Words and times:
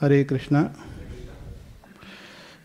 Hare 0.00 0.24
Krishna. 0.24 0.72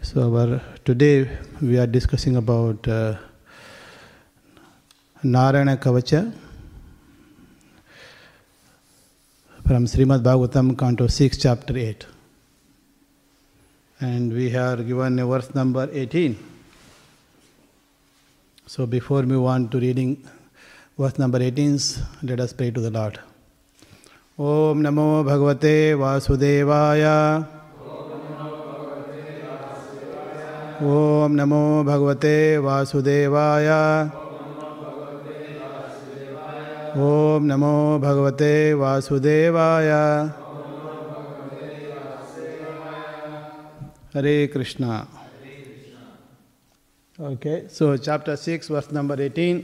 So 0.03 0.21
our 0.21 0.61
today 0.85 1.27
we 1.63 1.79
are 1.79 1.87
discussing 1.87 2.35
about 2.35 2.87
uh, 2.87 3.17
Narayana 5.23 5.77
Kavacha 5.77 6.31
from 9.65 9.85
Srimad 9.87 10.21
Bhagavatam, 10.21 10.77
Canto 10.77 11.07
6, 11.07 11.37
Chapter 11.37 11.75
8. 11.75 12.05
And 14.01 14.31
we 14.31 14.55
are 14.55 14.77
given 14.77 15.17
a 15.17 15.25
verse 15.25 15.55
number 15.55 15.89
18. 15.91 16.37
So 18.67 18.85
before 18.85 19.23
we 19.23 19.35
on 19.37 19.69
to 19.69 19.79
reading 19.79 20.23
verse 20.99 21.17
number 21.17 21.41
18, 21.41 21.79
let 22.21 22.39
us 22.39 22.53
pray 22.53 22.69
to 22.69 22.79
the 22.79 22.91
Lord. 22.91 23.19
ॐ 24.39 24.77
नमो 24.77 25.23
भगवते 25.23 25.93
वासुदेवाय। 25.93 27.03
ॐ 30.81 31.31
नमो 31.31 31.83
भगवते 31.83 32.57
वासुदेवाय। 32.57 33.67
ॐ 36.93 37.43
नमो 37.43 37.99
भगवते 37.99 38.73
वासुदेवाय। 38.73 39.89
Hare 44.15 44.47
Krishna. 44.47 45.07
Okay, 47.19 47.67
so 47.69 47.95
chapter 47.97 48.35
6, 48.35 48.67
verse 48.69 48.91
number 48.91 49.15
18. 49.15 49.61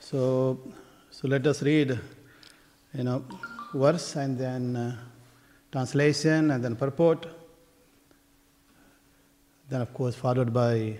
So, 0.00 0.22
so 1.24 1.28
let 1.28 1.46
us 1.46 1.62
read, 1.62 1.98
you 2.92 3.02
know, 3.02 3.24
verse 3.72 4.14
and 4.16 4.36
then 4.36 4.76
uh, 4.76 4.94
translation 5.72 6.50
and 6.50 6.62
then 6.62 6.76
purport. 6.76 7.26
Then, 9.70 9.80
of 9.80 9.94
course, 9.94 10.14
followed 10.14 10.52
by 10.52 10.98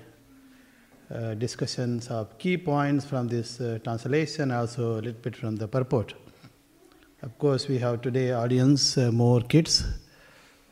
uh, 1.14 1.34
discussions 1.34 2.08
of 2.08 2.38
key 2.38 2.56
points 2.56 3.04
from 3.04 3.28
this 3.28 3.60
uh, 3.60 3.80
translation, 3.84 4.50
also 4.50 4.94
a 4.94 5.02
little 5.02 5.12
bit 5.12 5.36
from 5.36 5.56
the 5.56 5.68
purport. 5.68 6.14
Of 7.20 7.38
course, 7.38 7.68
we 7.68 7.76
have 7.80 8.00
today 8.00 8.32
audience 8.32 8.96
uh, 8.96 9.12
more 9.12 9.42
kids. 9.42 9.84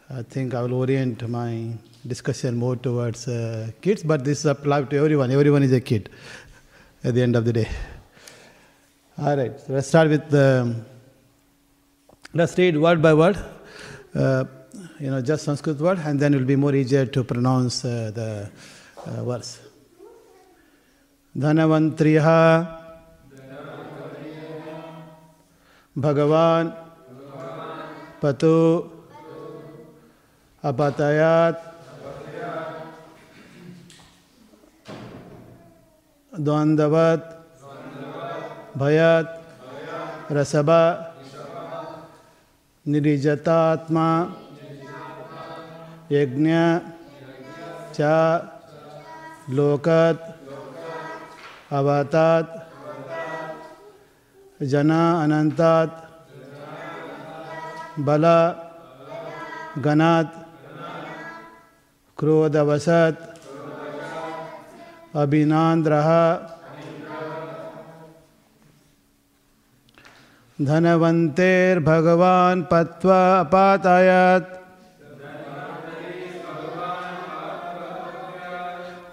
I 0.08 0.22
think 0.22 0.55
I 0.55 0.62
will 0.62 0.72
orient 0.72 1.28
my 1.28 1.74
discussion 2.06 2.56
more 2.56 2.77
towards 2.77 3.28
uh, 3.28 3.70
kids, 3.82 4.02
but 4.02 4.24
this 4.24 4.46
applies 4.46 4.88
to 4.88 4.96
everyone. 4.96 5.30
Everyone 5.30 5.62
is 5.62 5.72
a 5.72 5.80
kid 5.82 6.08
at 7.05 7.12
the 7.14 7.20
end 7.20 7.36
of 7.36 7.44
the 7.44 7.52
day. 7.52 7.68
All 9.17 9.35
right, 9.35 9.59
so 9.59 9.73
let's 9.73 9.88
start 9.88 10.09
with 10.09 10.30
the. 10.30 10.75
Let's 12.33 12.57
read 12.57 12.77
word 12.77 13.02
by 13.02 13.13
word. 13.13 13.38
Uh, 14.13 14.45
you 14.99 15.09
know, 15.09 15.21
just 15.21 15.45
Sanskrit 15.45 15.77
word, 15.77 15.99
and 15.99 16.19
then 16.19 16.33
it 16.33 16.38
will 16.38 16.45
be 16.45 16.55
more 16.55 16.75
easier 16.75 17.05
to 17.05 17.23
pronounce 17.23 17.83
uh, 17.83 18.11
the 18.13 18.49
uh, 19.05 19.23
verse. 19.23 19.59
धनवन्त्र्यः 21.38 22.27
भगवान् 25.97 26.69
पतु 28.21 28.57
अपतयात् 30.66 31.61
द्वन्द्वत् 36.45 37.41
भयत्। 38.80 39.30
रसभ। 40.32 40.70
निरिजतात्मा। 42.86 44.06
यज्ञ। 46.12 46.52
च। 47.96 48.00
लोकत्। 49.56 50.22
अवतात् 51.72 52.52
जना 54.70 55.02
अनन्तात् 55.22 55.96
बल। 58.06 58.24
गणात्। 59.84 60.32
क्रोधवसत् 62.18 63.22
अभिनान्द्रः। 65.16 66.08
धनवन्तेर्भगवान् 70.68 72.62
पत्वा 72.70 73.20
अपातायत् 73.40 74.50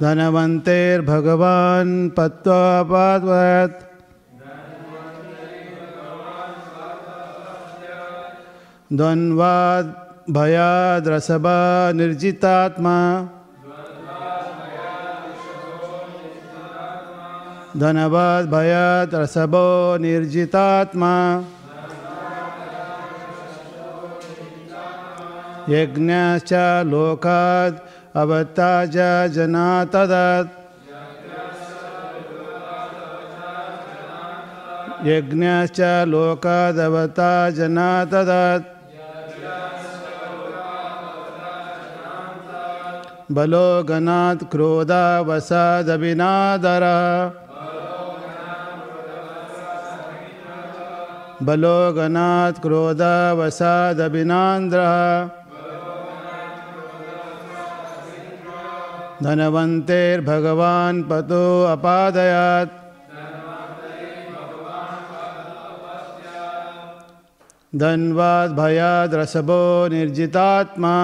धनवन्तेर्भगवान् 0.02 1.94
पत्वा 2.18 2.60
अपातयत् 2.80 3.78
द्वन्द्वाद् 8.98 9.90
भयाद्रसभा 10.36 11.60
निर्जितात्मा। 12.00 12.98
धनवाद 17.78 18.46
भयात 18.50 19.14
रसभो 19.14 19.98
निर्जितात्मा। 20.02 21.14
यज्ञश्च 25.70 26.54
लोकात् 26.90 27.78
अवता 28.18 28.72
च 28.86 29.30
जना 29.34 29.86
तदत् 29.94 30.58
यज्ञश्च 35.08 35.80
लोकादवता 36.10 37.50
जना 37.50 37.90
तदत् 38.06 38.66
बलो 43.32 43.84
गणात् 43.84 44.44
बलोगनात् 51.44 52.62
क्रोधावसादभिनान्द्रः 52.62 53.30
धनवन्तेर्भगवान् 59.24 61.04
पतो 61.04 61.46
अपादयात्। 61.66 62.76
धन्वाद्भयाद्रसभो 67.76 69.62
निर्जितात्मा। 69.88 70.96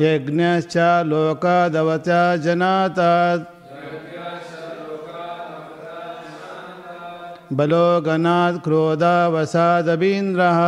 यज्ञश्च 0.00 0.76
लोकादवचा 1.06 2.36
जनातात्। 2.36 3.57
बलो 7.56 8.00
गनात् 8.04 8.56
क्रोधावसादवीन्द्रः 8.64 10.58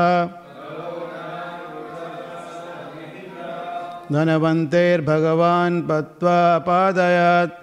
धनवन्तेर्भगवान् 4.13 5.83
पत्वा 5.89 6.37
अपादयत् 6.55 7.59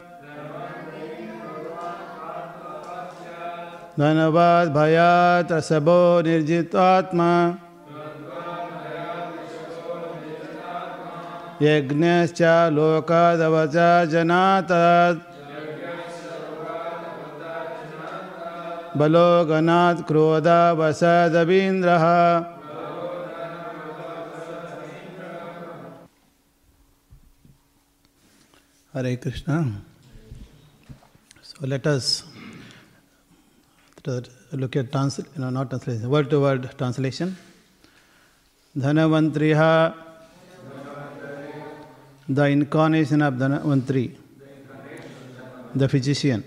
धनवाद्भयात् 3.99 5.51
रसभो 5.51 5.99
निर्जित्वात्मा 6.27 7.31
यज्ञश्च 11.61 12.41
लोकादवचा 12.77 13.89
जनात् 14.13 14.73
बलोगनाथ 18.99 19.97
क्रोधावसदींद्र 20.07 21.89
Hare 28.93 29.15
Krishna. 29.23 29.49
So 31.43 31.65
let 31.67 31.87
us 31.87 32.07
look 34.61 34.77
at 34.77 34.87
trans 34.91 35.19
not 35.39 35.67
translation 35.69 36.05
word 36.13 36.29
to 36.29 36.37
word 36.41 36.61
translation 36.77 37.29
Dhanvantari 38.75 39.51
the 42.29 42.39
incarnation 42.55 43.21
of 43.23 43.35
Dhanvantari 43.39 44.05
the 45.77 45.87
physician 45.91 46.41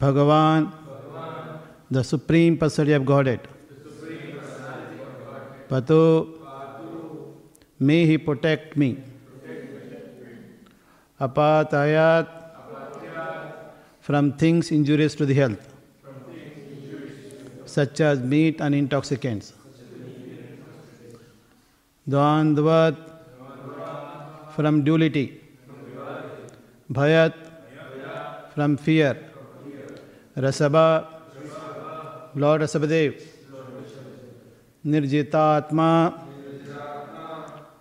Bhagavan, 0.00 0.72
the 1.90 2.02
Supreme 2.02 2.56
Personality 2.56 2.94
of 2.94 3.04
Godhead. 3.04 3.46
Patu, 5.68 6.28
may 7.78 8.06
He 8.06 8.16
protect 8.16 8.76
me. 8.78 8.98
Apatayat, 11.20 12.26
from 14.00 14.32
things 14.32 14.70
injurious 14.70 15.14
to 15.14 15.26
the 15.26 15.34
health, 15.34 15.74
such 17.66 18.00
as 18.00 18.20
meat 18.20 18.60
and 18.60 18.74
intoxicants. 18.74 19.52
Dvandvat, 22.08 22.96
from 24.56 24.82
duality. 24.82 25.40
Bhayat, 26.90 27.34
from 28.54 28.78
fear. 28.78 29.29
Rasabha, 30.40 31.06
Lord 32.34 32.62
Rasabadev. 32.62 33.20
Nirjitatma, 34.86 36.18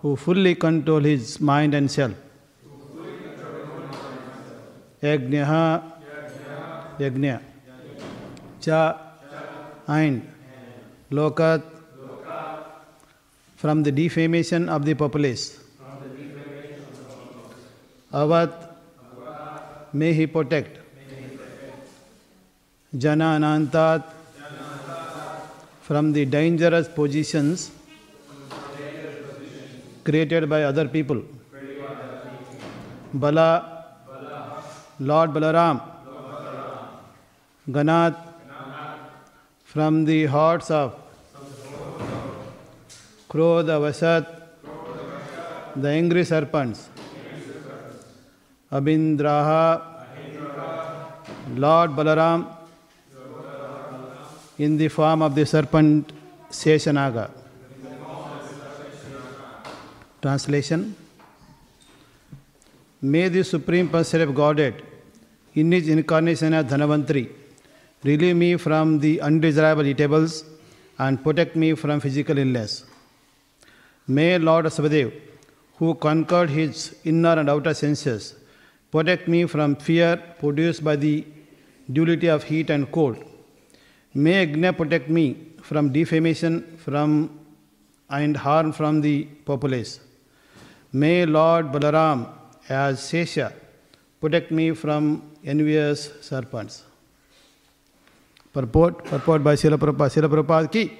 who 0.01 0.15
fully 0.15 0.55
control 0.55 0.99
his 1.01 1.39
mind 1.39 1.73
and 1.73 1.89
self. 1.89 2.13
Yajnaha, 5.01 5.83
Yajna. 6.99 7.41
Cha, 8.61 8.97
and 9.87 10.27
Lokat, 11.11 11.63
from 13.55 13.83
the 13.83 13.91
defamation 13.91 14.67
of 14.67 14.83
the 14.83 14.93
populace. 14.93 15.59
Avat, 18.11 18.51
may 19.93 20.13
he 20.13 20.27
protect. 20.27 20.78
Jana 20.78 20.78
Anantat, 22.95 24.03
from 25.81 26.11
the 26.11 26.25
dangerous 26.25 26.87
positions 26.87 27.71
created 30.03 30.49
by 30.49 30.63
other 30.63 30.87
people. 30.87 31.21
Bala, 33.13 33.85
Lord 34.99 35.31
Balaram, 35.31 35.81
Ganat, 37.69 38.15
from 39.65 40.05
the 40.05 40.25
hearts 40.25 40.71
of 40.71 40.95
Krodha 43.29 43.79
Vasat, 43.79 44.25
the 45.75 45.89
angry 45.89 46.23
serpents. 46.23 46.89
Abindraha, 48.71 49.81
Lord 51.55 51.91
Balaram, 51.91 52.58
in 54.59 54.77
the 54.77 54.89
form 54.89 55.21
of 55.21 55.35
the 55.35 55.45
serpent 55.45 56.11
Seshanaga. 56.51 57.31
Translation 60.21 60.95
May 63.01 63.29
the 63.29 63.43
Supreme 63.43 63.87
Personality 63.87 64.29
of 64.29 64.35
Godhead, 64.35 64.83
in 65.55 65.71
his 65.71 65.87
incarnation 65.87 66.53
as 66.53 66.65
Dhanavantri, 66.65 67.29
relieve 68.03 68.35
me 68.35 68.57
from 68.57 68.99
the 68.99 69.21
undesirable 69.21 69.85
eatables 69.85 70.43
and 70.97 71.23
protect 71.23 71.55
me 71.55 71.73
from 71.75 72.01
physical 72.01 72.37
illness. 72.37 72.83
May 74.05 74.37
Lord 74.37 74.65
Sabadev, 74.65 75.13
who 75.77 75.95
conquered 75.95 76.49
his 76.49 76.97
inner 77.05 77.39
and 77.39 77.49
outer 77.49 77.73
senses, 77.73 78.35
protect 78.91 79.29
me 79.29 79.45
from 79.45 79.77
fear 79.77 80.17
produced 80.39 80.83
by 80.83 80.97
the 80.97 81.25
duality 81.89 82.27
of 82.27 82.43
heat 82.43 82.69
and 82.69 82.91
cold. 82.91 83.28
May 84.13 84.45
Agnya 84.45 84.75
protect 84.75 85.09
me 85.09 85.37
from 85.61 85.91
defamation 85.91 86.77
from 86.77 87.39
and 88.09 88.35
harm 88.35 88.71
from 88.71 89.01
the 89.01 89.25
populace. 89.45 89.99
May 90.91 91.25
Lord 91.25 91.71
Balaram, 91.71 92.27
as 92.67 92.99
Sesha, 92.99 93.53
protect 94.19 94.49
me 94.51 94.71
from 94.71 95.31
envious 95.45 96.11
serpents. 96.21 96.83
Purport, 98.51 99.05
purport 99.05 99.43
by 99.43 99.53
Srila 99.53 99.77
Prabhupada. 99.77 100.09
Srila 100.09 100.43
Prabhupada 100.43 100.71
ki. 100.71 100.91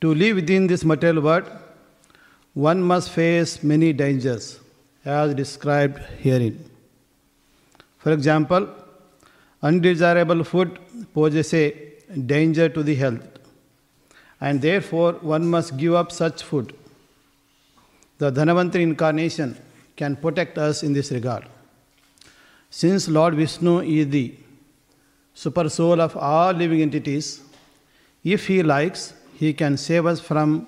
To 0.00 0.14
live 0.14 0.36
within 0.36 0.68
this 0.68 0.84
material 0.84 1.22
world, 1.22 1.50
one 2.54 2.80
must 2.80 3.10
face 3.10 3.64
many 3.64 3.92
dangers, 3.92 4.60
as 5.04 5.34
described 5.34 5.98
herein. 6.20 6.70
For 7.98 8.12
example, 8.12 8.68
undesirable 9.68 10.42
food 10.50 10.78
poses 11.14 11.52
a 11.54 11.64
danger 12.32 12.68
to 12.76 12.82
the 12.88 12.94
health, 13.02 13.26
and 14.40 14.62
therefore 14.68 15.12
one 15.34 15.46
must 15.54 15.76
give 15.82 15.94
up 16.00 16.10
such 16.12 16.42
food. 16.42 16.74
The 18.18 18.30
Dhanavantri 18.30 18.82
incarnation 18.90 19.56
can 20.00 20.16
protect 20.16 20.58
us 20.58 20.82
in 20.82 20.92
this 20.98 21.10
regard. 21.10 21.44
Since 22.70 23.08
Lord 23.08 23.34
Vishnu 23.34 23.80
is 23.80 24.08
the 24.10 24.34
super 25.34 25.68
soul 25.68 26.00
of 26.00 26.16
all 26.16 26.52
living 26.52 26.82
entities, 26.82 27.26
if 28.24 28.46
he 28.46 28.62
likes, 28.62 29.14
he 29.40 29.52
can 29.52 29.76
save 29.76 30.06
us 30.06 30.20
from 30.20 30.66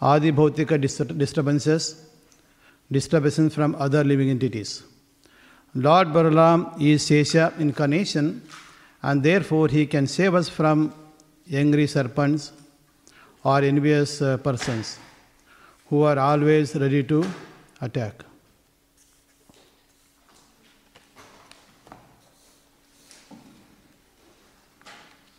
Adi 0.00 0.30
Bhautika 0.30 0.76
disturbances, 1.18 1.84
disturbances 2.90 3.54
from 3.54 3.74
other 3.86 4.04
living 4.04 4.30
entities. 4.30 4.82
Lord 5.74 6.08
Balaram 6.08 6.80
is 6.80 7.02
Sesha 7.02 7.58
incarnation, 7.60 8.42
and 9.02 9.22
therefore 9.22 9.68
he 9.68 9.86
can 9.86 10.06
save 10.06 10.34
us 10.34 10.48
from 10.48 10.92
angry 11.52 11.86
serpents 11.86 12.52
or 13.44 13.60
envious 13.60 14.20
uh, 14.20 14.36
persons 14.38 14.98
who 15.88 16.02
are 16.02 16.18
always 16.18 16.74
ready 16.74 17.02
to 17.02 17.24
attack. 17.80 18.24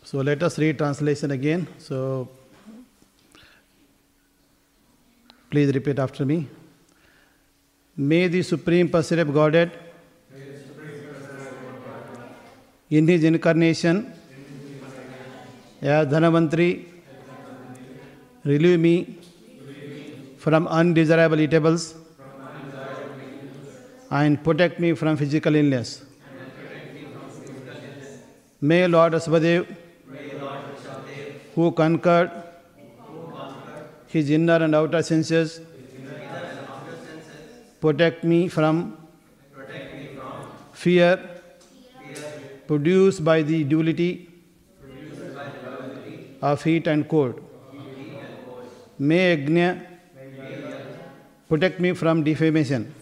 So 0.02 0.18
let 0.18 0.42
us 0.42 0.58
read 0.58 0.76
translation 0.76 1.30
again. 1.30 1.68
So 1.78 2.28
please 5.50 5.72
repeat 5.72 6.00
after 6.00 6.24
me. 6.24 6.48
May 7.96 8.26
the 8.26 8.42
Supreme 8.42 8.88
Personality 8.88 9.28
of 9.28 9.34
Godhead, 9.34 9.78
in 12.90 13.06
His 13.06 13.24
incarnation, 13.24 14.12
as 15.80 16.06
Dhanavantri, 16.08 16.84
relieve 18.44 18.80
me 18.80 19.18
from 20.38 20.66
undesirable 20.66 21.40
eatables 21.40 21.94
and 24.10 24.42
protect 24.42 24.80
me 24.80 24.94
from 24.94 25.16
physical 25.16 25.54
illness. 25.54 26.04
May 28.60 28.86
Lord 28.86 29.12
Asvadev 29.14 29.66
who 31.54 31.72
conquered 31.72 32.30
his 34.06 34.30
inner 34.30 34.56
and 34.56 34.74
outer 34.74 35.02
senses, 35.02 35.60
protect 37.80 38.24
me 38.24 38.48
from 38.48 38.96
fear 40.72 41.29
produced 42.70 43.24
by 43.28 43.42
the 43.42 43.64
duality 43.70 44.10
of 46.40 46.62
heat 46.62 46.86
and 46.86 47.08
cold. 47.12 47.40
May 49.10 49.22
Agnya 49.36 49.68
protect 51.48 51.80
me 51.80 51.92
from 51.94 52.22
defamation 52.22 52.94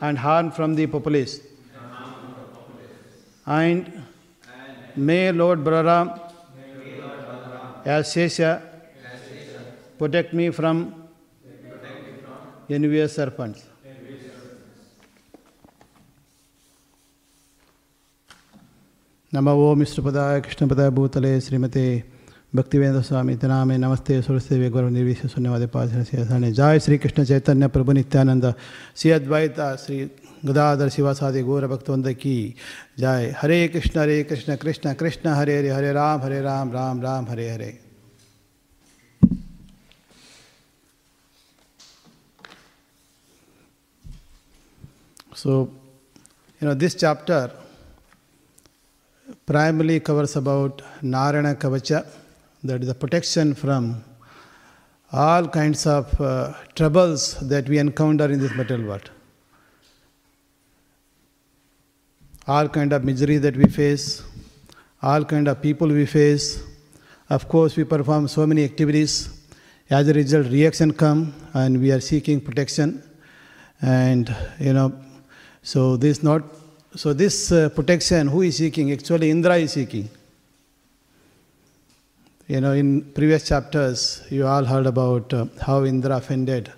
and 0.00 0.16
harm 0.26 0.52
from 0.52 0.76
the 0.76 0.86
populace. 0.86 1.40
And 3.46 3.90
may 4.94 5.32
Lord 5.32 5.64
Balaram 5.64 6.08
as 7.84 8.14
Sesha, 8.14 8.62
protect 9.98 10.32
me 10.32 10.50
from 10.50 10.94
envious 12.70 13.16
serpents. 13.16 13.73
नम 19.34 19.48
ओम 19.48 19.82
कृष्णपदाय 19.84 20.90
भूतले 20.94 21.30
श्रीमते 21.42 21.82
भक्तिवेंद्र 22.54 23.00
स्वामी 23.02 23.34
नामे 23.42 23.76
नमस्ते 23.76 24.20
सुरस्ते 24.22 24.68
गौरव 24.70 24.88
निर्विश 24.94 25.24
शून्यवादे 25.26 25.66
पाशने 25.74 26.50
जय 26.54 26.80
श्री 26.80 26.98
कृष्ण 26.98 27.24
चैतन्य 27.24 27.68
प्रभु 27.74 27.92
नित्यानंद 27.98 28.44
श्री 28.96 29.10
अद्वैता 29.10 29.74
श्री 29.76 29.98
गदाधर 30.46 30.88
शिवासादि 30.88 31.42
गौर 31.42 31.66
भक्तवंद 31.66 32.12
की 32.14 32.36
जय। 32.98 33.34
हरे 33.40 33.58
कृष्ण 33.68 34.00
हरे 34.00 34.22
कृष्ण 34.24 34.56
कृष्ण 34.56 34.92
कृष्ण 35.02 35.34
हरे 35.34 35.58
हरे 35.58 35.70
हरे 35.70 35.92
राम 35.92 36.22
हरे 36.22 36.40
राम 36.42 36.72
राम 36.72 37.02
राम 37.02 37.26
हरे 37.30 37.50
हरे। 37.50 37.72
So, 45.34 45.68
you 46.60 46.68
know, 46.68 46.74
this 46.74 46.94
chapter 46.94 47.42
primarily 49.46 50.00
covers 50.00 50.36
about 50.36 50.82
Narayana 51.02 51.54
Kavacha, 51.54 52.06
that 52.62 52.80
is 52.80 52.88
the 52.88 52.94
protection 52.94 53.54
from 53.54 54.02
all 55.12 55.46
kinds 55.46 55.86
of 55.86 56.20
uh, 56.20 56.54
troubles 56.74 57.38
that 57.48 57.68
we 57.68 57.78
encounter 57.78 58.24
in 58.24 58.40
this 58.40 58.54
material 58.54 58.88
world. 58.88 59.10
All 62.46 62.68
kind 62.68 62.92
of 62.92 63.04
misery 63.04 63.38
that 63.38 63.56
we 63.56 63.66
face, 63.66 64.22
all 65.02 65.24
kind 65.24 65.46
of 65.48 65.60
people 65.62 65.88
we 65.88 66.06
face. 66.06 66.62
Of 67.30 67.48
course, 67.48 67.76
we 67.76 67.84
perform 67.84 68.28
so 68.28 68.46
many 68.46 68.64
activities. 68.64 69.28
As 69.90 70.08
a 70.08 70.14
result, 70.14 70.46
reaction 70.48 70.92
come, 70.92 71.34
and 71.52 71.80
we 71.80 71.92
are 71.92 72.00
seeking 72.00 72.40
protection. 72.40 73.02
And 73.82 74.34
you 74.58 74.72
know, 74.72 74.98
so 75.62 75.96
this 75.96 76.22
not 76.22 76.42
so 76.96 77.12
this 77.12 77.50
uh, 77.50 77.68
protection, 77.70 78.28
who 78.28 78.42
is 78.42 78.56
seeking? 78.56 78.92
Actually, 78.92 79.30
Indra 79.30 79.56
is 79.56 79.72
seeking. 79.72 80.08
You 82.46 82.60
know, 82.60 82.72
in 82.72 83.02
previous 83.12 83.48
chapters, 83.48 84.22
you 84.30 84.46
all 84.46 84.64
heard 84.64 84.86
about 84.86 85.32
uh, 85.32 85.46
how 85.60 85.84
Indra 85.84 86.16
offended 86.16 86.70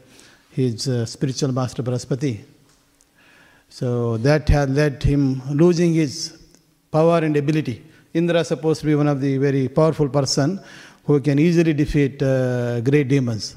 his 0.52 0.88
uh, 0.88 1.04
spiritual 1.04 1.52
master 1.52 1.82
Brahaspati. 1.82 2.40
So 3.68 4.16
that 4.18 4.49
had 4.49 4.70
led 4.70 5.02
him 5.02 5.42
losing 5.50 5.92
his 5.94 6.38
power 6.90 7.18
and 7.18 7.37
ability. 7.37 7.85
Indra 8.14 8.40
is 8.40 8.49
supposed 8.49 8.80
to 8.80 8.87
be 8.87 8.94
one 8.94 9.08
of 9.08 9.20
the 9.20 9.37
very 9.38 9.68
powerful 9.68 10.08
person 10.08 10.61
who 11.04 11.20
can 11.20 11.38
easily 11.38 11.75
defeat 11.75 12.23
uh, 12.23 12.80
great 12.80 13.08
demons. 13.08 13.56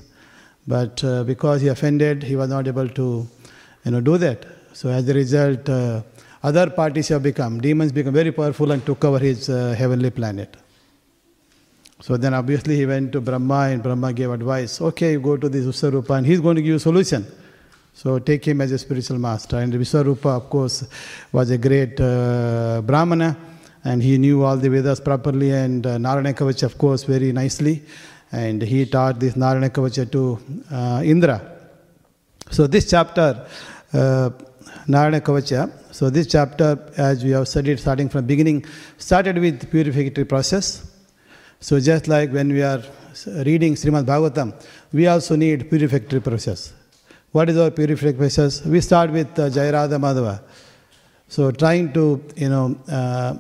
But 0.68 1.02
uh, 1.04 1.24
because 1.24 1.62
he 1.62 1.68
offended, 1.70 2.24
he 2.24 2.36
was 2.36 2.50
not 2.50 2.68
able 2.68 2.90
to, 2.90 3.28
you 3.86 3.92
know, 3.92 4.02
do 4.02 4.18
that. 4.18 4.46
So 4.74 4.90
as 4.90 5.08
a 5.08 5.14
result, 5.14 5.70
uh, 5.70 6.02
other 6.42 6.70
parties 6.70 7.10
have 7.10 7.24
become, 7.24 7.60
demons 7.60 7.92
become 7.92 8.14
very 8.14 8.32
powerful 8.32 8.72
and 8.72 8.86
took 8.86 9.04
over 9.04 9.20
his 9.20 9.50
uh, 9.50 9.76
heavenly 9.78 10.10
planet. 10.10 10.56
So 12.02 12.16
then 12.16 12.34
obviously 12.34 12.78
he 12.78 12.86
went 12.86 13.12
to 13.12 13.22
Brahma 13.22 13.70
and 13.72 13.84
Brahma 13.84 14.14
gave 14.14 14.32
advice, 14.32 14.80
okay, 14.80 15.14
you 15.14 15.20
go 15.20 15.36
to 15.36 15.50
this 15.50 15.66
Vishwarupa 15.66 16.18
and 16.18 16.26
he's 16.26 16.40
going 16.40 16.56
to 16.56 16.62
give 16.62 16.70
you 16.70 16.76
a 16.76 16.80
solution. 16.80 17.26
So 17.94 18.20
take 18.20 18.46
him 18.48 18.62
as 18.62 18.72
a 18.72 18.78
spiritual 18.78 19.20
master. 19.20 19.58
And 19.58 19.74
Vishwarupa, 19.74 20.38
of 20.38 20.50
course, 20.50 20.88
was 21.34 21.50
a 21.50 21.58
great 21.58 22.00
uh, 22.00 22.82
Brahmana 22.86 23.36
and 23.84 24.02
he 24.02 24.18
knew 24.18 24.44
all 24.44 24.56
the 24.56 24.70
Vedas 24.70 25.02
properly 25.02 25.52
and 25.52 25.86
uh, 25.86 25.98
Narayana 25.98 26.34
Kavacha, 26.34 26.64
of 26.64 26.78
course, 26.78 27.04
very 27.04 27.34
nicely. 27.34 27.84
And 28.32 28.62
he 28.62 28.86
taught 28.86 29.20
this 29.20 29.36
Narayana 29.36 29.70
Kavacha 29.70 30.10
to 30.12 30.40
uh, 30.72 31.02
Indra. 31.04 31.42
So 32.50 32.66
this 32.68 32.90
chapter, 32.90 33.46
uh, 33.92 34.30
Narayana 34.88 35.22
Kavacha, 35.22 35.72
so 35.92 36.10
this 36.10 36.28
chapter, 36.28 36.92
as 36.98 37.24
we 37.24 37.32
have 37.32 37.48
studied 37.48 37.80
starting 37.80 38.10
from 38.10 38.26
beginning, 38.26 38.66
started 38.98 39.38
with 39.38 39.70
purificatory 39.72 40.28
process. 40.28 40.92
So 41.60 41.80
just 41.80 42.08
like 42.08 42.32
when 42.32 42.50
we 42.50 42.62
are 42.62 42.82
reading 43.46 43.76
Srimad 43.76 44.06
Bhagavatam, 44.06 44.54
we 44.94 45.08
also 45.08 45.36
need 45.36 45.70
purificatory 45.70 46.24
process. 46.24 46.74
What 47.32 47.50
is 47.50 47.58
our 47.58 47.70
purificatory 47.70 48.18
process? 48.18 48.66
We 48.66 48.82
start 48.82 49.12
with 49.12 49.28
uh, 49.38 49.50
Madhava. 49.50 50.42
So 51.28 51.52
trying 51.52 51.94
to, 51.94 52.24
you 52.36 52.50
know, 52.50 52.78
uh, 52.90 53.36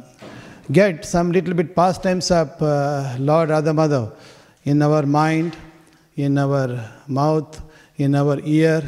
get 0.71 1.05
some 1.05 1.31
little 1.31 1.53
bit 1.53 1.75
pastimes 1.75 2.29
of 2.29 2.61
uh, 2.61 3.15
Lord 3.17 3.49
Radha 3.49 3.71
Madhav 3.71 4.13
in 4.65 4.81
our 4.81 5.03
mind, 5.03 5.57
in 6.15 6.37
our 6.37 6.87
mouth, 7.07 7.61
in 7.97 8.13
our 8.13 8.39
ear. 8.41 8.83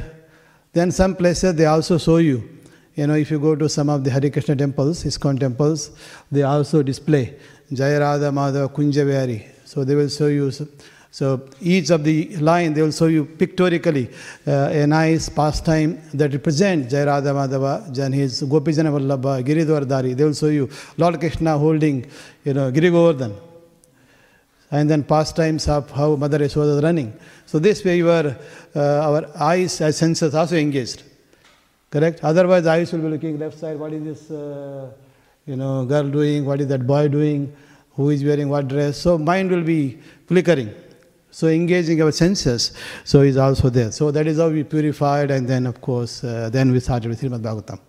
Then 0.74 0.92
some 0.92 1.16
places 1.16 1.56
they 1.56 1.66
also 1.66 1.98
show 1.98 2.18
you. 2.18 2.48
You 2.96 3.08
know, 3.08 3.16
if 3.16 3.32
you 3.32 3.40
go 3.40 3.56
to 3.56 3.68
some 3.68 3.90
of 3.90 4.04
the 4.04 4.12
Hare 4.12 4.30
Krishna 4.30 4.56
temples, 4.56 5.04
ISKCON 5.04 5.40
temples, 5.40 5.92
they 6.32 6.44
also 6.44 6.82
display 6.84 7.36
Jaya 7.72 8.00
Radha 8.00 8.32
Madhava 8.32 8.72
Kunjavari. 8.72 9.44
So 9.66 9.84
they 9.84 9.96
will 9.96 10.10
show 10.10 10.28
you. 10.28 10.52
So 11.14 11.50
each 11.62 11.90
of 11.90 12.06
the 12.06 12.38
line 12.38 12.74
they 12.74 12.82
will 12.82 12.92
show 12.92 13.08
you 13.08 13.26
pictorially 13.26 14.10
uh, 14.48 14.70
a 14.72 14.88
nice 14.88 15.28
pastime 15.28 16.02
that 16.14 16.32
represents 16.32 16.92
Jaya 16.92 17.06
Radha 17.06 17.30
Madhava, 17.30 17.94
then 17.94 18.14
his 18.14 18.42
Gopijana 18.44 18.92
Vallabha. 18.92 20.16
They 20.16 20.24
will 20.24 20.34
show 20.34 20.48
you 20.48 20.70
Lord 20.98 21.20
Krishna 21.20 21.58
holding, 21.58 22.10
you 22.46 22.54
know, 22.54 22.72
Giri 22.72 22.90
Govardhan. 22.90 23.51
And 24.72 24.90
then 24.90 25.04
pastimes 25.04 25.68
of 25.68 25.92
how 25.92 26.16
Mother 26.16 26.40
Yashoda 26.40 26.78
is 26.78 26.84
running. 26.84 27.14
So 27.46 27.60
this 27.60 27.84
way 27.84 27.98
your, 27.98 28.38
uh, 28.76 28.80
our 28.80 29.30
eyes 29.38 29.82
as 29.82 29.98
senses 29.98 30.34
also 30.34 30.56
engaged. 30.56 31.04
Correct? 31.90 32.22
Otherwise 32.24 32.66
eyes 32.66 32.92
will 32.94 33.02
be 33.02 33.10
looking 33.10 33.38
left 33.38 33.60
side, 33.60 33.78
what 33.78 33.92
is 33.92 34.04
this 34.04 34.32
uh, 34.32 34.90
you 35.46 35.58
know, 35.58 35.86
girl 35.86 36.08
doing, 36.10 36.46
what 36.46 36.62
is 36.62 36.68
that 36.68 36.88
boy 36.88 37.10
doing, 37.10 37.54
who 37.92 38.10
is 38.10 38.24
wearing 38.24 38.48
what 38.48 38.70
dress. 38.70 38.98
So 38.98 39.18
mind 39.18 39.52
will 39.52 39.64
be 39.64 40.00
flickering. 40.28 40.74
So 41.32 41.48
engaging 41.48 42.02
our 42.02 42.12
senses, 42.12 42.74
so 43.04 43.22
is 43.22 43.38
also 43.38 43.70
there. 43.70 43.92
So 43.92 44.12
that 44.12 44.28
is 44.28 44.38
how 44.38 44.50
we 44.50 44.64
purified, 44.64 45.32
and 45.32 45.48
then 45.48 45.66
of 45.66 45.82
course, 45.82 46.24
uh, 46.24 46.50
then 46.50 46.72
we 46.72 46.80
started 46.80 47.10
with 47.10 47.22
Srimad 47.22 47.42
Bhagavatam. 47.42 47.80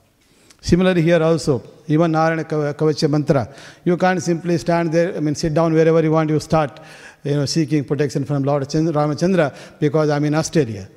Similarly, 0.63 1.03
here 1.03 1.21
also, 1.21 1.61
even 1.89 2.13
Narayana 2.13 2.45
Kavacha 2.45 3.11
mantra, 3.11 3.53
you 3.85 3.97
can't 3.97 4.23
simply 4.23 4.57
stand 4.59 4.93
there, 4.93 5.17
I 5.17 5.19
mean, 5.19 5.35
sit 5.35 5.53
down 5.53 5.73
wherever 5.73 6.01
you 6.01 6.13
want, 6.13 6.31
you 6.31 6.39
start, 6.39 6.79
you 7.25 7.35
know, 7.35 7.47
seeking 7.47 7.85
protection 7.85 8.25
from 8.25 8.45
Lord 8.45 8.63
Ramachandra 8.63 9.81
because 9.81 10.09
I'm 10.09 10.25
in 10.25 10.35
Australia. 10.35 10.89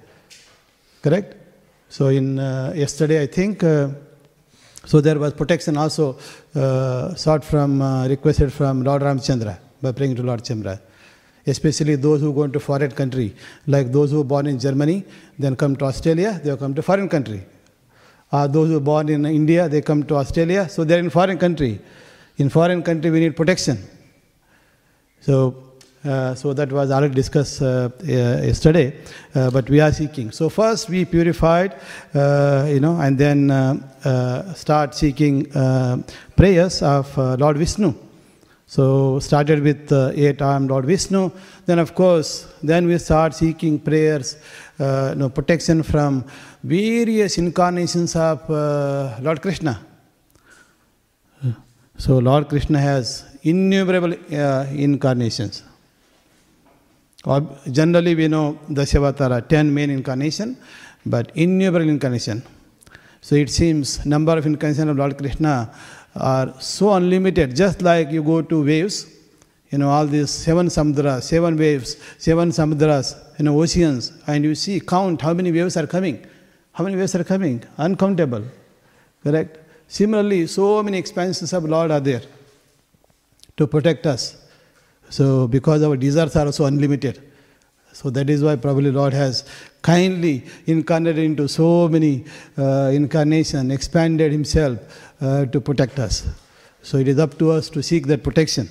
Correct? 1.01 1.36
So 1.89 2.10
in 2.10 2.38
uh, 2.38 2.74
yesterday, 2.75 3.24
I 3.24 3.25
think, 3.25 3.63
uh, 3.63 3.89
so 4.86 5.01
there 5.01 5.17
was 5.17 5.34
protection 5.34 5.77
also 5.77 6.19
uh, 6.53 7.15
sought 7.15 7.43
from, 7.43 7.81
uh, 7.81 8.07
requested 8.07 8.53
from 8.53 8.84
Lord 8.84 9.01
Ramachandra 9.01 9.57
by 9.81 9.91
praying 9.93 10.15
to 10.17 10.22
Lord 10.22 10.45
Chandra. 10.45 10.79
Especially 11.48 11.95
those 11.95 12.22
who 12.22 12.31
go 12.34 12.43
into 12.43 12.60
foreign 12.60 12.91
country, 12.91 13.36
like 13.65 13.91
those 13.91 14.12
who 14.12 14.22
are 14.22 14.24
born 14.24 14.45
in 14.45 14.60
Germany, 14.60 15.03
then 15.39 15.55
come 15.55 15.75
to 15.75 15.86
Australia, 15.86 16.39
they 16.43 16.55
come 16.55 16.75
to 16.75 16.84
foreign 16.84 17.10
country. 17.10 17.43
Uh, 18.36 18.48
those 18.56 18.68
who 18.70 18.77
are 18.82 18.88
born 18.94 19.08
in 19.15 19.25
India, 19.42 19.62
they 19.74 19.82
come 19.89 20.01
to 20.10 20.15
Australia, 20.22 20.62
so 20.74 20.80
they're 20.88 21.04
in 21.08 21.12
foreign 21.20 21.39
country. 21.46 21.74
In 22.44 22.50
foreign 22.58 22.82
country, 22.89 23.10
we 23.15 23.20
need 23.24 23.36
protection. 23.42 23.77
So 25.27 25.36
uh, 26.06 26.36
so 26.36 26.54
that 26.54 26.72
was 26.72 26.92
already 26.92 27.15
discussed 27.15 27.62
uh, 27.62 27.68
uh, 27.68 28.06
yesterday, 28.50 28.88
uh, 29.34 29.50
but 29.50 29.68
we 29.74 29.80
are 29.80 29.92
seeking. 29.92 30.32
So 30.32 30.50
first 30.50 30.88
we 30.88 31.04
purified, 31.04 31.72
uh, 32.13 32.68
you 32.74 32.80
know, 32.80 32.96
and 33.01 33.18
then 33.18 33.38
start 34.56 34.94
seeking 34.94 35.36
prayers 36.36 36.84
of 36.84 37.18
Lord 37.18 37.58
Vishnu. 37.58 37.94
So 38.68 38.86
started 39.20 39.63
with 39.63 39.92
eight-armed 39.92 40.70
Lord 40.70 40.86
Vishnu. 40.86 41.32
Then 41.65 41.80
of 41.80 41.96
course, 41.96 42.30
then 42.62 42.86
we 42.86 43.00
start 43.00 43.34
seeking 43.34 43.80
prayers, 43.80 44.38
you 44.80 45.15
know, 45.15 45.30
protection 45.30 45.82
from 45.82 46.25
various 46.65 47.38
incarnations 47.38 48.15
of 48.15 48.50
uh, 48.50 49.17
Lord 49.22 49.39
Krishna. 49.41 49.79
So 51.98 52.17
Lord 52.17 52.50
Krishna 52.50 52.79
has 52.79 53.24
innumerable 53.43 54.13
uh, 54.13 54.65
incarnations. 54.72 55.63
Generally, 57.72 58.15
we 58.15 58.27
know 58.27 58.60
the 58.67 58.81
Dashavatara, 58.81 59.48
10 59.48 59.74
main 59.74 59.89
incarnation, 59.91 60.57
but 61.05 61.31
innumerable 61.36 61.89
incarnation. 61.89 62.43
So 63.22 63.36
it 63.36 63.50
seems 63.50 64.05
number 64.05 64.36
of 64.38 64.45
incarnations 64.45 64.89
of 64.89 64.98
Lord 64.98 65.17
Krishna 65.17 65.72
are 66.15 66.53
so 66.60 66.93
unlimited, 66.93 67.55
just 67.55 67.81
like 67.81 68.12
you 68.12 68.24
go 68.24 68.41
to 68.41 68.63
waves, 68.63 69.07
you 69.69 69.77
know, 69.77 69.89
all 69.89 70.05
these 70.07 70.31
seven 70.31 70.67
samudras, 70.67 71.24
seven 71.24 71.57
waves, 71.57 71.98
seven 72.17 72.50
samudras, 72.50 73.15
you 73.38 73.45
know, 73.45 73.60
oceans, 73.62 74.13
and 74.27 74.43
you 74.43 74.55
see, 74.55 74.79
count 74.79 75.22
how 75.22 75.34
many 75.34 75.51
waves 75.51 75.77
are 75.77 75.88
coming. 75.88 76.25
How 76.75 76.84
many 76.84 76.98
waves 76.98 77.15
are 77.15 77.24
coming? 77.24 77.63
Uncountable. 77.77 78.44
Correct? 79.24 79.60
Similarly, 79.88 80.46
so 80.48 80.84
many 80.84 80.98
expansions 80.98 81.53
of 81.53 81.63
Lord 81.63 81.89
are 81.89 82.01
there 82.01 82.24
to 83.55 83.65
protect 83.65 84.05
us. 84.05 84.36
So, 85.10 85.48
because 85.48 85.84
our 85.84 85.96
desires 85.96 86.36
are 86.36 86.48
also 86.48 86.65
unlimited. 86.65 87.22
So, 87.94 88.10
that 88.10 88.29
is 88.29 88.44
why 88.44 88.58
probably 88.58 88.91
Lord 88.91 89.13
has 89.13 89.46
kindly 89.82 90.44
incarnated 90.65 91.24
into 91.24 91.48
so 91.48 91.88
many 91.88 92.25
uh, 92.58 92.91
incarnation, 92.94 93.72
expanded 93.72 94.34
Himself 94.34 94.77
uh, 95.22 95.46
to 95.46 95.62
protect 95.62 95.98
us. 96.00 96.27
So, 96.82 96.98
it 96.98 97.08
is 97.08 97.20
up 97.20 97.39
to 97.39 97.51
us 97.51 97.70
to 97.70 97.82
seek 97.82 98.08
that 98.08 98.22
protection. 98.22 98.67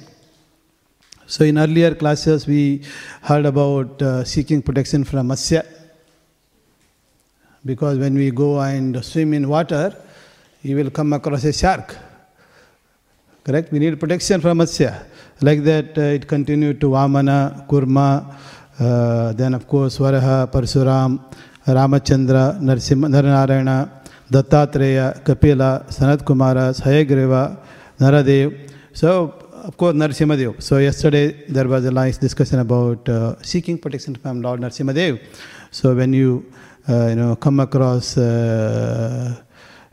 So, 1.26 1.42
in 1.46 1.56
earlier 1.56 1.94
classes, 1.94 2.46
we 2.46 2.82
heard 3.22 3.46
about 3.46 4.02
uh, 4.02 4.24
seeking 4.24 4.60
protection 4.60 5.04
from 5.04 5.28
Matsya. 5.28 5.64
Because 7.64 7.98
when 7.98 8.14
we 8.14 8.30
go 8.30 8.60
and 8.60 9.04
swim 9.04 9.32
in 9.34 9.48
water, 9.48 9.96
you 10.62 10.76
will 10.76 10.90
come 10.90 11.12
across 11.12 11.44
a 11.44 11.52
shark. 11.52 11.96
Correct? 13.42 13.70
We 13.72 13.78
need 13.78 14.00
protection 14.00 14.40
from 14.40 14.58
Matsya. 14.58 15.04
Like 15.42 15.62
that, 15.64 15.98
uh, 15.98 16.02
it 16.02 16.26
continued 16.26 16.80
to 16.80 16.90
Vamana, 16.90 17.66
Kurma, 17.66 18.34
uh, 18.78 19.32
then 19.32 19.54
of 19.54 19.68
course 19.68 19.98
Varaha, 19.98 20.50
Parsuram, 20.50 21.20
Ramachandra, 21.66 22.58
Narsimha, 22.60 23.08
Naranarayana, 23.08 23.90
Dattatreya, 24.30 25.22
Kapila, 25.24 25.84
Sanat 25.88 26.22
Kumara, 26.22 26.72
Hayagriva, 26.82 27.58
Naradev. 27.98 28.70
So, 28.92 29.34
of 29.52 29.76
course, 29.76 29.94
Narsimadev. 29.94 30.62
So, 30.62 30.78
yesterday 30.78 31.44
there 31.48 31.68
was 31.68 31.84
a 31.84 31.90
nice 31.90 32.16
discussion 32.18 32.60
about 32.60 33.08
uh, 33.08 33.40
seeking 33.42 33.78
protection 33.78 34.14
from 34.14 34.42
Lord 34.42 34.60
Narsimadev. 34.60 35.20
So, 35.70 35.94
when 35.94 36.12
you, 36.12 36.50
you 36.88 37.16
know, 37.16 37.36
come 37.36 37.60
across 37.60 38.18
uh, 38.18 39.40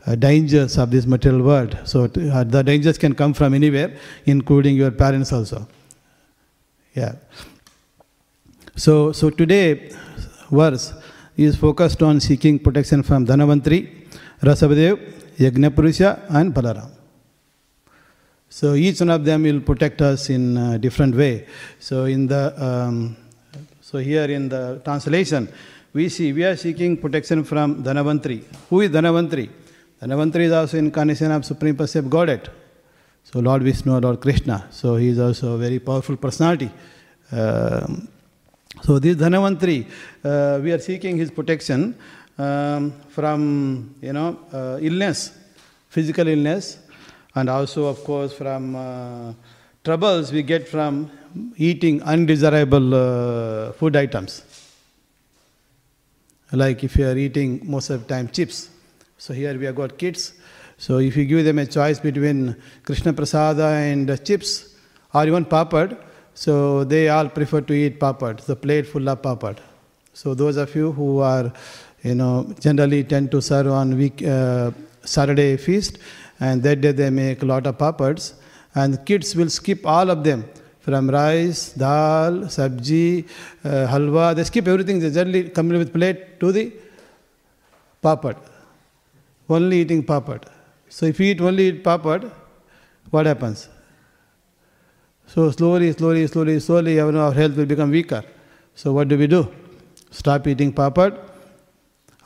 uh, 0.06 0.14
dangers 0.16 0.78
of 0.78 0.90
this 0.90 1.06
material 1.06 1.42
world, 1.42 1.78
so 1.84 2.04
uh, 2.04 2.44
the 2.44 2.62
dangers 2.62 2.98
can 2.98 3.14
come 3.14 3.32
from 3.32 3.54
anywhere, 3.54 3.96
including 4.26 4.76
your 4.76 4.90
parents 4.90 5.32
also. 5.32 5.66
Yeah. 6.94 7.14
So, 8.76 9.12
so 9.12 9.30
today 9.30 9.92
verse 10.50 10.92
is 11.36 11.56
focused 11.56 12.02
on 12.02 12.20
seeking 12.20 12.58
protection 12.58 13.02
from 13.02 13.26
Dhanavantri, 13.26 14.08
Rasabadev, 14.40 14.98
Yagnapurusha 15.38 16.26
and 16.30 16.54
Balaram. 16.54 16.90
So 18.48 18.74
each 18.74 19.00
one 19.00 19.08
of 19.08 19.24
them 19.24 19.44
will 19.44 19.60
protect 19.60 20.02
us 20.02 20.28
in 20.28 20.58
a 20.58 20.78
different 20.78 21.14
way. 21.16 21.46
So 21.78 22.04
in 22.04 22.26
the 22.26 22.52
um, 22.62 23.16
so 23.80 23.98
here 23.98 24.24
in 24.24 24.48
the 24.48 24.80
translation, 24.84 25.48
we 25.92 26.08
see 26.08 26.32
we 26.32 26.44
are 26.44 26.56
seeking 26.56 26.96
protection 26.96 27.44
from 27.44 27.82
Dhanavantri. 27.82 28.42
Who 28.70 28.80
is 28.80 28.90
Dhanavantri? 28.90 29.50
Dhanavantri 30.00 30.44
is 30.44 30.52
also 30.52 30.78
incarnation 30.78 31.30
of 31.30 31.44
Supreme 31.44 31.76
Personality 31.76 32.10
Godhead. 32.10 32.50
So 33.24 33.40
Lord 33.40 33.62
Vishnu, 33.62 34.00
Lord 34.00 34.20
Krishna. 34.20 34.68
So 34.70 34.96
he 34.96 35.08
is 35.08 35.18
also 35.18 35.54
a 35.54 35.58
very 35.58 35.78
powerful 35.78 36.16
personality. 36.16 36.70
Um, 37.30 38.08
so 38.82 38.98
this 38.98 39.16
Dhanavantri, 39.16 39.86
uh, 40.24 40.60
we 40.62 40.72
are 40.72 40.78
seeking 40.78 41.16
his 41.16 41.30
protection 41.30 41.96
um, 42.38 42.92
from 43.08 43.94
you 44.00 44.12
know 44.12 44.38
uh, 44.52 44.78
illness, 44.80 45.38
physical 45.90 46.26
illness, 46.26 46.78
and 47.34 47.50
also 47.50 47.84
of 47.84 48.02
course 48.02 48.32
from 48.32 48.74
uh, 48.74 49.32
troubles 49.84 50.32
we 50.32 50.42
get 50.42 50.66
from 50.66 51.10
eating 51.56 52.02
undesirable 52.02 52.94
uh, 52.94 53.72
food 53.72 53.94
items. 53.94 54.42
Like 56.52 56.84
if 56.84 56.96
you 56.96 57.08
are 57.08 57.16
eating 57.16 57.60
most 57.64 57.88
of 57.90 58.06
the 58.06 58.14
time 58.14 58.28
chips. 58.28 58.68
So 59.16 59.32
here 59.32 59.58
we 59.58 59.64
have 59.64 59.74
got 59.74 59.96
kids. 59.96 60.34
So 60.76 60.98
if 60.98 61.16
you 61.16 61.24
give 61.24 61.44
them 61.44 61.58
a 61.58 61.66
choice 61.66 61.98
between 61.98 62.56
Krishna 62.84 63.12
Prasada 63.14 63.92
and 63.92 64.24
chips 64.24 64.76
or 65.14 65.26
even 65.26 65.44
papad, 65.44 65.96
so 66.34 66.84
they 66.84 67.08
all 67.08 67.28
prefer 67.28 67.60
to 67.62 67.72
eat 67.72 67.98
papad, 67.98 68.40
the 68.44 68.56
plate 68.56 68.86
full 68.86 69.08
of 69.08 69.22
papad. 69.22 69.58
So 70.12 70.34
those 70.34 70.56
of 70.56 70.74
you 70.74 70.92
who 70.92 71.20
are, 71.20 71.52
you 72.02 72.14
know, 72.14 72.54
generally 72.60 73.04
tend 73.04 73.30
to 73.30 73.40
serve 73.40 73.68
on 73.68 73.96
week 73.96 74.22
uh, 74.22 74.72
Saturday 75.04 75.56
feast, 75.56 75.98
and 76.40 76.62
that 76.64 76.80
day 76.80 76.92
they 76.92 77.10
make 77.10 77.42
a 77.42 77.46
lot 77.46 77.66
of 77.66 77.78
papads, 77.78 78.34
and 78.74 79.04
kids 79.06 79.34
will 79.34 79.48
skip 79.48 79.86
all 79.86 80.10
of 80.10 80.22
them 80.24 80.44
from 80.82 81.10
rice, 81.10 81.72
dal, 81.72 82.32
sabji, 82.56 83.28
uh, 83.64 83.86
halwa. 83.92 84.34
They 84.34 84.44
skip 84.44 84.68
everything. 84.68 84.98
They 85.00 85.10
generally 85.10 85.50
come 85.50 85.68
with 85.68 85.92
plate 85.92 86.40
to 86.40 86.52
the 86.52 86.72
papad. 88.02 88.36
Only 89.48 89.82
eating 89.82 90.02
papad. 90.02 90.44
So 90.88 91.06
if 91.06 91.18
you 91.20 91.26
eat 91.32 91.40
only 91.40 91.68
eat 91.68 91.84
papad, 91.84 92.30
what 93.10 93.26
happens? 93.26 93.68
So 95.26 95.50
slowly, 95.50 95.92
slowly, 95.92 96.26
slowly, 96.26 96.60
slowly, 96.60 97.00
our 97.00 97.32
health 97.32 97.56
will 97.56 97.66
become 97.66 97.90
weaker. 97.90 98.22
So 98.74 98.92
what 98.92 99.08
do 99.08 99.16
we 99.16 99.26
do? 99.26 99.48
Stop 100.10 100.46
eating 100.46 100.72
papad. 100.72 101.18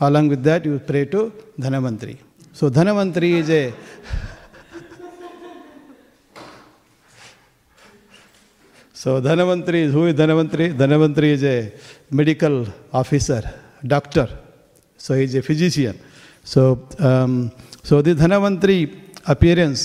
Along 0.01 0.29
with 0.29 0.43
that, 0.43 0.65
you 0.65 0.79
pray 0.79 1.05
to 1.07 1.33
Dhanavantri. 1.59 2.17
So 2.53 2.69
Dhanavantri 2.71 3.31
is 3.43 3.51
a 3.51 3.73
So 8.97 9.21
Dhanavantri 9.21 9.81
is 9.87 9.93
who 9.93 10.07
is 10.07 10.15
Dhanavantri? 10.15 10.67
Dhanavantri 10.73 11.29
is 11.37 11.45
a 11.45 11.73
medical 12.11 12.67
officer, 12.93 13.43
doctor. 13.87 14.27
So 14.97 15.13
he 15.13 15.25
is 15.25 15.35
a 15.35 15.43
physician. 15.43 16.01
So 16.43 16.89
um, 16.99 17.53
so 17.83 18.01
the 18.01 18.15
Dhanavantri 18.15 18.81
appearance 19.27 19.83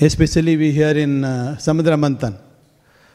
Especially 0.00 0.56
we 0.56 0.72
hear 0.72 0.96
in 0.96 1.24
uh, 1.24 1.56
Samudra. 1.56 2.40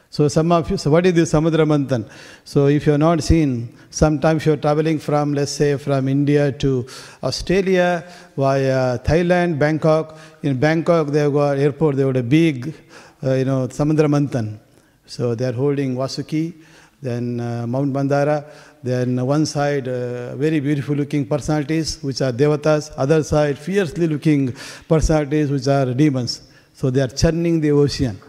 So 0.08 0.28
some 0.28 0.50
of 0.50 0.70
you, 0.70 0.78
so 0.78 0.90
what 0.90 1.04
is 1.04 1.12
this 1.12 1.32
Samudra 1.32 1.66
Manthan? 1.66 2.10
So 2.42 2.68
if 2.68 2.86
you 2.86 2.92
have 2.92 3.00
not 3.00 3.22
seen, 3.22 3.76
sometimes 3.90 4.46
you 4.46 4.54
are 4.54 4.56
traveling 4.56 4.98
from, 4.98 5.34
let's 5.34 5.52
say, 5.52 5.76
from 5.76 6.08
India 6.08 6.50
to 6.52 6.86
Australia 7.22 8.02
via 8.34 8.98
Thailand, 9.00 9.58
Bangkok. 9.58 10.16
In 10.42 10.58
Bangkok, 10.58 11.08
they 11.08 11.20
have 11.20 11.34
got 11.34 11.58
airport, 11.58 11.96
they 11.96 12.02
have 12.02 12.16
a 12.16 12.22
big, 12.22 12.74
uh, 13.22 13.34
you 13.34 13.44
know, 13.44 13.68
Samudra. 13.68 14.58
So 15.06 15.34
they 15.34 15.46
are 15.46 15.52
holding 15.52 15.96
Vasuki, 15.96 16.54
then 17.02 17.40
uh, 17.40 17.66
Mount 17.66 17.92
Mandara, 17.92 18.44
then 18.82 19.24
one 19.26 19.46
side 19.46 19.88
uh, 19.88 20.36
very 20.36 20.60
beautiful 20.60 20.94
looking 20.94 21.26
personalities 21.26 22.02
which 22.02 22.20
are 22.20 22.32
devatas, 22.32 22.92
other 22.96 23.22
side 23.22 23.58
fiercely 23.58 24.06
looking 24.06 24.54
personalities 24.88 25.50
which 25.50 25.66
are 25.66 25.92
demons. 25.94 26.42
So 26.74 26.90
they 26.90 27.00
are 27.00 27.08
churning 27.08 27.60
the 27.60 27.72
ocean. 27.72 28.20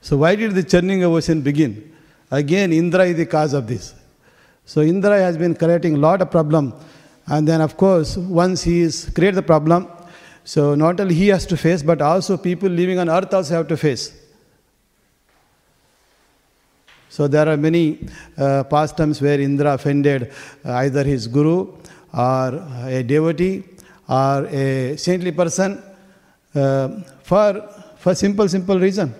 So 0.00 0.18
why 0.18 0.34
did 0.34 0.54
the 0.54 0.62
churning 0.62 1.02
of 1.02 1.12
ocean 1.12 1.40
begin? 1.42 1.94
Again, 2.30 2.72
Indra 2.72 3.04
is 3.04 3.16
the 3.16 3.26
cause 3.26 3.52
of 3.52 3.66
this. 3.66 3.94
So 4.64 4.80
Indra 4.80 5.18
has 5.18 5.36
been 5.36 5.54
creating 5.54 5.94
a 5.94 5.98
lot 5.98 6.22
of 6.22 6.30
problem. 6.30 6.74
And 7.26 7.46
then 7.46 7.60
of 7.60 7.76
course, 7.76 8.16
once 8.16 8.62
he 8.62 8.80
is 8.80 9.10
created 9.14 9.36
the 9.36 9.42
problem, 9.42 9.88
so 10.44 10.74
not 10.74 11.00
only 11.00 11.14
he 11.14 11.28
has 11.28 11.46
to 11.46 11.56
face, 11.56 11.82
but 11.82 12.02
also 12.02 12.36
people 12.36 12.68
living 12.68 12.98
on 12.98 13.08
earth 13.08 13.32
also 13.32 13.54
have 13.54 13.68
to 13.68 13.76
face. 13.76 14.12
So 17.08 17.28
there 17.28 17.48
are 17.48 17.56
many 17.56 18.06
uh, 18.36 18.64
pastimes 18.64 19.22
where 19.22 19.40
Indra 19.40 19.74
offended 19.74 20.32
uh, 20.64 20.72
either 20.72 21.04
his 21.04 21.28
guru 21.28 21.72
or 22.12 22.62
a 22.86 23.02
devotee 23.02 23.62
or 24.08 24.46
a 24.46 24.96
saintly 24.96 25.32
person 25.32 25.82
uh, 26.54 26.88
for, 27.22 27.68
for 27.96 28.14
simple, 28.14 28.48
simple 28.48 28.78
reason. 28.78 29.14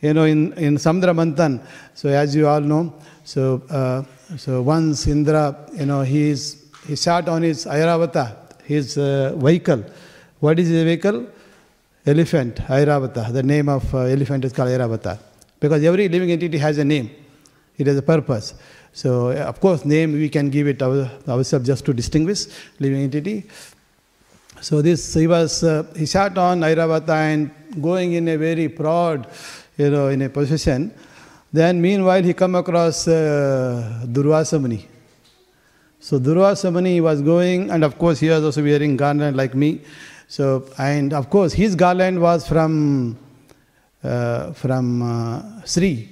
You 0.00 0.12
know, 0.12 0.24
in, 0.24 0.52
in 0.54 0.74
Samudra 0.76 1.14
Manthan, 1.14 1.64
so 1.94 2.08
as 2.10 2.36
you 2.36 2.46
all 2.46 2.60
know, 2.60 2.92
so, 3.24 3.62
uh, 3.70 4.02
so 4.36 4.62
once 4.62 5.06
Indra, 5.06 5.68
you 5.72 5.86
know, 5.86 6.02
he, 6.02 6.34
he 6.86 6.96
sat 6.96 7.28
on 7.28 7.42
his 7.42 7.64
Airavata, 7.64 8.45
his 8.66 8.98
uh, 8.98 9.34
vehicle. 9.36 9.84
What 10.40 10.58
is 10.58 10.68
his 10.68 10.82
vehicle? 10.84 11.26
Elephant, 12.04 12.56
Airavata. 12.56 13.32
The 13.32 13.42
name 13.42 13.68
of 13.68 13.94
uh, 13.94 13.98
elephant 14.00 14.44
is 14.44 14.52
called 14.52 14.68
Airavata. 14.68 15.18
Because 15.58 15.82
every 15.84 16.08
living 16.08 16.30
entity 16.30 16.58
has 16.58 16.78
a 16.78 16.84
name. 16.84 17.10
It 17.78 17.86
has 17.86 17.96
a 17.96 18.02
purpose. 18.02 18.54
So, 18.92 19.30
of 19.30 19.60
course, 19.60 19.84
name 19.84 20.12
we 20.12 20.28
can 20.28 20.48
give 20.48 20.66
it 20.66 20.80
our, 20.82 21.10
ourselves 21.28 21.66
just 21.66 21.84
to 21.86 21.92
distinguish 21.92 22.46
living 22.78 23.02
entity. 23.02 23.46
So 24.60 24.80
this 24.80 25.12
he 25.12 25.26
was 25.26 25.62
uh, 25.62 25.84
he 25.94 26.06
sat 26.06 26.38
on 26.38 26.60
Airavata 26.60 27.10
and 27.10 27.50
going 27.82 28.14
in 28.14 28.26
a 28.28 28.36
very 28.36 28.68
proud, 28.68 29.28
you 29.76 29.90
know, 29.90 30.08
in 30.08 30.22
a 30.22 30.28
position. 30.30 30.92
Then 31.52 31.80
meanwhile 31.80 32.22
he 32.22 32.32
come 32.32 32.54
across 32.54 33.06
uh, 33.06 34.04
Durvasa 34.06 34.58
Muni. 34.58 34.88
So 36.06 36.20
Durvasa 36.20 36.72
Muni 36.72 37.00
was 37.00 37.20
going, 37.20 37.68
and 37.68 37.82
of 37.82 37.98
course 37.98 38.20
he 38.20 38.28
was 38.28 38.44
also 38.44 38.62
wearing 38.62 38.96
garland 38.96 39.36
like 39.36 39.56
me. 39.56 39.80
So 40.28 40.64
and 40.78 41.12
of 41.12 41.30
course 41.30 41.52
his 41.52 41.74
garland 41.74 42.20
was 42.20 42.46
from 42.46 43.18
uh, 44.04 44.52
from 44.52 45.02
uh, 45.02 45.64
Sri, 45.64 46.08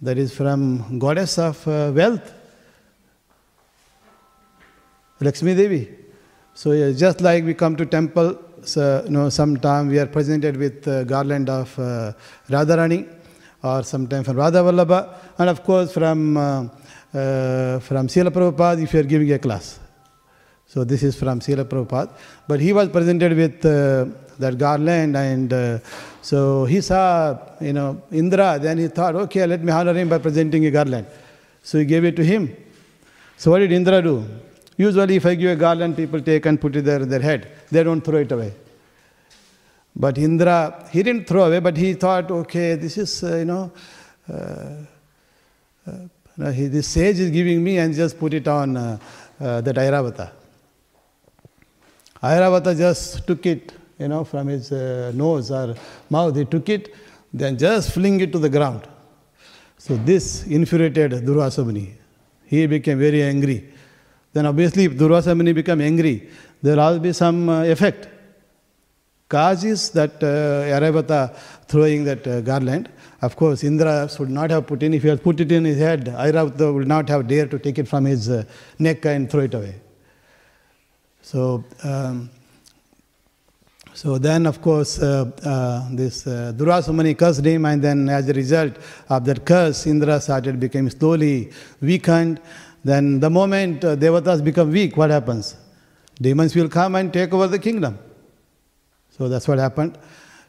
that 0.00 0.16
is 0.16 0.34
from 0.34 0.98
goddess 0.98 1.36
of 1.38 1.68
uh, 1.68 1.92
wealth, 1.94 2.32
Lakshmi 5.20 5.54
Devi. 5.56 5.90
So 6.54 6.72
yeah, 6.72 6.92
just 6.92 7.20
like 7.20 7.44
we 7.44 7.52
come 7.52 7.76
to 7.76 7.84
temple, 7.84 8.38
so, 8.62 9.02
you 9.04 9.10
know, 9.10 9.28
sometime 9.28 9.88
we 9.88 9.98
are 9.98 10.06
presented 10.06 10.56
with 10.56 10.88
uh, 10.88 11.04
garland 11.04 11.50
of 11.50 11.78
uh, 11.78 12.14
Radharani, 12.48 13.06
or 13.62 13.82
sometimes 13.82 14.26
from 14.26 14.36
Radha 14.36 14.58
Vallabha, 14.58 15.14
and 15.38 15.48
of 15.48 15.62
course 15.62 15.92
from 15.92 16.36
uh, 16.36 16.64
uh, 17.14 17.78
from 17.80 18.08
Srila 18.08 18.30
Prabhupada 18.30 18.82
if 18.82 18.92
you 18.94 19.00
are 19.00 19.04
giving 19.04 19.32
a 19.32 19.38
class. 19.38 19.78
So 20.66 20.84
this 20.84 21.02
is 21.02 21.14
from 21.14 21.40
Srila 21.40 21.64
Prabhupada. 21.64 22.10
But 22.48 22.60
he 22.60 22.72
was 22.72 22.88
presented 22.88 23.36
with 23.36 23.64
uh, 23.64 24.06
that 24.38 24.56
garland 24.56 25.16
and 25.16 25.52
uh, 25.52 25.78
so 26.22 26.64
he 26.64 26.80
saw, 26.80 27.38
you 27.60 27.72
know, 27.72 28.00
Indra, 28.10 28.58
then 28.58 28.78
he 28.78 28.88
thought, 28.88 29.14
okay, 29.16 29.46
let 29.46 29.62
me 29.62 29.72
honor 29.72 29.92
him 29.92 30.08
by 30.08 30.18
presenting 30.18 30.64
a 30.66 30.70
garland. 30.70 31.06
So 31.62 31.78
he 31.78 31.84
gave 31.84 32.04
it 32.04 32.16
to 32.16 32.24
him. 32.24 32.56
So 33.36 33.50
what 33.50 33.58
did 33.58 33.72
Indra 33.72 34.00
do? 34.00 34.24
Usually, 34.76 35.16
if 35.16 35.26
I 35.26 35.34
give 35.34 35.50
a 35.50 35.56
garland, 35.56 35.96
people 35.96 36.20
take 36.20 36.46
and 36.46 36.60
put 36.60 36.74
it 36.76 36.82
there 36.82 37.04
their 37.04 37.20
head. 37.20 37.52
They 37.70 37.82
don't 37.82 38.00
throw 38.00 38.18
it 38.18 38.32
away. 38.32 38.54
But 39.94 40.18
Indra, 40.18 40.88
he 40.90 41.02
didn't 41.02 41.26
throw 41.26 41.44
away, 41.44 41.60
but 41.60 41.76
he 41.76 41.94
thought, 41.94 42.30
okay, 42.30 42.76
this 42.76 42.96
is, 42.96 43.22
uh, 43.22 43.36
you 43.36 43.44
know, 43.44 43.72
uh, 44.32 45.92
uh, 46.40 46.50
he, 46.50 46.66
this 46.68 46.88
sage 46.88 47.18
is 47.18 47.30
giving 47.30 47.62
me 47.62 47.78
and 47.78 47.94
just 47.94 48.18
put 48.18 48.32
it 48.32 48.48
on 48.48 48.76
uh, 48.76 48.98
uh, 49.38 49.60
the 49.60 49.72
Airavata. 49.72 50.30
Airavata 52.22 52.76
just 52.76 53.26
took 53.26 53.44
it, 53.44 53.72
you 53.98 54.08
know, 54.08 54.24
from 54.24 54.46
his 54.46 54.72
uh, 54.72 55.12
nose 55.14 55.50
or 55.50 55.74
mouth. 56.08 56.34
He 56.36 56.46
took 56.46 56.68
it, 56.68 56.94
then 57.32 57.58
just 57.58 57.92
fling 57.92 58.20
it 58.20 58.32
to 58.32 58.38
the 58.38 58.48
ground. 58.48 58.88
So 59.76 59.96
this 59.96 60.46
infuriated 60.46 61.12
Durvasa. 61.12 61.92
He 62.46 62.66
became 62.66 62.98
very 62.98 63.22
angry. 63.22 63.68
Then 64.32 64.46
obviously, 64.46 64.84
if 64.84 64.92
Durvasa 64.92 65.36
Muni 65.36 65.52
become 65.52 65.80
angry, 65.80 66.30
there 66.62 66.76
will 66.76 67.00
be 67.00 67.12
some 67.12 67.48
uh, 67.48 67.64
effect. 67.64 68.08
Cause 69.32 69.64
is 69.64 69.88
that 69.92 70.22
uh, 70.22 71.28
throwing 71.66 72.04
that 72.04 72.26
uh, 72.26 72.42
garland. 72.42 72.90
Of 73.22 73.34
course, 73.34 73.64
Indra 73.64 74.06
should 74.14 74.28
not 74.28 74.50
have 74.50 74.66
put 74.66 74.82
in. 74.82 74.92
If 74.92 75.04
he 75.04 75.08
had 75.08 75.22
put 75.22 75.40
it 75.40 75.50
in 75.50 75.64
his 75.64 75.78
head, 75.78 76.04
Airavata 76.04 76.74
would 76.74 76.86
not 76.86 77.08
have 77.08 77.26
dared 77.28 77.50
to 77.52 77.58
take 77.58 77.78
it 77.78 77.88
from 77.88 78.04
his 78.04 78.28
uh, 78.28 78.44
neck 78.78 79.06
and 79.06 79.30
throw 79.30 79.40
it 79.40 79.54
away. 79.54 79.76
So, 81.22 81.64
um, 81.82 82.28
so 83.94 84.18
then, 84.18 84.44
of 84.44 84.60
course, 84.60 84.98
uh, 84.98 85.30
uh, 85.42 85.88
this 85.92 86.26
uh, 86.26 86.52
Durvasa 86.54 86.92
Muni 86.92 87.14
cursed 87.14 87.46
him, 87.46 87.64
and 87.64 87.80
then 87.80 88.10
as 88.10 88.28
a 88.28 88.34
result 88.34 88.76
of 89.08 89.24
that 89.24 89.46
curse, 89.46 89.86
Indra 89.86 90.20
started 90.20 90.60
becoming 90.60 90.90
slowly 90.90 91.52
weakened. 91.80 92.38
Then, 92.84 93.18
the 93.18 93.30
moment 93.30 93.82
uh, 93.82 93.96
Devatas 93.96 94.44
become 94.44 94.72
weak, 94.72 94.98
what 94.98 95.08
happens? 95.08 95.56
Demons 96.20 96.54
will 96.54 96.68
come 96.68 96.96
and 96.96 97.10
take 97.10 97.32
over 97.32 97.46
the 97.46 97.58
kingdom. 97.58 97.98
So 99.16 99.28
that's 99.28 99.46
what 99.46 99.58
happened. 99.58 99.98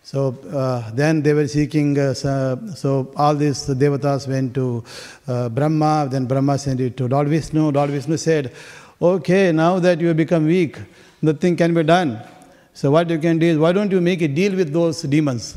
So 0.04 0.38
uh, 0.52 0.91
then 0.91 1.21
they 1.21 1.34
were 1.34 1.47
seeking, 1.47 1.97
uh, 1.97 2.13
so 2.13 3.12
all 3.15 3.36
these 3.36 3.67
devatas 3.67 4.28
went 4.28 4.54
to 4.56 4.84
uh, 5.28 5.47
Brahma, 5.47 6.10
then 6.12 6.26
Brahma 6.26 6.58
sent 6.58 6.82
it 6.82 6.97
to 6.97 7.08
Lord 7.08 7.30
Vishnu. 7.30 7.71
Lord 7.71 7.89
Vishnu 7.89 8.17
said, 8.17 8.54
Okay, 9.02 9.52
now 9.52 9.80
that 9.80 10.02
you 10.02 10.08
have 10.08 10.17
become 10.17 10.45
weak, 10.45 10.78
nothing 11.21 11.56
can 11.56 11.73
be 11.73 11.84
done. 11.84 12.21
So 12.73 12.91
what 12.91 13.10
you 13.10 13.19
can 13.19 13.38
do 13.38 13.45
is, 13.45 13.58
why 13.58 13.71
don't 13.71 13.91
you 13.91 14.02
make 14.02 14.21
a 14.21 14.28
deal 14.28 14.56
with 14.56 14.73
those 14.73 15.04
demons? 15.04 15.56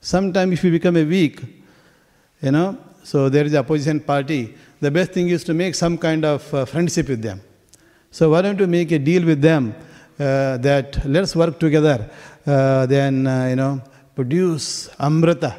Sometime 0.00 0.52
if 0.52 0.62
you 0.62 0.70
become 0.70 0.96
a 0.96 1.04
weak, 1.04 1.40
you 2.42 2.50
know, 2.50 2.76
so 3.02 3.28
there 3.28 3.44
is 3.44 3.54
opposition 3.54 4.00
party, 4.00 4.54
the 4.80 4.90
best 4.90 5.12
thing 5.12 5.28
is 5.28 5.44
to 5.44 5.54
make 5.54 5.74
some 5.74 5.96
kind 5.96 6.24
of 6.24 6.52
uh, 6.52 6.64
friendship 6.64 7.08
with 7.08 7.22
them. 7.22 7.40
So 8.10 8.30
why 8.30 8.42
don't 8.42 8.58
you 8.58 8.66
make 8.66 8.92
a 8.92 8.98
deal 8.98 9.24
with 9.24 9.40
them 9.40 9.74
that 10.18 11.04
let's 11.04 11.34
work 11.34 11.58
together, 11.58 12.10
uh, 12.46 12.86
then, 12.86 13.26
uh, 13.26 13.46
you 13.46 13.56
know, 13.56 13.80
produce 14.14 14.88
amrita. 14.98 15.56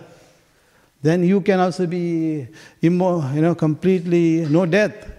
Then 1.02 1.24
you 1.24 1.42
can 1.42 1.60
also 1.60 1.86
be, 1.86 2.48
immo- 2.82 3.32
you 3.34 3.42
know, 3.42 3.56
completely 3.56 4.46
no 4.50 4.66
death. 4.66 5.12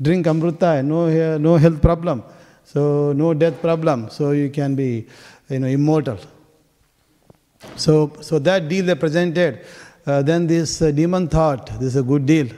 Drink 0.00 0.26
amrita, 0.26 0.82
no, 0.82 1.38
no 1.38 1.56
health 1.56 1.80
problem. 1.80 2.22
So 2.64 3.12
no 3.12 3.34
death 3.34 3.60
problem. 3.60 4.10
So 4.10 4.32
you 4.32 4.50
can 4.50 4.74
be, 4.74 5.06
you 5.48 5.58
know, 5.58 5.68
immortal. 5.68 6.18
So, 7.76 8.12
so 8.20 8.38
that 8.40 8.68
deal 8.68 8.86
they 8.86 8.94
presented. 8.94 9.64
Uh, 10.04 10.20
then 10.22 10.46
this 10.46 10.82
uh, 10.82 10.90
demon 10.90 11.28
thought, 11.28 11.66
this 11.78 11.94
is 11.94 11.96
a 11.96 12.02
good 12.02 12.26
deal. 12.26 12.48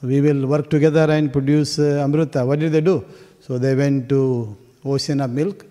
We 0.00 0.20
will 0.20 0.46
work 0.46 0.70
together 0.70 1.10
and 1.10 1.30
produce 1.32 1.78
uh, 1.78 2.00
amrita. 2.02 2.46
What 2.46 2.60
did 2.60 2.72
they 2.72 2.80
do? 2.80 3.04
So 3.40 3.58
they 3.58 3.74
went 3.74 4.08
to 4.08 4.56
ocean 4.84 5.20
of 5.20 5.30
milk. 5.30 5.66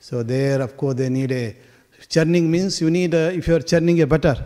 So 0.00 0.22
there, 0.22 0.60
of 0.60 0.76
course, 0.76 0.94
they 0.96 1.08
need 1.08 1.32
a 1.32 1.56
churning 2.08 2.50
means 2.50 2.80
you 2.80 2.90
need 2.90 3.14
a, 3.14 3.32
if 3.34 3.46
you 3.48 3.54
are 3.54 3.60
churning 3.60 4.00
a 4.02 4.06
butter. 4.06 4.36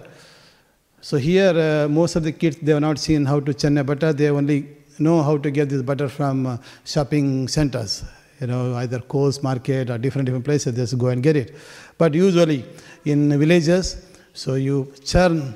So 1.01 1.17
here, 1.17 1.51
uh, 1.57 1.89
most 1.89 2.17
of 2.17 2.25
the 2.25 2.33
kids 2.33 2.57
they 2.57 2.73
have 2.73 2.81
not 2.81 2.99
seen 2.99 3.25
how 3.25 3.41
to 3.41 3.55
churn 3.55 3.79
a 3.79 3.85
butter. 3.85 4.13
They 4.13 4.29
only 4.29 4.69
know 4.99 5.23
how 5.23 5.39
to 5.39 5.51
get 5.51 5.69
this 5.69 5.83
butter 5.83 6.09
from 6.09 6.47
uh, 6.47 6.57
shopping 6.85 7.49
centers. 7.49 8.05
You 8.41 8.49
know, 8.49 8.75
either 8.75 8.99
Coles 9.01 9.43
Market 9.43 9.89
or 9.89 9.99
different 9.99 10.27
different 10.27 10.45
places. 10.45 10.75
Just 10.75 10.99
go 10.99 11.09
and 11.09 11.23
get 11.23 11.37
it. 11.37 11.55
But 11.97 12.13
usually 12.13 12.65
in 13.05 13.39
villages, 13.39 14.05
so 14.35 14.55
you 14.55 14.93
churn 15.05 15.55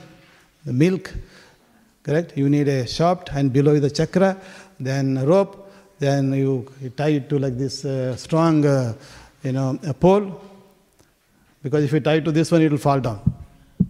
the 0.65 0.73
milk. 0.73 1.13
Correct. 2.03 2.37
You 2.37 2.49
need 2.49 2.69
a 2.69 2.87
shaft, 2.87 3.31
and 3.35 3.53
below 3.53 3.79
the 3.79 3.91
chakra, 3.91 4.41
then 4.79 5.27
rope, 5.27 5.60
then 6.01 6.33
you, 6.33 6.67
tie 6.97 7.11
it 7.11 7.29
to 7.29 7.39
like 7.39 7.57
this 7.57 7.85
uh, 7.85 8.17
strong, 8.17 8.67
uh, 8.67 8.95
you 9.45 9.53
know, 9.53 9.79
a 9.87 9.95
pole. 9.95 10.43
Because 11.63 11.85
if 11.85 11.93
you 11.93 12.01
tie 12.01 12.15
it 12.15 12.25
to 12.25 12.33
this 12.33 12.51
one, 12.51 12.63
it 12.63 12.71
will 12.71 12.79
fall 12.79 13.01
down. 13.01 13.21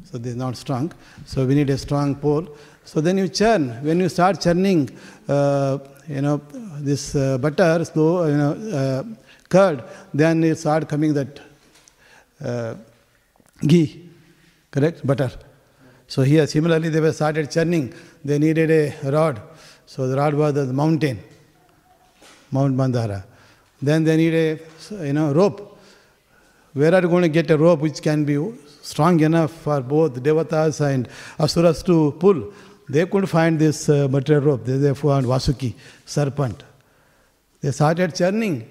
So 0.04 0.18
this 0.18 0.32
is 0.32 0.36
not 0.36 0.56
strong. 0.56 0.92
So 1.24 1.46
we 1.46 1.54
need 1.54 1.70
a 1.70 1.78
strong 1.78 2.16
pole. 2.16 2.48
So 2.84 3.00
then 3.00 3.16
you 3.16 3.28
churn. 3.28 3.82
When 3.84 4.00
you 4.00 4.08
start 4.08 4.40
churning, 4.40 4.90
uh, 5.28 5.78
you 6.08 6.20
know, 6.20 6.38
this 6.80 7.14
uh, 7.14 7.38
butter, 7.38 7.84
slow, 7.84 8.26
you 8.26 8.36
know, 8.36 8.52
uh, 8.76 9.04
curd, 9.48 9.84
then 10.12 10.42
it 10.42 10.58
start 10.58 10.88
coming 10.88 11.14
that 11.14 11.40
uh, 12.44 12.74
ghee, 13.60 14.10
correct? 14.72 15.06
Butter. 15.06 15.30
So 16.08 16.22
here, 16.22 16.44
similarly, 16.48 16.88
they 16.88 17.00
were 17.00 17.12
started 17.12 17.52
churning. 17.52 17.94
They 18.24 18.40
needed 18.40 18.70
a 18.70 19.10
rod. 19.12 19.40
So 19.86 20.08
the 20.08 20.16
rod 20.16 20.34
was 20.34 20.54
the 20.54 20.66
mountain, 20.72 21.20
Mount 22.50 22.76
Mandara. 22.76 23.24
Then 23.80 24.04
they 24.04 24.16
need 24.16 24.34
a, 24.34 25.04
you 25.06 25.12
know, 25.12 25.32
rope. 25.32 25.78
Where 26.72 26.94
are 26.94 27.02
you 27.02 27.08
going 27.08 27.22
to 27.22 27.28
get 27.28 27.50
a 27.50 27.56
rope 27.56 27.80
which 27.80 28.00
can 28.00 28.24
be 28.24 28.38
strong 28.82 29.20
enough 29.20 29.52
for 29.52 29.80
both 29.80 30.22
devatas 30.22 30.80
and 30.80 31.08
asuras 31.38 31.82
to 31.84 32.12
pull? 32.18 32.52
They 32.88 33.06
couldn't 33.06 33.26
find 33.26 33.58
this 33.58 33.88
uh, 33.88 34.08
material 34.08 34.44
rope. 34.44 34.64
They 34.64 34.76
therefore 34.76 35.14
found 35.14 35.26
Vasuki, 35.26 35.74
serpent. 36.04 36.62
They 37.60 37.70
started 37.70 38.14
churning. 38.14 38.68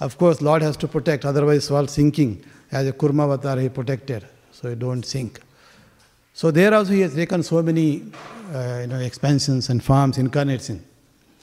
Of 0.00 0.16
course, 0.16 0.40
Lord 0.40 0.62
has 0.62 0.76
to 0.78 0.88
protect, 0.88 1.24
otherwise, 1.26 1.70
while 1.70 1.86
sinking, 1.86 2.42
as 2.72 2.88
a 2.88 2.92
Kurmavatar, 2.92 3.60
he 3.60 3.68
protected, 3.68 4.26
so 4.52 4.70
he 4.70 4.74
don't 4.74 5.04
sink. 5.04 5.40
So 6.32 6.50
there 6.50 6.72
also 6.72 6.92
he 6.92 7.00
has 7.00 7.14
taken 7.14 7.42
so 7.42 7.62
many 7.62 8.04
uh, 8.54 8.78
you 8.80 8.86
know, 8.86 8.98
expansions 9.00 9.68
and 9.68 9.84
farms, 9.84 10.16
incarnates 10.16 10.70
in. 10.70 10.82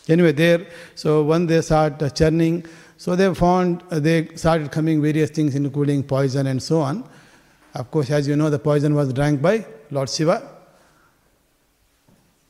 Anyway, 0.10 0.32
there, 0.32 0.68
so 0.96 1.24
when 1.24 1.46
they 1.46 1.62
start 1.62 2.02
uh, 2.02 2.10
churning, 2.10 2.66
so 2.98 3.16
they 3.16 3.34
found, 3.34 3.84
uh, 3.92 4.00
they 4.00 4.28
started 4.36 4.72
coming 4.72 5.02
various 5.02 5.30
things, 5.30 5.56
including 5.56 6.04
poison 6.04 6.48
and 6.48 6.62
so 6.62 6.80
on. 6.80 7.08
Of 7.76 7.92
course, 7.92 8.10
as 8.10 8.28
you 8.28 8.36
know, 8.36 8.50
the 8.50 8.60
poison 8.60 8.96
was 8.96 9.14
drank 9.14 9.42
by 9.42 9.66
Lord 9.92 10.10
Shiva. 10.10 10.50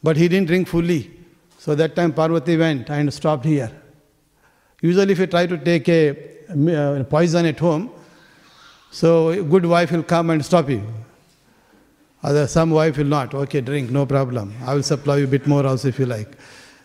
But 0.01 0.15
he 0.15 0.27
didn't 0.27 0.47
drink 0.47 0.67
fully. 0.67 1.11
So 1.57 1.75
that 1.75 1.95
time 1.95 2.13
Parvati 2.13 2.55
went 2.55 2.89
and 2.89 3.13
stopped 3.13 3.43
here. 3.43 3.71
Usually, 4.81 5.11
if 5.11 5.19
you 5.19 5.27
try 5.27 5.47
to 5.47 5.57
take 5.57 5.89
a 5.89 7.03
poison 7.09 7.45
at 7.47 7.59
home, 7.59 7.89
so 8.91 9.29
a 9.29 9.43
good 9.43 9.65
wife 9.65 9.91
will 9.91 10.03
come 10.03 10.29
and 10.29 10.45
stop 10.45 10.69
you. 10.69 10.83
Other 12.23 12.47
some 12.47 12.69
wife 12.71 12.97
will 12.97 13.05
not. 13.05 13.33
Okay, 13.33 13.61
drink, 13.61 13.89
no 13.89 14.05
problem. 14.05 14.53
I 14.65 14.75
will 14.75 14.83
supply 14.83 15.17
you 15.17 15.25
a 15.25 15.27
bit 15.27 15.45
more 15.45 15.65
also 15.65 15.89
if 15.89 15.99
you 15.99 16.05
like. 16.05 16.37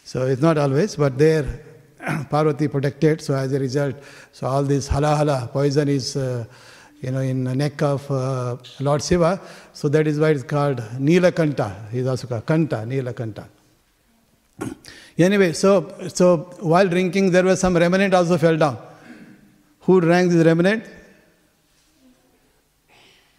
So 0.04 0.26
it's 0.26 0.42
not 0.42 0.58
always, 0.58 0.96
but 0.96 1.16
there 1.16 1.44
Parvati 2.30 2.68
protected. 2.68 3.20
So 3.20 3.34
as 3.34 3.52
a 3.52 3.58
result, 3.58 3.96
so 4.32 4.46
all 4.46 4.62
this 4.62 4.88
hala 4.88 5.16
hala 5.16 5.48
poison 5.52 5.88
is, 5.88 6.16
uh, 6.16 6.44
you 7.00 7.10
know, 7.10 7.20
in 7.20 7.44
the 7.44 7.54
neck 7.54 7.80
of 7.82 8.10
uh, 8.10 8.56
Lord 8.80 9.02
Shiva. 9.02 9.40
So 9.72 9.88
that 9.88 10.06
is 10.06 10.18
why 10.18 10.30
it's 10.30 10.42
called 10.42 10.78
Nilakanta. 10.98 11.90
He's 11.90 12.06
also 12.06 12.26
called 12.26 12.46
Kanta, 12.46 12.86
Nilakanta. 12.86 13.46
Anyway, 15.18 15.52
so 15.52 15.94
so 16.08 16.38
while 16.60 16.88
drinking, 16.88 17.30
there 17.30 17.44
was 17.44 17.60
some 17.60 17.76
remnant 17.76 18.14
also 18.14 18.38
fell 18.38 18.56
down. 18.56 18.78
Who 19.80 20.00
drank 20.00 20.32
this 20.32 20.44
remnant? 20.44 20.84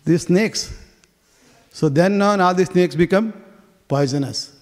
These 0.06 0.24
snakes. 0.24 0.72
So 1.72 1.90
then 1.90 2.22
on, 2.22 2.40
all 2.42 2.54
the 2.54 2.66
snakes 2.66 2.96
become 2.96 3.34
poisonous, 3.88 4.53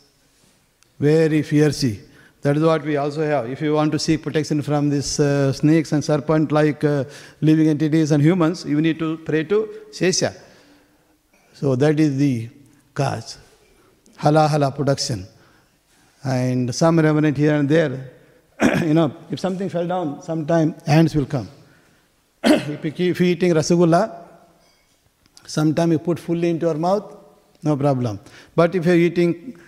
very 1.01 1.41
fiercely. 1.41 1.99
That 2.43 2.57
is 2.57 2.63
what 2.63 2.83
we 2.83 2.95
also 2.97 3.21
have. 3.23 3.49
If 3.49 3.61
you 3.61 3.73
want 3.73 3.91
to 3.91 3.99
seek 3.99 4.21
protection 4.23 4.61
from 4.61 4.89
these 4.89 5.19
uh, 5.19 5.53
snakes 5.53 5.91
and 5.91 6.03
serpent 6.03 6.51
like 6.51 6.83
uh, 6.83 7.03
living 7.39 7.67
entities 7.67 8.11
and 8.11 8.21
humans, 8.21 8.65
you 8.65 8.81
need 8.81 8.97
to 8.99 9.17
pray 9.17 9.43
to 9.45 9.57
Shesha. 9.91 10.33
So 11.53 11.75
that 11.75 11.99
is 11.99 12.17
the 12.17 12.49
cause. 12.93 13.37
Hala 14.17 14.47
hala 14.47 14.71
production. 14.71 15.27
And 16.23 16.73
some 16.73 16.99
remnant 16.99 17.37
here 17.37 17.55
and 17.55 17.69
there. 17.69 18.11
you 18.81 18.93
know, 18.93 19.15
if 19.29 19.39
something 19.39 19.69
fell 19.69 19.87
down, 19.87 20.21
sometime 20.21 20.75
ants 20.85 21.15
will 21.15 21.25
come. 21.25 21.47
if 22.43 22.85
you 22.85 22.91
keep 22.91 23.21
eating 23.21 23.53
rasgulla, 23.53 24.03
sometime 25.45 25.91
you 25.91 25.99
put 25.99 26.19
fully 26.19 26.49
into 26.49 26.67
your 26.67 26.75
mouth, 26.75 27.17
no 27.63 27.75
problem. 27.75 28.19
But 28.55 28.75
if 28.75 28.85
you're 28.85 28.95
eating, 28.95 29.59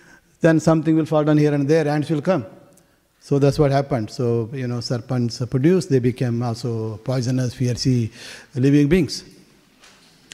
then 0.44 0.60
something 0.60 0.96
will 0.96 1.06
fall 1.06 1.24
down 1.24 1.38
here 1.38 1.54
and 1.54 1.68
there, 1.68 1.88
ants 1.88 2.10
will 2.10 2.22
come. 2.22 2.46
So 3.22 3.40
that's 3.40 3.58
what 3.58 3.72
happened. 3.72 4.12
So, 4.12 4.50
you 4.54 4.68
know, 4.68 4.82
serpents 4.82 5.42
produced, 5.50 5.90
they 5.90 6.00
became 6.00 6.44
also 6.44 6.98
poisonous, 6.98 7.54
fierce 7.54 8.10
living 8.54 8.90
beings. 8.90 9.24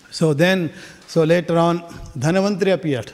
So 0.09 0.33
then, 0.33 0.73
so 1.07 1.23
later 1.23 1.57
on, 1.57 1.81
Dhanavantri 2.17 2.73
appeared. 2.73 3.11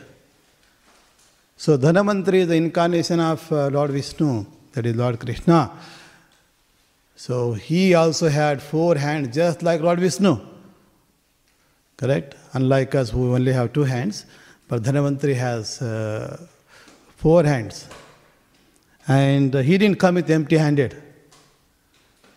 So 1.57 1.77
Dhanavantri 1.77 2.35
is 2.35 2.47
the 2.47 2.55
incarnation 2.55 3.19
of 3.19 3.51
uh, 3.51 3.67
Lord 3.67 3.91
Vishnu, 3.91 4.45
that 4.71 4.85
is 4.85 4.95
Lord 4.95 5.19
Krishna. 5.19 5.71
So 7.17 7.53
he 7.53 7.93
also 7.93 8.29
had 8.29 8.61
four 8.61 8.95
hands, 8.95 9.35
just 9.35 9.61
like 9.61 9.81
Lord 9.81 9.99
Vishnu. 9.99 10.39
Correct? 11.97 12.35
Unlike 12.53 12.95
us 12.95 13.09
who 13.09 13.35
only 13.35 13.51
have 13.51 13.73
two 13.73 13.83
hands, 13.83 14.25
but 14.69 14.83
Dhanvantari 14.83 15.35
has 15.35 15.81
uh, 15.81 16.47
four 17.25 17.43
hands. 17.43 17.87
And 19.07 19.51
he 19.67 19.79
didn't 19.79 19.97
come 19.97 20.13
with 20.13 20.29
empty 20.29 20.57
handed. 20.57 20.91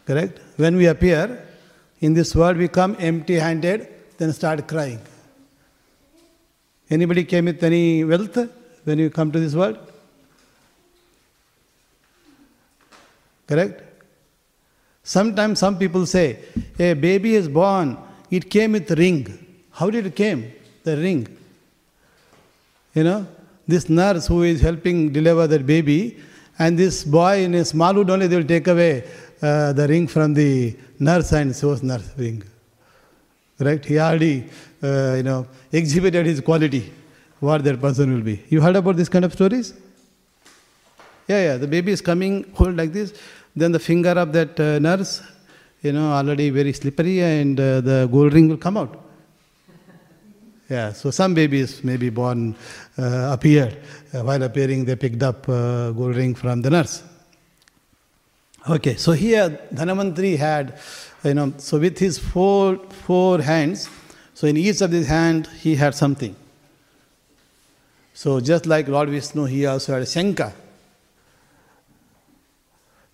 Correct? 0.06 0.40
When 0.56 0.76
we 0.76 0.86
appear 0.86 1.46
in 2.00 2.14
this 2.14 2.34
world, 2.34 2.56
we 2.56 2.68
come 2.68 2.96
empty 2.98 3.34
handed, 3.34 3.86
then 4.16 4.32
start 4.32 4.66
crying. 4.66 5.00
Anybody 6.88 7.24
came 7.24 7.44
with 7.44 7.62
any 7.62 8.02
wealth 8.02 8.38
when 8.84 8.98
you 8.98 9.10
come 9.10 9.30
to 9.30 9.38
this 9.38 9.54
world? 9.54 9.78
Correct? 13.46 13.82
Sometimes 15.02 15.58
some 15.58 15.78
people 15.78 16.06
say, 16.06 16.38
a 16.78 16.94
baby 16.94 17.34
is 17.34 17.46
born, 17.46 17.98
it 18.30 18.48
came 18.48 18.72
with 18.72 18.90
ring. 18.92 19.26
How 19.70 19.90
did 19.90 20.06
it 20.06 20.16
came? 20.16 20.50
The 20.84 20.96
ring. 20.96 21.28
You 22.94 23.04
know, 23.04 23.26
this 23.68 23.88
nurse 23.88 24.26
who 24.26 24.42
is 24.42 24.60
helping 24.60 25.12
deliver 25.12 25.46
that 25.46 25.66
baby, 25.66 26.18
and 26.58 26.76
this 26.76 27.04
boy 27.04 27.44
in 27.44 27.54
a 27.54 27.64
small 27.64 27.94
wood 27.94 28.10
only, 28.10 28.26
they 28.26 28.36
will 28.36 28.44
take 28.44 28.66
away 28.66 29.04
uh, 29.42 29.72
the 29.74 29.86
ring 29.86 30.08
from 30.08 30.34
the 30.34 30.74
nurse 30.98 31.32
and 31.32 31.54
shows 31.54 31.82
nurse 31.82 32.10
ring. 32.16 32.42
Right? 33.60 33.84
He 33.84 33.98
already, 33.98 34.46
uh, 34.82 35.14
you 35.18 35.22
know, 35.22 35.46
exhibited 35.70 36.26
his 36.26 36.40
quality, 36.40 36.92
what 37.38 37.62
that 37.64 37.80
person 37.80 38.14
will 38.14 38.22
be. 38.22 38.42
You 38.48 38.60
heard 38.60 38.76
about 38.76 38.96
this 38.96 39.08
kind 39.08 39.24
of 39.24 39.32
stories? 39.32 39.74
Yeah, 41.28 41.42
yeah. 41.42 41.56
The 41.58 41.68
baby 41.68 41.92
is 41.92 42.00
coming, 42.00 42.50
hold 42.54 42.76
like 42.76 42.92
this. 42.92 43.12
Then 43.54 43.72
the 43.72 43.78
finger 43.78 44.10
of 44.10 44.32
that 44.32 44.58
uh, 44.58 44.78
nurse, 44.78 45.22
you 45.82 45.92
know, 45.92 46.10
already 46.12 46.50
very 46.50 46.72
slippery, 46.72 47.20
and 47.20 47.60
uh, 47.60 47.80
the 47.80 48.08
gold 48.10 48.32
ring 48.32 48.48
will 48.48 48.56
come 48.56 48.76
out. 48.76 49.07
Yeah, 50.68 50.92
so 50.92 51.10
some 51.10 51.32
babies 51.32 51.82
may 51.82 51.96
be 51.96 52.10
born 52.10 52.54
uh, 52.98 53.30
appeared. 53.32 53.78
Uh, 54.12 54.22
while 54.22 54.42
appearing, 54.42 54.84
they 54.84 54.96
picked 54.96 55.22
up 55.22 55.48
uh, 55.48 55.92
gold 55.92 56.14
ring 56.14 56.34
from 56.34 56.60
the 56.60 56.68
nurse. 56.68 57.02
Okay, 58.68 58.96
so 58.96 59.12
here 59.12 59.48
Dhanvantari 59.72 60.36
had, 60.36 60.78
you 61.24 61.32
know, 61.32 61.54
so 61.56 61.78
with 61.78 61.98
his 61.98 62.18
four, 62.18 62.76
four 63.06 63.40
hands, 63.40 63.88
so 64.34 64.46
in 64.46 64.58
each 64.58 64.82
of 64.82 64.90
his 64.90 65.06
hand 65.06 65.46
he 65.58 65.74
had 65.74 65.94
something. 65.94 66.36
So 68.12 68.40
just 68.40 68.66
like 68.66 68.88
Lord 68.88 69.08
Vishnu, 69.08 69.44
he 69.46 69.64
also 69.64 69.94
had 69.94 70.02
a 70.02 70.04
Shankha. 70.04 70.52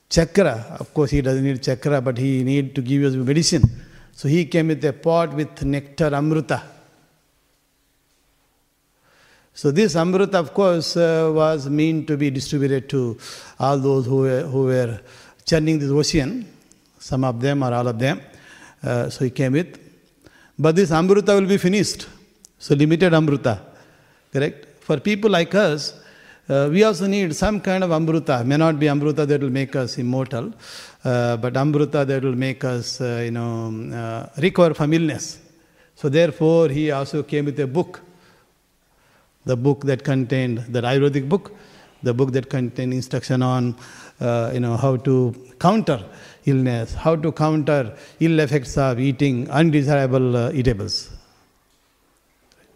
Chakra, 0.08 0.76
of 0.80 0.92
course 0.92 1.10
he 1.10 1.20
doesn't 1.22 1.44
need 1.44 1.62
chakra, 1.62 2.00
but 2.00 2.18
he 2.18 2.42
need 2.42 2.74
to 2.74 2.82
give 2.82 3.02
you 3.02 3.10
medicine. 3.22 3.62
So 4.12 4.28
he 4.28 4.44
came 4.44 4.68
with 4.68 4.84
a 4.84 4.92
pot 4.92 5.34
with 5.34 5.62
nectar 5.62 6.10
amruta. 6.10 6.73
So 9.56 9.70
this 9.70 9.94
amruta, 9.94 10.34
of 10.34 10.52
course, 10.52 10.96
uh, 10.96 11.30
was 11.32 11.68
meant 11.68 12.08
to 12.08 12.16
be 12.16 12.28
distributed 12.28 12.88
to 12.88 13.16
all 13.60 13.78
those 13.78 14.04
who 14.04 14.16
were, 14.16 14.42
who 14.42 14.64
were 14.64 15.00
churning 15.46 15.78
this 15.78 15.90
ocean, 15.90 16.44
some 16.98 17.22
of 17.22 17.40
them 17.40 17.62
or 17.62 17.72
all 17.72 17.86
of 17.86 17.96
them. 17.96 18.20
Uh, 18.82 19.08
so 19.08 19.24
he 19.24 19.30
came 19.30 19.52
with. 19.52 19.78
But 20.58 20.74
this 20.74 20.90
Amruta 20.90 21.40
will 21.40 21.48
be 21.48 21.56
finished. 21.56 22.08
So 22.58 22.74
limited 22.74 23.12
Amruta. 23.12 23.60
Correct? 24.32 24.82
For 24.82 24.98
people 24.98 25.30
like 25.30 25.54
us, 25.54 26.00
uh, 26.48 26.68
we 26.70 26.82
also 26.82 27.06
need 27.06 27.34
some 27.34 27.60
kind 27.60 27.84
of 27.84 27.90
Amruta. 27.90 28.44
May 28.44 28.56
not 28.56 28.78
be 28.78 28.86
Amruta 28.86 29.24
that 29.24 29.40
will 29.40 29.50
make 29.50 29.76
us 29.76 29.98
immortal, 29.98 30.52
uh, 31.04 31.36
but 31.36 31.54
Amruta 31.54 32.04
that 32.04 32.22
will 32.22 32.36
make 32.36 32.64
us, 32.64 33.00
uh, 33.00 33.22
you 33.24 33.30
know, 33.30 33.68
uh, 33.96 34.40
recover 34.40 34.74
from 34.74 34.92
illness. 34.92 35.38
So 35.94 36.08
therefore, 36.08 36.68
he 36.68 36.90
also 36.90 37.22
came 37.22 37.44
with 37.44 37.60
a 37.60 37.68
book. 37.68 38.00
The 39.44 39.56
book 39.56 39.84
that 39.84 40.04
contained, 40.04 40.58
the 40.68 40.80
Ayurvedic 40.80 41.28
book, 41.28 41.52
the 42.02 42.14
book 42.14 42.32
that 42.32 42.48
contained 42.50 42.92
instruction 42.92 43.42
on 43.42 43.76
uh, 44.20 44.50
you 44.54 44.60
know, 44.60 44.76
how 44.76 44.96
to 44.96 45.34
counter 45.58 46.04
illness, 46.44 46.94
how 46.94 47.16
to 47.16 47.32
counter 47.32 47.96
ill 48.20 48.38
effects 48.40 48.76
of 48.78 49.00
eating 49.00 49.50
undesirable 49.50 50.36
uh, 50.36 50.52
eatables. 50.52 51.10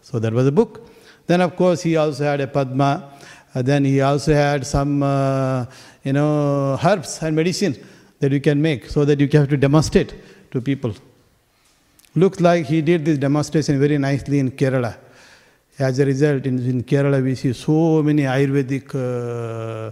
So 0.01 0.19
that 0.19 0.33
was 0.33 0.47
a 0.47 0.51
book. 0.51 0.87
Then, 1.27 1.41
of 1.41 1.55
course, 1.55 1.81
he 1.81 1.95
also 1.95 2.23
had 2.23 2.41
a 2.41 2.47
Padma. 2.47 3.11
Uh, 3.53 3.61
then 3.61 3.85
he 3.85 4.01
also 4.01 4.33
had 4.33 4.65
some, 4.65 5.03
uh, 5.03 5.65
you 6.03 6.13
know, 6.13 6.79
herbs 6.83 7.21
and 7.21 7.35
medicine 7.35 7.75
that 8.19 8.31
you 8.31 8.39
can 8.39 8.61
make 8.61 8.85
so 8.85 9.05
that 9.05 9.19
you 9.19 9.29
have 9.33 9.47
to 9.49 9.57
demonstrate 9.57 10.13
to 10.51 10.59
people. 10.59 10.93
Looks 12.15 12.39
like 12.39 12.65
he 12.65 12.81
did 12.81 13.05
this 13.05 13.17
demonstration 13.17 13.79
very 13.79 13.97
nicely 13.97 14.39
in 14.39 14.51
Kerala. 14.51 14.97
As 15.79 15.97
a 15.97 16.05
result, 16.05 16.45
in, 16.45 16.59
in 16.59 16.83
Kerala, 16.83 17.23
we 17.23 17.35
see 17.35 17.53
so 17.53 18.03
many 18.03 18.23
Ayurvedic 18.23 18.93
uh, 18.93 19.91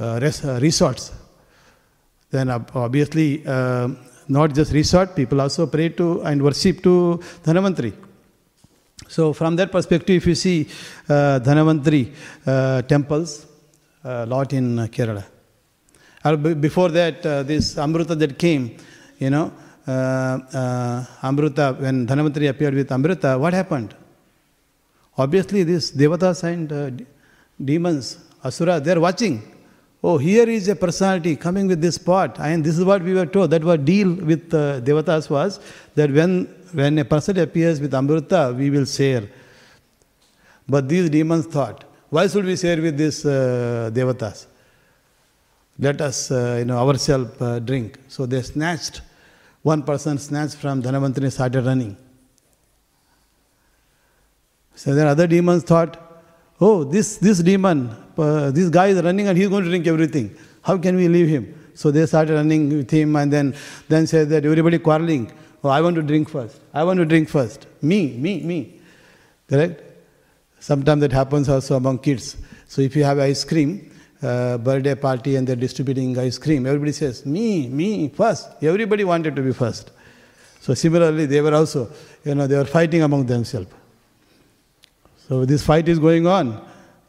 uh, 0.00 0.20
uh, 0.20 0.60
resorts. 0.60 1.12
Then 2.30 2.50
obviously, 2.50 3.44
uh, 3.44 3.88
not 4.28 4.54
just 4.54 4.72
resort, 4.72 5.16
people 5.16 5.40
also 5.40 5.66
pray 5.66 5.88
to 5.88 6.22
and 6.22 6.40
worship 6.40 6.82
to 6.84 7.20
Dhanvantari. 7.42 7.92
So 9.08 9.32
from 9.32 9.56
that 9.56 9.72
perspective, 9.72 10.16
if 10.16 10.26
you 10.26 10.36
see 10.36 10.68
uh, 11.08 11.40
Dhanvantari 11.40 12.12
uh, 12.46 12.82
temples, 12.82 13.46
a 14.04 14.26
lot 14.26 14.52
in 14.52 14.76
Kerala. 14.88 15.24
before 16.60 16.90
that, 16.90 17.26
uh, 17.26 17.42
this 17.42 17.74
Amruta 17.74 18.16
that 18.18 18.38
came, 18.38 18.76
you 19.18 19.30
know, 19.30 19.52
uh, 19.86 19.90
uh, 19.90 21.04
Amruta, 21.22 21.78
when 21.80 22.06
Dhanvantari 22.06 22.48
appeared 22.50 22.74
with 22.74 22.88
Amruta, 22.90 23.38
what 23.38 23.52
happened? 23.52 23.94
Obviously, 25.16 25.62
these 25.62 25.92
devatas 25.92 26.42
and 26.44 26.72
uh, 26.72 26.90
demons, 27.62 28.18
asura, 28.42 28.80
they 28.80 28.92
are 28.92 29.00
watching. 29.00 29.42
Oh, 30.02 30.18
here 30.18 30.46
is 30.50 30.68
a 30.68 30.76
personality 30.76 31.34
coming 31.34 31.66
with 31.66 31.80
this 31.80 31.96
pot. 31.96 32.38
And 32.38 32.62
this 32.62 32.76
is 32.76 32.84
what 32.84 33.02
we 33.02 33.14
were 33.14 33.24
told. 33.24 33.50
That 33.52 33.64
what 33.64 33.86
deal 33.86 34.12
with 34.12 34.52
uh, 34.52 34.82
Devatas 34.82 35.30
was 35.30 35.60
that 35.94 36.10
when, 36.10 36.44
when 36.72 36.98
a 36.98 37.06
person 37.06 37.38
appears 37.38 37.80
with 37.80 37.94
Amrita, 37.94 38.54
we 38.54 38.68
will 38.68 38.84
share. 38.84 39.26
But 40.68 40.90
these 40.90 41.08
demons 41.08 41.46
thought, 41.46 41.84
why 42.10 42.26
should 42.26 42.44
we 42.44 42.54
share 42.56 42.82
with 42.82 42.98
these 42.98 43.24
uh, 43.24 43.90
Devatas? 43.94 44.46
Let 45.78 46.00
us, 46.02 46.30
uh, 46.30 46.56
you 46.58 46.66
know, 46.66 46.86
ourselves 46.86 47.40
uh, 47.40 47.60
drink. 47.60 47.98
So 48.08 48.26
they 48.26 48.42
snatched, 48.42 49.00
one 49.62 49.82
person 49.82 50.18
snatched 50.18 50.56
from 50.56 50.82
Dhanvantari 50.82 51.24
and 51.24 51.32
started 51.32 51.64
running. 51.64 51.96
So 54.74 54.94
then 54.94 55.06
other 55.06 55.26
demons 55.26 55.62
thought, 55.62 56.00
oh, 56.60 56.84
this, 56.84 57.18
this 57.18 57.38
demon, 57.40 57.90
uh, 58.18 58.50
this 58.50 58.68
guy 58.68 58.88
is 58.88 59.02
running 59.02 59.28
and 59.28 59.38
he's 59.38 59.48
going 59.48 59.64
to 59.64 59.70
drink 59.70 59.86
everything. 59.86 60.36
How 60.62 60.78
can 60.78 60.96
we 60.96 61.08
leave 61.08 61.28
him? 61.28 61.70
So 61.74 61.90
they 61.90 62.06
started 62.06 62.34
running 62.34 62.68
with 62.68 62.90
him 62.90 63.16
and 63.16 63.32
then, 63.32 63.54
then 63.88 64.06
said 64.06 64.28
that 64.30 64.44
everybody 64.44 64.78
quarreling. 64.78 65.32
Oh, 65.62 65.68
I 65.68 65.80
want 65.80 65.96
to 65.96 66.02
drink 66.02 66.28
first. 66.28 66.60
I 66.72 66.84
want 66.84 66.98
to 66.98 67.04
drink 67.04 67.28
first. 67.28 67.66
Me, 67.82 68.16
me, 68.16 68.42
me. 68.42 68.80
Correct? 69.48 69.82
Sometimes 70.60 71.00
that 71.02 71.12
happens 71.12 71.48
also 71.48 71.76
among 71.76 71.98
kids. 71.98 72.36
So 72.68 72.82
if 72.82 72.96
you 72.96 73.04
have 73.04 73.18
ice 73.18 73.44
cream, 73.44 73.90
uh, 74.22 74.58
birthday 74.58 74.94
party 74.94 75.36
and 75.36 75.46
they're 75.46 75.56
distributing 75.56 76.18
ice 76.18 76.38
cream, 76.38 76.66
everybody 76.66 76.92
says, 76.92 77.26
me, 77.26 77.68
me, 77.68 78.08
first. 78.08 78.48
Everybody 78.62 79.04
wanted 79.04 79.36
to 79.36 79.42
be 79.42 79.52
first. 79.52 79.90
So 80.60 80.74
similarly, 80.74 81.26
they 81.26 81.40
were 81.40 81.54
also, 81.54 81.90
you 82.24 82.34
know, 82.34 82.46
they 82.46 82.56
were 82.56 82.64
fighting 82.64 83.02
among 83.02 83.26
themselves. 83.26 83.68
So 85.28 85.44
this 85.44 85.64
fight 85.64 85.88
is 85.88 85.98
going 85.98 86.26
on. 86.26 86.62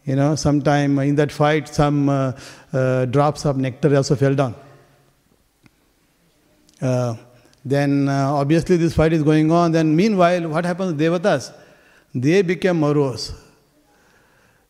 You 0.05 0.15
know, 0.15 0.35
sometime 0.35 0.99
in 0.99 1.15
that 1.15 1.31
fight, 1.31 1.67
some 1.67 2.09
uh, 2.09 2.31
uh, 2.71 3.05
drops 3.05 3.45
of 3.45 3.57
nectar 3.57 3.95
also 3.95 4.15
fell 4.15 4.35
down. 4.35 4.55
Uh, 6.81 7.15
then 7.63 8.07
uh, 8.07 8.31
obviously 8.31 8.77
this 8.77 8.93
fight 8.93 9.11
is 9.11 9.23
going 9.23 9.51
on. 9.51 9.71
Then 9.71 9.95
meanwhile, 9.95 10.47
what 10.47 10.63
happens 10.63 10.93
to 10.93 10.97
Devatas? 10.97 11.51
They 12.13 12.43
became 12.43 12.79
morose. 12.79 13.33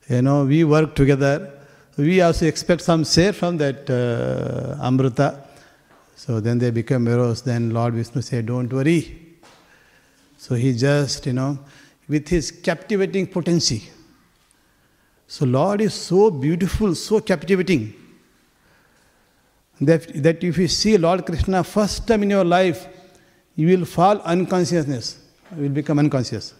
You 0.07 0.21
know, 0.21 0.45
we 0.45 0.63
work 0.63 0.95
together. 0.95 1.51
We 1.97 2.21
also 2.21 2.45
expect 2.45 2.81
some 2.81 3.03
share 3.03 3.33
from 3.33 3.57
that 3.57 3.89
uh, 3.89 4.81
Amrita. 4.81 5.43
So 6.15 6.39
then 6.39 6.57
they 6.57 6.71
become 6.71 7.03
morose. 7.03 7.41
Then 7.41 7.71
Lord 7.71 7.93
Vishnu 7.93 8.21
said, 8.21 8.45
Don't 8.45 8.71
worry. 8.71 9.37
So 10.37 10.55
he 10.55 10.73
just, 10.73 11.25
you 11.25 11.33
know, 11.33 11.59
with 12.07 12.27
his 12.27 12.51
captivating 12.51 13.27
potency, 13.27 13.89
so 15.27 15.45
Lord 15.45 15.81
is 15.81 15.93
so 15.93 16.29
beautiful, 16.29 16.93
so 16.95 17.19
captivating. 17.19 17.93
That, 19.81 20.23
that 20.23 20.43
if 20.43 20.57
you 20.57 20.67
see 20.67 20.97
Lord 20.97 21.25
Krishna 21.25 21.63
first 21.63 22.07
time 22.07 22.23
in 22.23 22.29
your 22.29 22.45
life, 22.45 22.87
you 23.55 23.67
will 23.67 23.85
fall 23.85 24.19
unconsciousness. 24.21 25.19
You 25.55 25.63
will 25.63 25.69
become 25.69 25.99
unconscious. 25.99 26.53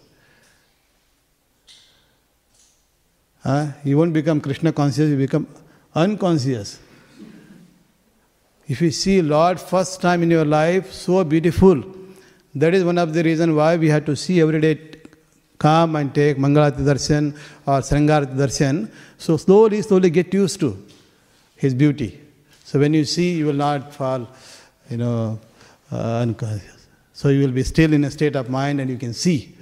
Uh, 3.44 3.70
you 3.84 3.96
won't 3.96 4.12
become 4.12 4.40
Krishna 4.40 4.72
conscious, 4.72 5.08
you 5.08 5.16
become 5.16 5.46
unconscious. 5.94 6.80
If 8.66 8.80
you 8.80 8.90
see 8.90 9.22
Lord 9.22 9.60
first 9.60 10.00
time 10.00 10.24
in 10.24 10.30
your 10.30 10.44
life, 10.44 10.92
so 10.92 11.22
beautiful. 11.22 11.84
That 12.56 12.74
is 12.74 12.82
one 12.82 12.98
of 12.98 13.14
the 13.14 13.22
reason 13.22 13.54
why 13.54 13.76
we 13.76 13.88
have 13.90 14.04
to 14.06 14.16
see 14.16 14.40
every 14.40 14.60
day, 14.60 14.74
come 15.58 15.96
and 15.96 16.14
take 16.14 16.36
Mangalarati 16.36 16.84
Darshan 16.84 17.36
or 17.66 17.80
Sringarati 17.80 18.36
Darshan. 18.36 18.90
So 19.18 19.36
slowly, 19.36 19.82
slowly 19.82 20.10
get 20.10 20.32
used 20.32 20.60
to 20.60 20.86
his 21.56 21.74
beauty. 21.74 22.20
So 22.64 22.78
when 22.78 22.94
you 22.94 23.04
see, 23.04 23.38
you 23.38 23.46
will 23.46 23.54
not 23.54 23.94
fall, 23.94 24.28
you 24.90 24.96
know, 24.98 25.38
uh, 25.90 26.18
unconscious. 26.18 26.86
So 27.12 27.28
you 27.28 27.40
will 27.40 27.52
be 27.52 27.62
still 27.62 27.92
in 27.92 28.04
a 28.04 28.10
state 28.10 28.36
of 28.36 28.50
mind 28.50 28.80
and 28.80 28.90
you 28.90 28.98
can 28.98 29.14
see. 29.14 29.54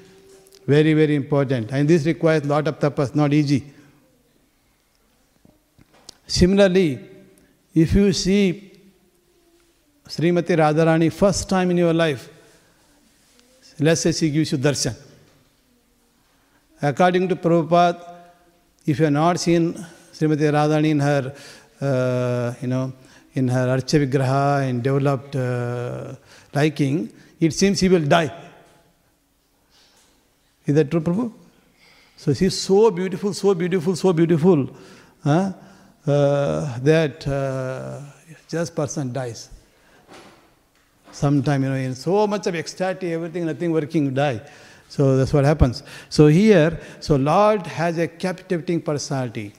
Very, 0.66 0.94
very 0.94 1.14
important. 1.14 1.70
And 1.70 1.87
this 1.88 2.07
requires 2.07 2.44
lot 2.46 2.66
of 2.66 2.78
tapas, 2.78 3.14
not 3.14 3.33
easy. 3.33 3.72
Similarly, 6.26 6.98
if 7.74 7.92
you 7.92 8.12
see 8.12 8.72
Srimati 10.09 10.57
Radharani 10.57 11.12
first 11.12 11.48
time 11.48 11.70
in 11.70 11.76
your 11.76 11.92
life, 11.92 12.28
let's 13.78 14.00
say 14.00 14.12
she 14.12 14.30
gives 14.30 14.52
you 14.52 14.59
darshan. 14.59 14.96
According 16.85 17.29
to 17.29 17.37
Prabhupada, 17.37 17.99
if 18.85 18.99
you 18.99 19.07
have 19.07 19.14
not 19.14 19.40
seen 19.40 19.73
Srimati 20.12 20.51
Radharani 20.53 20.90
in 20.90 21.01
her, 21.01 21.35
uh, 21.81 22.55
you 22.61 22.68
know, 22.68 22.92
in 23.33 23.49
her 23.49 23.66
Archa 23.68 24.07
Vigraha 24.07 24.68
and 24.68 24.83
developed 24.83 25.35
uh, 25.35 26.14
liking, 26.53 27.11
it 27.40 27.55
seems 27.55 27.79
she 27.79 27.88
will 27.88 28.05
die. 28.05 28.31
Is 30.66 30.75
that 30.75 30.90
true, 30.90 31.01
Prabhu? 31.01 31.33
So 32.18 32.35
she's 32.35 32.61
so 32.61 32.90
beautiful, 32.90 33.33
so 33.33 33.55
beautiful, 33.55 33.97
so 33.97 34.12
beautiful 34.12 34.68
uh, 35.25 35.53
that 36.05 37.27
uh, 37.27 38.01
just 38.47 38.77
person 38.77 39.11
dies. 39.11 39.49
Sometime, 41.12 41.62
you 41.62 41.70
know, 41.70 41.77
in 41.77 41.94
so 41.94 42.27
much 42.27 42.47
of 42.47 42.55
ecstatic, 42.55 43.11
everything, 43.11 43.47
nothing 43.47 43.73
working, 43.73 44.12
die. 44.12 44.42
So 44.94 45.16
that's 45.16 45.33
what 45.33 45.44
happens. 45.44 45.83
So 46.09 46.28
here, 46.28 46.78
so 47.00 47.16
Lord 47.16 47.66
has 47.66 47.98
a 47.98 48.07
captivating 48.07 48.80
personality. 48.80 49.52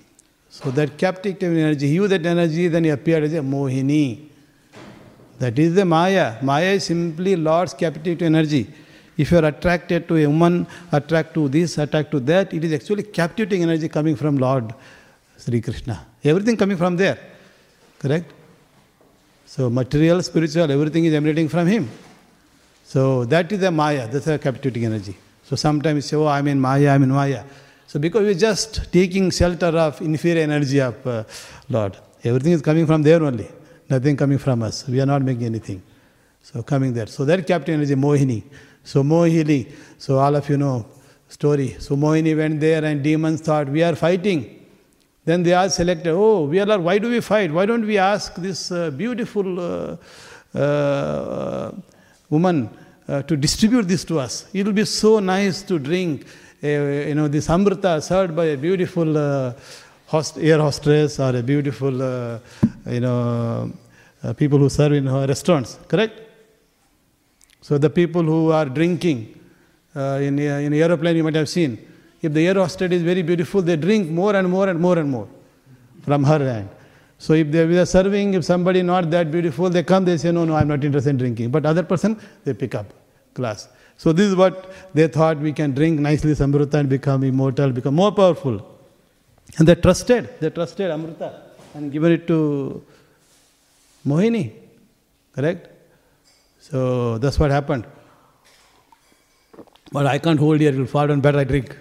So 0.49 0.71
that 0.71 0.97
captivating 0.97 1.57
energy, 1.57 1.89
he 1.89 1.95
used 1.95 2.13
that 2.13 2.25
energy, 2.25 2.69
then 2.69 2.85
he 2.85 2.89
appeared 2.89 3.25
as 3.25 3.33
a 3.33 3.39
Mohini. 3.39 4.29
That 5.39 5.59
is 5.59 5.75
the 5.75 5.83
Maya. 5.83 6.37
Maya 6.41 6.71
is 6.77 6.85
simply 6.85 7.35
Lord's 7.35 7.73
captivating 7.73 8.27
energy. 8.27 8.69
If 9.17 9.31
you 9.31 9.39
are 9.39 9.43
attracted 9.43 10.07
to 10.07 10.15
a 10.15 10.25
woman, 10.25 10.67
attracted 10.93 11.33
to 11.33 11.49
this, 11.49 11.77
attracted 11.79 12.11
to 12.11 12.19
that, 12.31 12.53
it 12.53 12.63
is 12.63 12.71
actually 12.71 13.03
captivating 13.03 13.63
energy 13.63 13.89
coming 13.89 14.15
from 14.15 14.37
Lord 14.37 14.73
Sri 15.35 15.59
Krishna. 15.59 16.05
Everything 16.23 16.55
coming 16.55 16.77
from 16.77 16.95
there. 16.95 17.19
Correct? 17.99 18.31
So 19.45 19.69
material, 19.69 20.23
spiritual, 20.23 20.71
everything 20.71 21.03
is 21.03 21.13
emanating 21.13 21.49
from 21.49 21.67
him. 21.67 21.89
So 22.85 23.25
that 23.25 23.51
is 23.51 23.59
the 23.59 23.69
Maya, 23.69 24.07
that's 24.07 24.27
a 24.27 24.39
captivating 24.39 24.85
energy. 24.85 25.17
So 25.47 25.55
sometimes 25.55 25.95
you 25.95 26.01
say, 26.01 26.17
oh, 26.17 26.27
I'm 26.27 26.47
in 26.47 26.59
Maya, 26.59 26.89
I'm 26.89 27.03
in 27.03 27.09
Maya. 27.09 27.43
So 27.85 27.99
because 27.99 28.23
we're 28.23 28.33
just 28.33 28.91
taking 28.91 29.29
shelter 29.29 29.67
of 29.67 30.01
inferior 30.01 30.43
energy 30.43 30.81
of 30.81 31.05
uh, 31.05 31.23
Lord. 31.69 31.97
Everything 32.23 32.53
is 32.53 32.61
coming 32.63 32.87
from 32.87 33.03
there 33.03 33.23
only. 33.23 33.47
Nothing 33.87 34.17
coming 34.17 34.39
from 34.39 34.63
us. 34.63 34.87
We 34.87 34.99
are 34.99 35.05
not 35.05 35.21
making 35.21 35.45
anything. 35.45 35.83
So 36.41 36.63
coming 36.63 36.93
there. 36.93 37.05
So 37.05 37.25
that 37.25 37.45
captive 37.45 37.75
energy, 37.75 37.93
Mohini. 37.93 38.43
So 38.83 39.03
Mohini, 39.03 39.71
so 39.99 40.17
all 40.17 40.35
of 40.35 40.49
you 40.49 40.57
know 40.57 40.87
story. 41.27 41.75
So 41.79 41.95
Mohini 41.95 42.35
went 42.35 42.59
there 42.59 42.83
and 42.83 43.03
demons 43.03 43.41
thought, 43.41 43.69
we 43.69 43.83
are 43.83 43.95
fighting. 43.95 44.65
Then 45.23 45.43
they 45.43 45.53
all 45.53 45.69
selected, 45.69 46.11
oh, 46.11 46.45
we 46.45 46.59
are, 46.59 46.79
why 46.79 46.97
do 46.97 47.09
we 47.09 47.19
fight? 47.19 47.51
Why 47.51 47.67
don't 47.67 47.85
we 47.85 47.99
ask 47.99 48.35
this 48.35 48.71
uh, 48.71 48.89
beautiful 48.91 49.59
uh, 49.59 49.97
uh, 50.57 51.71
woman 52.29 52.69
uh, 53.07 53.21
to 53.23 53.37
distribute 53.37 53.87
this 53.87 54.03
to 54.05 54.19
us? 54.19 54.45
It 54.53 54.65
will 54.65 54.73
be 54.73 54.85
so 54.85 55.19
nice 55.19 55.61
to 55.63 55.79
drink, 55.79 56.25
uh, 56.63 56.67
you 56.67 57.15
know, 57.15 57.27
this 57.27 57.49
amrita 57.49 58.01
served 58.01 58.35
by 58.35 58.45
a 58.45 58.57
beautiful 58.57 59.17
uh, 59.17 59.53
host, 60.07 60.37
air 60.37 60.59
hostess 60.59 61.19
or 61.19 61.35
a 61.35 61.43
beautiful, 61.43 61.91
you 62.87 62.99
know, 62.99 63.71
people 64.37 64.59
who 64.59 64.69
serve 64.69 64.93
in 64.93 65.11
restaurants, 65.11 65.77
correct? 65.87 66.21
So 67.61 67.77
the 67.77 67.89
people 67.89 68.21
who 68.21 68.51
are 68.51 68.65
drinking 68.65 69.39
uh, 69.95 70.19
in, 70.21 70.37
in 70.39 70.73
aeroplane, 70.73 71.15
you 71.15 71.23
might 71.23 71.35
have 71.35 71.49
seen. 71.49 71.79
If 72.21 72.33
the 72.33 72.47
air 72.47 72.55
hostess 72.55 72.91
is 72.91 73.01
very 73.01 73.21
beautiful, 73.21 73.61
they 73.61 73.75
drink 73.75 74.09
more 74.09 74.35
and 74.35 74.49
more 74.49 74.69
and 74.69 74.79
more 74.79 74.99
and 74.99 75.09
more 75.09 75.27
from 76.03 76.23
her 76.23 76.39
hand. 76.39 76.69
So 77.25 77.33
if 77.33 77.51
they 77.51 77.61
are 77.61 77.85
serving, 77.87 78.35
if 78.35 78.45
somebody 78.45 78.83
not 78.83 79.09
that 79.09 79.31
beautiful, 79.31 79.67
they 79.67 79.81
come, 79.81 80.05
they 80.05 80.15
say, 80.15 80.31
no, 80.31 80.45
no, 80.45 80.55
I'm 80.55 80.67
not 80.67 80.83
interested 80.83 81.09
in 81.09 81.17
drinking. 81.17 81.49
But 81.49 81.65
other 81.65 81.81
person, 81.81 82.19
they 82.43 82.53
pick 82.53 82.75
up 82.75 82.93
glass. 83.33 83.67
So 83.97 84.13
this 84.13 84.27
is 84.27 84.35
what 84.35 84.71
they 84.93 85.07
thought 85.07 85.39
we 85.39 85.51
can 85.51 85.73
drink 85.73 85.99
nicely 85.99 86.33
Samrita 86.33 86.75
and 86.75 86.87
become 86.87 87.23
immortal, 87.23 87.71
become 87.71 87.95
more 87.95 88.11
powerful. 88.11 88.55
And 89.57 89.67
they 89.67 89.73
trusted, 89.73 90.39
they 90.39 90.51
trusted 90.51 90.91
Amrita 90.91 91.41
and 91.73 91.91
given 91.91 92.11
it 92.11 92.27
to 92.27 92.83
Mohini. 94.05 94.51
Correct? 95.35 95.67
So 96.59 97.17
that's 97.17 97.39
what 97.39 97.49
happened. 97.49 97.87
But 99.91 100.05
I 100.05 100.19
can't 100.19 100.39
hold 100.39 100.59
here, 100.59 100.71
it 100.71 100.77
will 100.77 100.85
fall 100.85 101.07
down, 101.07 101.21
better 101.21 101.39
I 101.39 101.43
drink. 101.43 101.75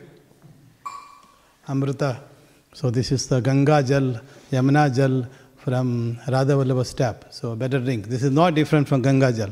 Amrita. 1.69 2.23
So 2.75 2.91
this 2.91 3.13
is 3.13 3.29
the 3.29 3.41
Ganga 3.41 3.85
Jal, 3.85 4.21
Yamuna 4.51 4.93
Jal 4.93 5.27
from 5.59 6.19
Radha 6.27 6.55
Vallabha's 6.55 6.93
tap. 6.93 7.27
So 7.31 7.55
better 7.55 7.79
drink. 7.79 8.09
This 8.09 8.25
is 8.25 8.33
not 8.33 8.55
different 8.55 8.89
from 8.89 9.01
Ganga 9.01 9.33
Jal. 9.33 9.51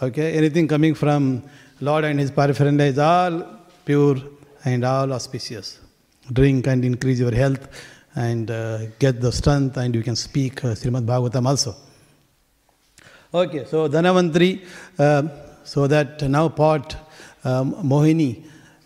Okay, 0.00 0.32
anything 0.32 0.66
coming 0.66 0.94
from 0.94 1.42
Lord 1.82 2.04
and 2.04 2.18
His 2.18 2.30
paraphernalia 2.30 2.86
is 2.86 2.98
all 2.98 3.44
pure 3.84 4.16
and 4.64 4.82
all 4.82 5.12
auspicious. 5.12 5.78
Drink 6.32 6.66
and 6.66 6.86
increase 6.86 7.18
your 7.18 7.34
health 7.34 7.68
and 8.16 8.50
uh, 8.50 8.86
get 8.98 9.20
the 9.20 9.30
strength 9.30 9.76
and 9.76 9.94
you 9.94 10.02
can 10.02 10.16
speak 10.16 10.64
uh, 10.64 10.68
Srimad 10.68 11.04
Bhagavatam 11.04 11.46
also. 11.46 11.76
Okay, 13.34 13.66
so 13.66 13.90
Dhanavantri, 13.90 14.64
uh, 14.98 15.22
so 15.64 15.86
that 15.86 16.22
now 16.22 16.48
pot 16.48 16.96
um, 17.44 17.74
Mohini, 17.74 18.42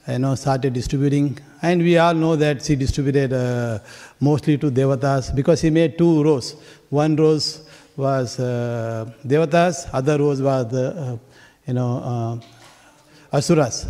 you 0.09 0.19
know, 0.19 0.35
started 0.35 0.73
distributing, 0.73 1.39
and 1.63 1.81
we 1.81 1.97
all 1.97 2.13
know 2.13 2.35
that 2.35 2.65
she 2.65 2.75
distributed 2.75 3.33
uh, 3.33 3.79
mostly 4.19 4.59
to 4.59 4.71
devatas 4.71 5.35
because 5.35 5.61
he 5.61 5.71
made 5.71 5.97
two 5.97 6.23
rows. 6.25 6.57
One 6.91 7.15
rose 7.15 7.67
was 7.97 8.41
uh, 8.41 9.11
devatas, 9.25 9.89
other 9.93 10.19
rose 10.19 10.43
was 10.43 10.69
the, 10.71 10.89
uh, 10.89 11.17
you 11.67 11.75
know, 11.75 12.41
uh, 13.33 13.37
asuras. 13.37 13.87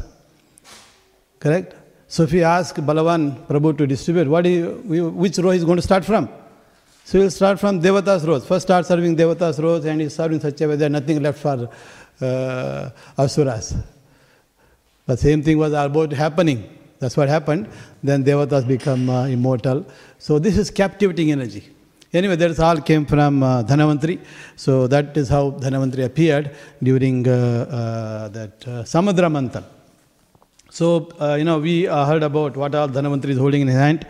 Correct? 1.40 1.74
So 2.06 2.24
if 2.24 2.32
you 2.35 2.42
ask 2.42 2.76
Balavan 2.76 3.46
Prabhu 3.46 3.76
to 3.78 3.87
distribute, 3.87 4.28
what 4.28 4.44
you, 4.44 4.82
which 5.14 5.38
row 5.38 5.50
is 5.50 5.64
going 5.64 5.76
to 5.76 5.82
start 5.82 6.04
from? 6.04 6.28
So 7.04 7.18
we'll 7.18 7.30
start 7.30 7.58
from 7.58 7.80
Devatas 7.80 8.26
rows. 8.26 8.46
First 8.46 8.66
start 8.66 8.85
serving 8.85 9.16
Devatas 9.16 9.61
rows 9.61 9.87
and 9.87 10.00
he 10.00 10.08
served 10.11 10.35
in 10.35 10.40
such 10.40 10.61
a 10.61 10.68
way 10.68 10.76
that 10.76 10.90
nothing 10.90 11.22
left 11.22 11.38
for 11.38 11.70
uh, 12.20 12.90
Asuras. 13.18 13.74
The 15.06 15.16
same 15.16 15.42
thing 15.42 15.58
was 15.58 15.72
about 15.72 16.12
happening. 16.12 16.78
That's 17.02 17.16
what 17.16 17.28
happened. 17.28 17.68
Then 18.08 18.22
Devatas 18.22 18.64
become 18.74 19.10
uh, 19.10 19.26
immortal. 19.26 19.84
So 20.18 20.38
this 20.38 20.56
is 20.56 20.70
captivating 20.70 21.32
energy. 21.32 21.64
Anyway, 22.14 22.36
that's 22.36 22.60
all 22.60 22.80
came 22.80 23.04
from 23.06 23.42
uh, 23.42 23.64
Dhanavantri. 23.64 24.20
So 24.54 24.86
that 24.86 25.16
is 25.16 25.28
how 25.28 25.50
Dhanavantri 25.62 26.04
appeared 26.04 26.54
during 26.80 27.26
uh, 27.26 27.32
uh, 27.32 28.28
that 28.28 28.68
uh, 28.68 28.70
Samudra 28.84 29.28
Manthan. 29.36 29.64
So, 30.70 31.08
uh, 31.20 31.34
you 31.34 31.42
know, 31.42 31.58
we 31.58 31.88
uh, 31.88 32.06
heard 32.06 32.22
about 32.22 32.56
what 32.56 32.72
all 32.76 32.88
Dhanavantri 32.88 33.30
is 33.30 33.38
holding 33.38 33.62
in 33.62 33.68
his 33.68 33.76
hand. 33.76 34.06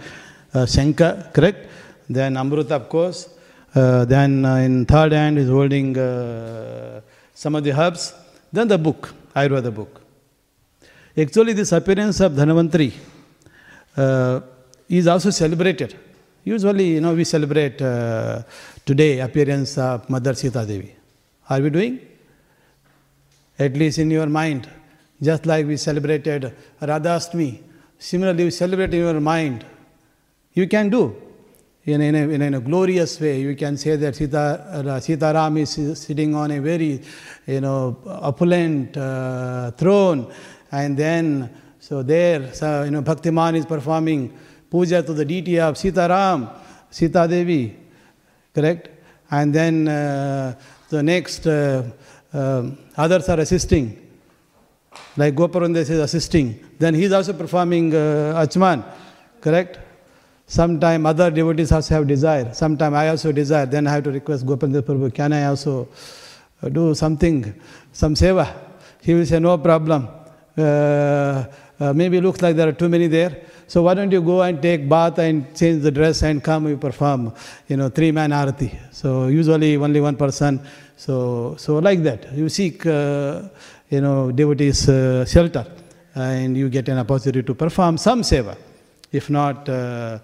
Uh, 0.53 0.67
Shankar, 0.67 1.31
correct? 1.33 1.71
Then 2.11 2.35
Amruta, 2.35 2.73
of 2.73 2.91
course. 2.91 3.31
Then 3.73 4.45
in 4.45 4.85
third 4.85 5.13
hand 5.13 5.39
is 5.39 5.49
holding 5.49 5.95
some 7.33 7.55
of 7.55 7.65
the 7.65 7.73
herbs. 7.73 8.13
Then 8.53 8.69
the 8.69 8.77
book, 8.77 9.15
Ayurveda 9.35 9.75
book. 9.75 10.02
Actually, 11.17 11.53
this 11.53 11.73
appearance 11.73 12.21
of 12.21 12.33
Dhanavantri 12.33 12.93
uh, 13.97 14.41
is 14.89 15.07
also 15.07 15.31
celebrated. 15.31 15.95
Usually, 16.45 16.95
you 16.95 17.01
know, 17.01 17.15
we 17.15 17.25
celebrate 17.25 17.81
uh, 17.83 18.43
today 18.85 19.21
appearance 19.21 19.77
of 19.79 20.09
Mother 20.09 20.35
Sita 20.35 20.65
Devi. 20.67 20.95
Are 21.51 21.61
we 21.61 21.71
doing? 21.71 22.01
At 23.59 23.75
least 23.75 23.99
in 23.99 24.11
your 24.11 24.27
mind, 24.27 24.69
just 25.23 25.45
like 25.45 25.67
we 25.67 25.77
celebrated 25.77 26.53
Radhastami, 26.81 27.61
similarly 27.99 28.45
we 28.45 28.51
celebrate 28.51 28.95
in 28.95 29.01
your 29.01 29.21
mind. 29.21 29.67
You 30.55 30.67
can 30.67 30.89
do 30.89 31.15
in 31.85 32.01
in 32.01 32.15
a, 32.15 32.29
in 32.29 32.55
a 32.55 32.61
glorious 32.61 33.21
way. 33.21 33.41
You 33.41 33.55
can 33.55 33.77
say 33.77 33.97
that 33.97 34.17
Sita, 34.17 34.39
uh, 34.39 35.01
Sita 35.01 35.31
Ram 35.35 35.59
is 35.59 35.71
sitting 36.01 36.35
on 36.35 36.51
a 36.51 36.61
very, 36.61 37.03
you 37.47 37.61
know, 37.61 37.99
opulent 38.07 38.97
uh, 38.97 39.71
throne, 39.73 40.33
and 40.73 40.97
then 40.97 41.55
so 41.79 42.03
there, 42.03 42.53
so, 42.55 42.85
you 42.85 42.91
know, 42.91 43.03
Bhaktiman 43.03 43.55
is 43.55 43.67
performing 43.67 44.37
puja 44.71 45.03
to 45.03 45.13
the 45.13 45.25
deity 45.25 45.61
of 45.61 45.77
Sita 45.77 46.07
Ram, 46.09 46.49
Sita 46.91 47.29
Devi, 47.29 47.77
correct? 48.55 48.89
and 49.33 49.55
then 49.55 49.89
uh, 49.89 50.55
the 50.91 51.03
next 51.03 51.47
uh, 51.47 51.83
um, 52.33 52.79
others 52.97 53.29
are 53.29 53.41
assisting. 53.41 53.99
Like 55.17 55.35
Goparundes 55.35 55.89
is 55.89 55.91
assisting. 55.91 56.63
Then 56.79 56.95
he 56.95 57.05
is 57.05 57.13
also 57.13 57.33
performing 57.33 57.95
uh, 57.95 58.45
Achman, 58.45 58.85
correct? 59.41 59.79
Sometime 60.47 61.07
other 61.07 61.31
devotees 61.31 61.73
also 61.73 61.95
have 61.95 62.07
desire. 62.07 62.53
Sometime 62.53 62.95
I 62.95 63.09
also 63.09 63.33
desire. 63.33 63.65
Then 63.65 63.87
I 63.87 63.93
have 63.93 64.05
to 64.05 64.11
request 64.11 64.47
Goparundes 64.47 64.83
Prabhu, 64.83 65.13
can 65.15 65.33
I 65.33 65.45
also 65.45 65.89
uh, 66.63 66.69
do 66.69 66.95
something, 66.95 67.55
some 67.91 68.15
seva? 68.15 68.55
He 69.01 69.15
will 69.15 69.25
say, 69.25 69.41
no 69.41 69.57
problem. 69.57 70.09
Uh, 70.57 71.45
uh, 71.81 71.93
maybe 71.93 72.21
looks 72.21 72.43
like 72.43 72.55
there 72.55 72.69
are 72.69 72.73
too 72.73 72.89
many 72.89 73.07
there. 73.09 73.43
So 73.67 73.83
why 73.83 73.95
don't 73.95 74.13
you 74.13 74.21
go 74.21 74.43
and 74.43 74.61
take 74.61 74.89
bath 74.89 75.19
and 75.19 75.57
change 75.57 75.83
the 75.83 75.91
dress 75.91 76.23
and 76.23 76.45
come 76.45 76.69
you 76.69 76.77
perform, 76.77 77.33
you 77.69 77.77
know, 77.77 77.89
three 77.89 78.13
man 78.13 78.31
arati. 78.31 78.77
So 78.93 79.29
usually 79.29 79.77
only 79.77 80.01
one 80.01 80.17
person. 80.17 80.61
So 80.97 81.57
so 81.59 81.79
like 81.79 82.03
that 82.03 82.33
you 82.35 82.49
seek, 82.49 82.87
uh, 82.87 83.43
you 83.89 84.01
know, 84.01 84.31
devotees 84.31 84.89
uh, 84.89 85.25
shelter, 85.25 85.67
and 86.15 86.57
you 86.57 86.69
get 86.69 86.89
an 86.89 86.99
opportunity 86.99 87.43
to 87.43 87.55
perform 87.55 87.99
some 87.99 88.23
seva. 88.23 88.57
If 89.11 89.31
not. 89.31 89.69
Uh, 89.69 90.19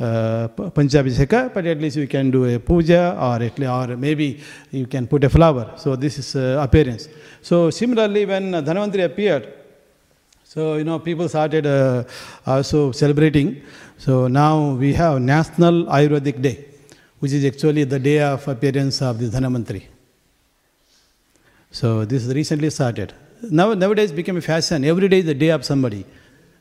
uh, 0.00 0.48
but 0.48 0.76
at 0.76 1.78
least 1.78 1.96
you 1.96 2.08
can 2.08 2.28
do 2.28 2.52
a 2.52 2.58
puja 2.58 3.16
or, 3.16 3.36
at 3.40 3.56
least, 3.56 3.70
or 3.70 3.96
maybe 3.96 4.40
you 4.72 4.88
can 4.88 5.06
put 5.06 5.22
a 5.22 5.30
flower. 5.30 5.70
So 5.76 5.94
this 5.94 6.18
is 6.18 6.34
uh, 6.34 6.58
appearance. 6.60 7.08
So 7.42 7.70
similarly, 7.70 8.26
when 8.26 8.50
Dhanvantari 8.50 9.04
appeared, 9.04 9.63
so, 10.54 10.76
you 10.76 10.84
know, 10.84 11.00
people 11.00 11.28
started 11.28 11.66
uh, 11.66 12.04
also 12.46 12.92
celebrating. 12.92 13.60
So 13.98 14.28
now 14.28 14.74
we 14.74 14.92
have 14.94 15.20
National 15.20 15.86
Ayurvedic 15.86 16.40
Day, 16.40 16.66
which 17.18 17.32
is 17.32 17.44
actually 17.44 17.82
the 17.82 17.98
day 17.98 18.20
of 18.20 18.46
appearance 18.46 19.02
of 19.02 19.18
the 19.18 19.26
Dhanvantari. 19.26 19.82
So 21.72 22.04
this 22.04 22.24
is 22.24 22.32
recently 22.32 22.70
started. 22.70 23.12
Now, 23.50 23.74
nowadays 23.74 24.12
became 24.12 24.36
a 24.36 24.40
fashion. 24.40 24.84
Every 24.84 25.08
day 25.08 25.18
is 25.18 25.24
the 25.24 25.34
day 25.34 25.48
of 25.48 25.64
somebody. 25.64 26.06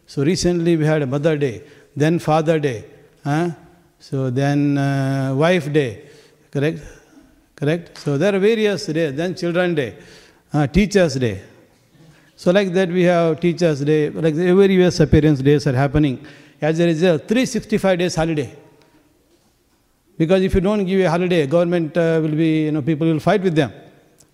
So 0.07 0.23
recently 0.23 0.75
we 0.75 0.85
had 0.85 1.07
Mother 1.07 1.37
Day, 1.37 1.61
then 1.95 2.17
Father 2.17 2.57
Day, 2.57 2.85
huh? 3.23 3.51
so 3.99 4.31
then 4.31 4.75
uh, 4.75 5.35
Wife 5.35 5.71
Day, 5.71 6.09
correct? 6.49 6.79
Correct? 7.55 7.95
So 7.99 8.17
there 8.17 8.33
are 8.33 8.39
various 8.39 8.87
days. 8.87 9.13
Then 9.13 9.35
Children 9.35 9.75
Day, 9.75 9.97
uh, 10.51 10.65
Teachers 10.65 11.13
Day, 11.13 11.41
so 12.36 12.51
like 12.51 12.73
that 12.73 12.89
we 12.89 13.03
have 13.03 13.39
Teachers 13.39 13.81
Day, 13.81 14.09
like 14.09 14.36
every 14.36 14.73
year's 14.73 14.99
appearance 14.99 15.41
days 15.41 15.67
are 15.67 15.75
happening. 15.75 16.25
As 16.61 16.79
a 16.79 16.86
result, 16.86 17.27
365 17.27 17.99
days 17.99 18.15
holiday. 18.15 18.55
Because 20.17 20.41
if 20.43 20.53
you 20.55 20.61
don't 20.61 20.86
give 20.86 21.01
a 21.05 21.09
holiday, 21.09 21.45
government 21.47 21.95
uh, 21.97 22.19
will 22.21 22.36
be, 22.36 22.65
you 22.65 22.71
know, 22.71 22.81
people 22.81 23.07
will 23.07 23.19
fight 23.19 23.41
with 23.41 23.55
them. 23.55 23.71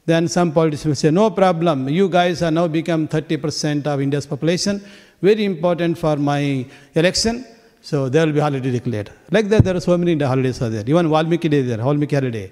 Then 0.05 0.27
some 0.27 0.51
politicians 0.51 0.85
will 0.85 0.95
say, 0.95 1.11
no 1.11 1.29
problem, 1.29 1.87
you 1.89 2.09
guys 2.09 2.41
are 2.41 2.51
now 2.51 2.67
become 2.67 3.07
30% 3.07 3.85
of 3.87 4.01
India's 4.01 4.25
population, 4.25 4.81
very 5.21 5.45
important 5.45 5.97
for 5.97 6.15
my 6.15 6.65
election, 6.95 7.45
so 7.81 8.09
there 8.09 8.25
will 8.25 8.33
be 8.33 8.39
holiday 8.39 8.71
declared. 8.71 9.11
Like 9.31 9.47
that, 9.49 9.63
there 9.63 9.75
are 9.75 9.79
so 9.79 9.97
many 9.97 10.17
holidays 10.17 10.61
are 10.61 10.69
there. 10.69 10.83
Even 10.85 11.09
Valmiki 11.09 11.47
Day 11.47 11.61
there, 11.61 11.77
Valmiki 11.77 12.15
holiday. 12.15 12.51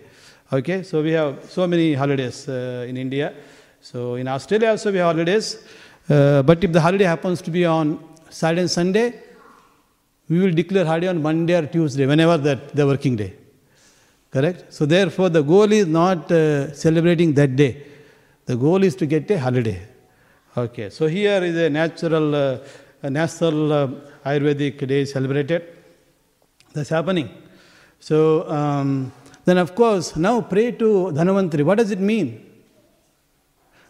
Okay, 0.52 0.84
so 0.84 1.02
we 1.02 1.12
have 1.12 1.43
so 1.50 1.68
many 1.68 1.93
holidays 1.93 2.48
uh, 2.48 2.86
in 2.88 2.95
India. 2.95 3.34
So 3.82 4.16
in 4.16 4.28
Australia 4.28 4.70
also 4.70 4.92
we 4.92 4.98
have 4.98 5.16
holidays, 5.16 5.58
uh, 6.10 6.42
but 6.44 6.64
if 6.64 6.72
the 6.72 6.82
holiday 6.82 7.06
happens 7.06 7.42
to 7.42 7.52
be 7.52 7.66
on 7.66 8.00
Saturday 8.30 8.62
and 8.62 8.72
Sunday, 8.72 9.14
we 10.30 10.40
will 10.40 10.52
declare 10.52 10.86
holiday 10.86 11.08
on 11.08 11.22
Monday 11.22 11.56
or 11.56 11.66
Tuesday, 11.66 12.06
whenever 12.06 12.38
that 12.38 12.76
the 12.76 12.86
working 12.86 13.16
day. 13.16 13.34
Correct? 14.30 14.74
So 14.74 14.86
therefore 14.86 15.30
the 15.30 15.42
goal 15.42 15.72
is 15.72 15.88
not 15.88 16.32
uh, 16.32 16.74
celebrating 16.74 17.34
that 17.36 17.56
day. 17.56 17.84
The 18.46 18.56
goal 18.56 18.84
is 18.84 18.96
to 18.98 19.06
get 19.06 19.30
a 19.32 19.40
holiday. 19.40 19.82
Okay, 20.56 20.90
so 20.90 21.08
here 21.08 21.44
is 21.44 21.56
a 21.56 21.70
natural, 21.70 22.36
uh, 22.36 22.60
a 23.04 23.10
national 23.10 23.72
uh, 23.72 23.88
Ayurvedic 24.26 24.86
day 24.88 25.06
celebrated. 25.06 25.64
That's 26.74 26.90
happening. 26.90 27.30
So 28.00 28.50
um, 28.50 29.12
then 29.46 29.58
of 29.58 29.76
course 29.76 30.16
now 30.16 30.42
pray 30.42 30.72
to 30.72 31.12
Dhanvantari. 31.14 31.64
What 31.64 31.78
does 31.78 31.92
it 31.92 32.00
mean? 32.00 32.47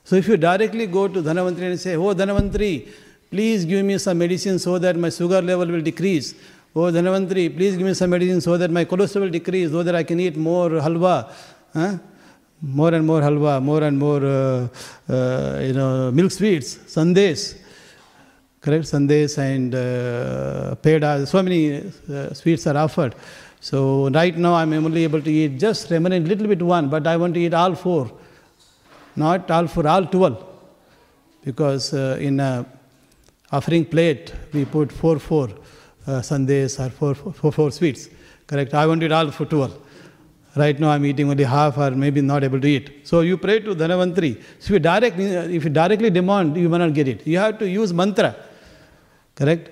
So 0.08 0.16
if 0.16 0.26
you 0.30 0.38
directly 0.38 0.88
go 0.88 1.10
to 1.10 1.22
Dhanvantari 1.22 1.72
and 1.72 1.78
say, 1.78 1.98
Oh 1.98 2.14
Dhanvantari, 2.16 2.88
please 3.30 3.66
give 3.66 3.84
me 3.86 3.98
some 3.98 4.18
medicine 4.18 4.58
so 4.58 4.80
that 4.80 4.96
my 4.96 5.10
sugar 5.10 5.42
level 5.42 5.68
will 5.68 5.82
decrease. 5.82 6.34
Oh 6.74 6.84
Dhanvantari, 6.84 7.54
please 7.54 7.76
give 7.76 7.86
me 7.86 7.94
some 7.94 8.12
medicine 8.12 8.40
so 8.40 8.56
that 8.56 8.72
my 8.72 8.86
cholesterol 8.86 9.24
will 9.24 9.30
decrease, 9.30 9.70
so 9.70 9.84
that 9.84 9.96
I 9.96 10.04
can 10.04 10.18
eat 10.22 10.38
more 10.38 10.70
halwa. 10.70 11.30
Huh? 11.74 11.98
More 12.62 12.94
and 12.94 13.06
more 13.06 13.20
halwa, 13.20 13.62
more 13.62 13.84
and 13.84 14.00
more 14.00 14.26
uh, 14.26 14.68
uh, 15.10 15.60
you 15.60 15.74
know, 15.74 16.10
milk 16.10 16.32
sweets, 16.32 16.76
sandesh. 16.96 17.58
Correct? 18.62 18.86
Sandesh 18.86 19.38
and 19.40 19.76
uh, 19.76 20.76
peda, 20.82 21.28
so 21.28 21.44
many 21.44 21.84
uh, 22.10 22.34
sweets 22.34 22.66
are 22.66 22.78
offered. 22.78 23.14
So 23.60 24.10
right 24.12 24.38
now 24.38 24.54
I'm 24.54 24.72
only 24.72 25.04
able 25.04 25.22
to 25.22 25.30
eat 25.30 25.60
just 25.60 25.92
remaining 25.92 26.24
little 26.24 26.48
bit 26.48 26.62
one, 26.62 26.88
but 26.88 27.06
I 27.06 27.18
want 27.18 27.34
to 27.34 27.42
eat 27.42 27.54
all 27.54 27.76
four 27.76 28.10
not 29.18 29.50
all 29.50 29.68
for 29.68 29.88
all 29.88 30.06
12 30.06 30.46
because 31.44 31.94
uh, 31.94 32.18
in 32.20 32.40
a 32.40 32.66
offering 33.52 33.86
plate 33.86 34.34
we 34.54 34.64
put 34.66 34.92
4 34.92 35.20
4 35.20 35.50
uh, 36.08 36.22
or 37.02 37.16
4 37.16 37.52
4, 37.52 37.72
sweets. 37.72 38.10
Correct? 38.46 38.74
I 38.74 38.86
wanted 38.86 39.12
all 39.12 39.32
for 39.32 39.46
12 39.46 39.78
right 40.62 40.80
now 40.84 40.90
i'm 40.90 41.06
eating 41.06 41.30
only 41.30 41.44
half 41.44 41.78
or 41.78 41.92
maybe 41.92 42.22
not 42.22 42.44
able 42.44 42.60
to 42.60 42.68
eat. 42.68 42.86
So 43.04 43.22
you 43.22 43.38
pray 43.38 43.60
to 43.60 43.76
dhanvantari 43.76 44.42
so 44.60 44.68
if 44.68 44.70
you, 44.70 44.80
direct, 44.80 45.20
if 45.20 45.64
you 45.64 45.70
directly 45.70 46.10
demand 46.10 46.58
you 46.58 46.70
may 46.70 46.78
not 46.78 46.94
get 46.94 47.08
it. 47.08 47.26
You 47.28 47.38
have 47.40 47.60
to 47.60 47.70
use 47.70 47.94
mantra. 47.94 48.36
Correct? 49.36 49.70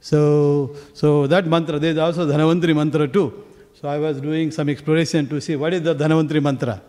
So 0.00 0.76
so 0.94 1.26
that 1.26 1.46
mantra 1.46 1.78
there 1.78 1.92
is 1.92 1.98
also 1.98 2.26
dhanvantari 2.26 2.74
mantra 2.74 3.08
too. 3.08 3.44
So 3.80 3.88
i 3.88 3.98
was 3.98 4.20
doing 4.20 4.50
some 4.50 4.68
exploration 4.68 5.28
to 5.28 5.40
see 5.40 5.56
what 5.56 5.74
is 5.74 5.82
the 5.82 5.94
dhanvantari 5.94 6.42
mantra 6.42 6.80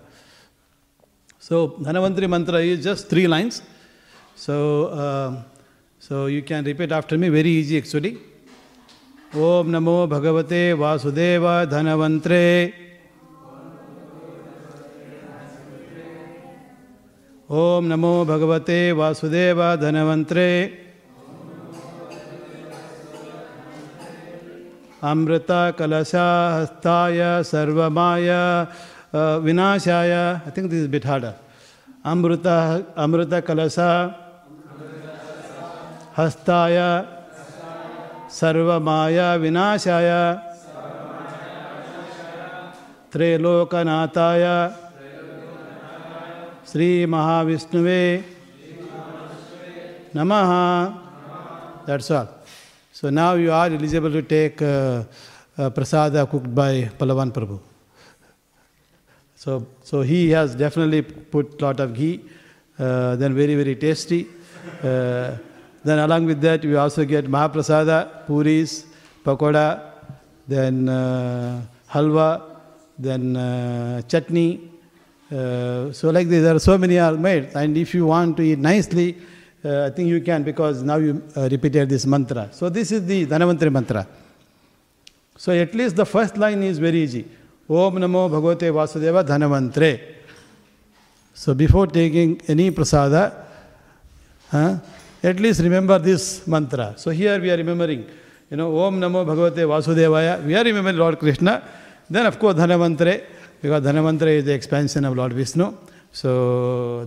so 1.48 1.76
Dhanvantari 1.86 2.30
mantra 2.30 2.60
is 2.60 2.82
just 2.86 3.10
three 3.10 3.28
lines. 3.28 3.62
So, 4.34 4.86
uh, 4.86 5.41
so 6.00 6.28
you 6.28 6.41
can 6.41 6.64
repeat 6.64 6.94
after 6.94 7.18
me, 7.18 7.28
very 7.28 7.50
easy 7.50 7.78
actually. 7.80 8.18
Om 9.34 9.68
Namo 9.68 10.08
Bhagavate 10.08 10.74
Vasudeva 10.78 11.68
Dhanvantre. 11.68 12.74
Om 17.50 17.89
Namo 17.89 18.26
Bhagavate 18.26 18.96
Vasudeva 18.96 19.78
Dhanvantre. 19.78 20.78
Amrita 25.02 25.76
Kalasha 25.78 26.66
Hastaya 26.82 27.44
Sarvamaya 27.44 28.70
uh, 28.70 28.93
Vinashaya, 29.14 30.41
I 30.45 30.49
think 30.49 30.70
this 30.70 30.80
is 30.80 30.86
a 30.86 30.89
bit 30.89 31.03
harder. 31.03 31.36
Amrita, 32.03 32.86
Amrita 32.97 33.41
Kalasa, 33.41 34.16
Hastaya, 36.16 37.07
Sarvamaya 38.28 39.39
Vinashaya, 39.39 40.41
Trilokanataya, 43.11 44.76
Sri 46.66 47.05
Mahavishnuve, 47.05 48.24
Namaha. 50.16 50.99
That's 51.86 52.09
all. 52.09 52.30
So 52.91 53.09
now 53.09 53.34
you 53.36 53.51
are 53.51 53.68
eligible 53.68 54.11
to 54.11 54.22
take 54.24 54.61
uh, 54.61 55.03
uh, 55.57 55.70
prasada 55.70 56.30
cooked 56.30 56.53
by 56.55 56.89
Balavan 56.97 57.32
Prabhu. 57.32 57.73
So, 59.44 59.68
so 59.84 60.02
he 60.04 60.30
has 60.30 60.56
definitely 60.56 61.02
put 61.02 61.62
lot 61.62 61.82
of 61.82 61.94
ghee, 61.94 62.22
uh, 62.80 63.18
then 63.18 63.36
very, 63.36 63.56
very 63.56 63.76
tasty. 63.76 64.26
Uh, 64.82 65.36
then 65.84 66.00
along 66.00 66.28
with 66.28 66.39
that, 66.39 66.64
we 66.64 66.78
also 66.78 67.04
get 67.04 67.26
Mahaprasada, 67.26 68.26
puris, 68.26 68.86
pakoda, 69.26 69.82
then 70.48 70.88
uh, 70.88 71.62
halwa, 71.91 72.41
then 72.98 73.36
uh, 73.36 74.02
chutney. 74.04 74.72
Uh, 75.30 75.91
so 75.91 76.10
like 76.10 76.30
this, 76.30 76.41
there 76.41 76.56
are 76.56 76.60
so 76.60 76.78
many 76.78 76.98
are 76.98 77.18
made. 77.18 77.50
And 77.54 77.76
if 77.76 77.94
you 77.94 78.06
want 78.06 78.38
to 78.38 78.44
eat 78.44 78.60
nicely, 78.60 79.18
uh, 79.66 79.88
I 79.88 79.89
think 79.89 80.08
you 80.08 80.22
can 80.22 80.44
because 80.44 80.84
now 80.84 80.96
you 80.96 81.22
repeated 81.36 81.89
this 81.89 82.06
mantra. 82.06 82.48
So 82.54 82.70
this 82.70 82.94
is 82.94 83.06
the 83.06 83.26
Dhanvantari 83.26 83.74
mantra. 83.74 84.08
So 85.36 85.52
at 85.52 85.76
least 85.76 85.98
the 85.98 86.06
first 86.06 86.38
line 86.38 86.64
is 86.64 86.80
very 86.80 87.00
easy. 87.00 87.28
ओम 87.70 87.97
नमो 87.97 88.28
भगवते 88.30 88.70
Vasudev 88.76 89.22
Dhanvantari. 89.24 89.91
So 91.38 91.53
before 91.55 91.88
taking 91.95 92.36
any 92.51 92.70
prasad 92.76 93.14
at 95.26 95.39
least 95.39 95.61
remember 95.61 95.99
this 96.03 96.24
mantra 96.49 96.93
so 96.99 97.09
he 97.09 97.18
here 97.18 97.39
we 97.41 97.49
are 97.49 97.57
remembering 97.57 98.01
you 98.51 98.57
know 98.57 98.68
ओम 98.68 98.95
नमो 99.03 99.24
भगवते 99.26 99.64
वासुदेवाय 99.64 100.28
we 100.43 100.53
are 100.53 100.64
remembering 100.66 100.99
Lord 100.99 101.16
Krishna 101.24 101.47
then 102.11 102.26
of 102.28 102.38
Dhanvantari 102.59 103.16
because 103.64 103.84
Dhanvantari 103.84 104.38
is 104.38 104.45
the 104.45 104.49
expansion 104.59 105.05
of 105.05 105.16
Lord 105.16 105.34
Vishnu 105.34 105.72
so 106.20 106.30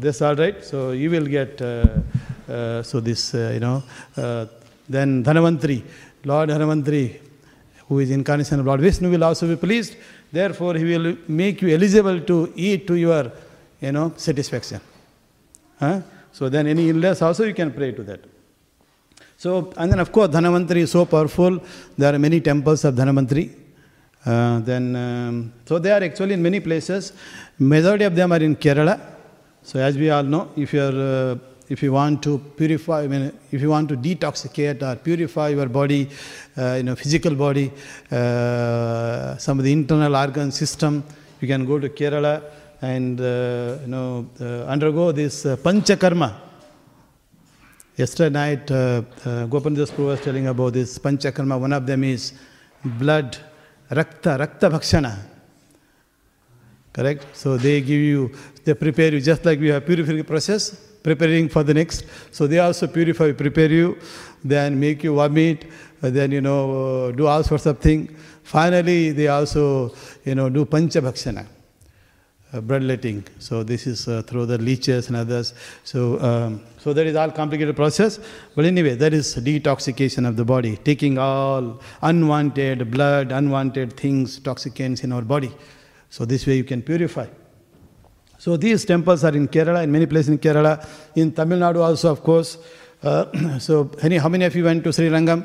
this 0.03 0.23
all 0.23 0.37
right 0.37 0.65
so 0.65 0.93
you 0.95 1.11
will 1.11 1.27
get 1.37 1.57
so 2.89 3.01
this 3.01 3.35
you 3.35 3.61
know 3.61 3.75
then 4.89 5.23
Dhanvantari 5.23 5.83
Lord 6.27 6.51
Dhanvantari 6.51 7.05
who 7.91 8.01
is 8.01 8.13
incarnation 8.13 8.65
Lord 8.65 8.81
Vishnu 8.83 9.11
will 9.11 9.25
also 9.25 9.47
be 9.47 9.55
pleased 9.63 9.93
Therefore, 10.33 10.75
he 10.75 10.85
will 10.85 11.17
make 11.29 11.63
you 11.63 11.75
eligible 11.75 12.21
to 12.21 12.53
eat 12.57 12.87
to 12.87 12.95
your 12.95 13.33
you 13.81 13.93
know 13.93 14.13
satisfaction. 14.17 14.81
Huh? 15.79 16.01
So 16.33 16.49
then 16.49 16.67
any 16.67 16.89
illness 16.89 17.23
also 17.23 17.45
you 17.45 17.55
can 17.55 17.73
pray 17.73 17.93
to 17.93 18.03
that. 18.05 18.21
So 19.37 19.73
and 19.77 19.93
then 19.93 20.01
of 20.01 20.11
course 20.13 20.29
Dhanavantari 20.29 20.79
is 20.79 20.91
so 20.91 21.05
powerful. 21.05 21.61
There 21.97 22.15
are 22.15 22.19
many 22.19 22.41
temples 22.41 22.85
of 22.85 22.95
Dhanavantari. 22.95 23.67
Uh, 24.27 24.59
then, 24.59 24.97
um, 24.97 25.53
so 25.65 25.79
they 25.79 25.93
are 25.93 26.03
actually 26.03 26.35
in 26.35 26.43
many 26.43 26.59
places. 26.59 27.13
Majority 27.59 28.05
of 28.05 28.17
them 28.17 28.33
are 28.33 28.43
in 28.43 28.57
Kerala. 28.57 29.01
So 29.63 29.79
as 29.79 29.97
we 29.97 30.11
all 30.11 30.25
know, 30.25 30.51
if 30.57 30.75
you 30.75 30.83
are, 30.83 31.33
uh, 31.33 31.39
if 31.69 31.83
you 31.83 31.93
want 31.93 32.23
to 32.23 32.39
purify, 32.39 33.03
I 33.03 33.09
mean, 33.09 33.33
if 33.51 33.61
you 33.61 33.71
want 33.71 33.89
to 33.89 33.97
detoxicate 33.97 34.83
or 34.83 34.97
purify 34.97 35.49
your 35.49 35.67
body, 35.67 36.09
uh, 36.57 36.75
you 36.77 36.83
know, 36.85 36.95
physical 36.95 37.35
body, 37.35 37.73
uh, 38.11 39.37
some 39.37 39.59
of 39.59 39.65
the 39.65 39.73
internal 39.73 40.15
organ 40.17 40.53
system, 40.53 41.05
you 41.41 41.49
can 41.49 41.65
go 41.65 41.79
to 41.79 41.89
Kerala 41.89 42.43
and 42.83 43.21
uh, 43.21 43.79
you 43.83 43.89
know 43.89 44.29
uh, 44.41 44.65
undergo 44.65 45.13
this 45.13 45.45
panchakarma. 45.45 46.35
Yesterday 47.97 48.31
night, 48.31 48.71
uh, 48.71 49.03
uh, 49.25 49.47
was 49.49 50.21
telling 50.21 50.47
about 50.49 50.75
this 50.75 50.99
panchakarma. 50.99 51.59
One 51.59 51.73
of 51.73 51.87
them 51.87 52.05
is 52.05 52.35
blood 52.85 53.39
Rakta, 53.91 54.39
Rakta 54.39 54.71
Bhakshana. 54.71 55.17
Correct? 56.93 57.27
So 57.35 57.57
they 57.57 57.81
give 57.81 58.01
you, 58.01 58.33
they 58.65 58.75
prepare 58.75 59.13
you 59.13 59.21
just 59.21 59.45
like 59.45 59.61
we 59.61 59.69
have 59.69 59.85
purification 59.87 60.25
process, 60.25 60.81
preparing 61.09 61.49
for 61.49 61.63
the 61.63 61.75
next. 61.81 62.05
So 62.33 62.47
they 62.47 62.59
also 62.59 62.87
purify, 62.89 63.33
prepare 63.33 63.71
you, 63.71 63.99
then 64.45 64.79
make 64.79 65.05
you 65.05 65.15
vomit, 65.15 65.67
then 66.01 66.33
you 66.33 66.41
know, 66.41 67.13
do 67.13 67.27
all 67.27 67.43
sorts 67.43 67.67
of 67.67 67.79
things. 67.79 68.11
Finally, 68.43 69.13
they 69.13 69.29
also, 69.29 69.95
you 70.25 70.35
know, 70.35 70.49
do 70.49 70.65
Pancha 70.65 71.01
Bhakshana. 71.01 71.47
Uh, 72.53 72.61
bloodletting. 72.61 73.25
So 73.41 73.65
this 73.65 73.89
is 73.89 74.07
uh, 74.07 74.23
through 74.23 74.47
the 74.47 74.57
leeches 74.57 75.09
and 75.09 75.17
others. 75.17 75.53
So 75.83 76.21
um, 76.21 76.61
so 76.79 76.93
that 76.93 77.05
is 77.05 77.17
all 77.17 77.33
complicated 77.33 77.75
process. 77.75 78.21
But 78.55 78.65
anyway, 78.65 78.95
that 78.95 79.13
is 79.13 79.35
detoxication 79.35 80.29
of 80.29 80.37
the 80.37 80.45
body, 80.45 80.77
taking 80.77 81.19
all 81.19 81.81
unwanted 82.03 82.89
blood, 82.93 83.33
unwanted 83.33 83.97
things, 83.97 84.39
toxicants 84.39 85.03
in 85.03 85.13
our 85.13 85.23
body. 85.23 85.51
So 86.09 86.25
this 86.25 86.47
way 86.47 86.57
you 86.57 86.65
can 86.65 86.83
purify. 86.83 87.27
So 88.47 88.57
these 88.57 88.85
temples 88.85 89.25
are 89.25 89.35
in 89.35 89.49
Kerala, 89.49 89.83
in 89.83 89.91
many 89.91 90.07
places 90.07 90.29
in 90.29 90.39
Kerala, 90.39 90.75
in 91.17 91.33
Tamil 91.33 91.59
Nadu 91.59 91.83
also, 91.83 92.13
of 92.13 92.23
course. 92.23 92.59
Uh, 93.03 93.59
so 93.59 93.91
any, 94.03 94.19
how 94.19 94.29
many 94.29 94.45
of 94.45 94.55
you 94.55 94.63
went 94.63 94.85
to 94.85 94.93
Sri 94.93 95.09
Rangam? 95.09 95.45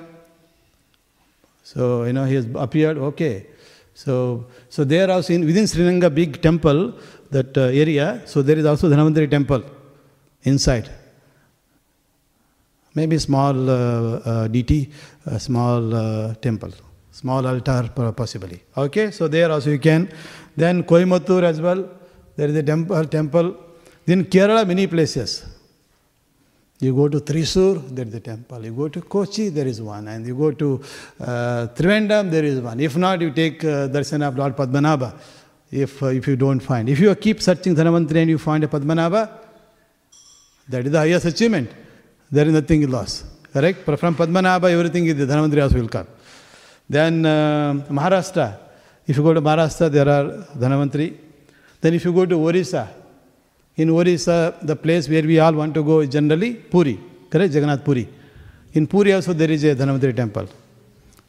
So 1.63 2.03
you 2.03 2.13
know 2.13 2.25
he 2.25 2.35
has 2.35 2.47
appeared. 2.53 2.99
Okay. 2.99 3.47
So, 3.95 4.45
so 4.69 4.83
there 4.83 5.09
also 5.09 5.33
in, 5.33 5.47
within 5.47 5.65
Sri 5.65 5.83
Rangam 5.83 6.13
big 6.13 6.43
temple, 6.43 6.93
that 7.31 7.57
uh, 7.57 7.61
area, 7.83 8.21
so 8.25 8.43
there 8.43 8.59
is 8.59 8.67
also 8.67 8.87
Dhanavantari 8.87 9.31
temple 9.31 9.63
inside. 10.43 10.87
Maybe 12.93 13.17
small 13.17 13.67
uh, 13.67 14.45
uh, 14.45 15.39
small 15.39 15.95
uh, 15.95 16.35
temple, 16.35 16.71
small 17.09 17.47
altar 17.47 17.89
possibly. 18.15 18.61
Okay, 18.77 19.09
so 19.09 19.27
there 19.27 19.51
also 19.51 19.71
you 19.71 19.79
can. 19.79 20.07
Then 20.55 20.83
Coimbatore 20.83 21.41
as 21.41 21.59
well, 21.59 21.89
there 22.41 22.49
is 22.49 22.55
a 22.55 22.63
temple. 22.63 23.05
temple. 23.05 23.55
Then 24.03 24.25
Kerala, 24.25 24.67
many 24.67 24.87
places. 24.87 25.45
You 26.79 26.95
go 26.95 27.07
to 27.07 27.19
Thrissur, 27.19 27.95
there 27.95 28.07
is 28.07 28.15
a 28.15 28.19
temple. 28.19 28.65
You 28.65 28.71
go 28.71 28.87
to 28.87 28.99
Kochi, 29.01 29.49
there 29.49 29.67
is 29.67 29.79
one. 29.79 30.07
And 30.07 30.25
you 30.25 30.35
go 30.35 30.49
to 30.49 30.81
uh, 31.19 31.67
Trivandrum, 31.75 32.31
there 32.31 32.43
is 32.43 32.59
one. 32.59 32.79
If 32.79 32.97
not, 32.97 33.21
you 33.21 33.29
take 33.29 33.63
uh, 33.63 33.89
darshan 33.89 34.27
of 34.27 34.35
Lord 34.39 34.55
Padmanabha, 34.55 35.13
if, 35.71 36.01
uh, 36.01 36.07
if 36.07 36.25
you 36.25 36.35
don't 36.35 36.59
find. 36.61 36.89
If 36.89 36.99
you 36.99 37.13
keep 37.13 37.43
searching 37.43 37.75
Dhanavantari 37.75 38.21
and 38.23 38.31
you 38.31 38.39
find 38.39 38.63
a 38.63 38.67
Padmanabha, 38.67 39.29
that 40.67 40.83
is 40.87 40.91
the 40.91 40.97
highest 40.97 41.25
achievement. 41.25 41.69
There 42.31 42.47
is 42.47 42.53
nothing 42.53 42.89
lost. 42.89 43.23
Correct? 43.53 43.83
From 43.83 44.15
Padmanabha, 44.15 44.71
everything 44.71 45.05
is 45.05 45.15
the 45.15 45.27
Dhanavantari 45.27 45.61
also 45.61 45.75
will 45.75 45.89
come. 45.89 46.07
Then 46.89 47.23
uh, 47.23 47.73
Maharashtra. 47.87 48.57
If 49.05 49.15
you 49.15 49.21
go 49.21 49.35
to 49.35 49.41
Maharashtra, 49.43 49.91
there 49.91 50.09
are 50.09 50.25
Dhanavantari. 50.57 51.29
Then 51.81 51.95
if 51.95 52.05
you 52.05 52.13
go 52.13 52.25
to 52.25 52.35
Orissa, 52.35 52.87
in 53.75 53.89
Orissa, 53.89 54.55
the 54.61 54.75
place 54.75 55.09
where 55.09 55.23
we 55.23 55.39
all 55.39 55.53
want 55.53 55.73
to 55.73 55.83
go 55.83 56.01
is 56.01 56.09
generally 56.09 56.53
Puri, 56.53 56.99
correct? 57.29 57.53
Jagannath 57.53 57.83
Puri. 57.83 58.07
In 58.73 58.87
Puri 58.87 59.13
also 59.13 59.33
there 59.33 59.49
is 59.49 59.63
a 59.63 59.75
Dhanavantari 59.75 60.15
temple. 60.15 60.47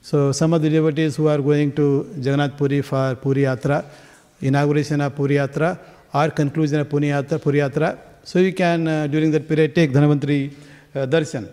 So 0.02 0.32
some 0.32 0.52
of 0.52 0.60
the 0.60 0.68
devotees 0.68 1.16
who 1.16 1.28
are 1.28 1.38
going 1.38 1.72
to 1.74 2.12
Jagannath 2.16 2.56
Puri 2.56 2.82
for 2.82 3.14
Puri 3.14 3.42
Yatra, 3.42 3.84
inauguration 4.40 5.00
of 5.00 5.14
Puri 5.14 5.36
Yatra 5.36 5.78
or 6.12 6.30
conclusion 6.30 6.80
of 6.80 6.90
Puri 6.90 7.08
Yatra, 7.08 7.40
Puri 7.40 7.58
Yatra, 7.58 7.98
so 8.24 8.38
you 8.38 8.52
can 8.52 8.86
uh, 8.86 9.06
during 9.06 9.30
that 9.30 9.48
period 9.48 9.74
take 9.74 9.90
Dhanavantari 9.90 10.52
uh, 10.94 11.06
darshan. 11.06 11.48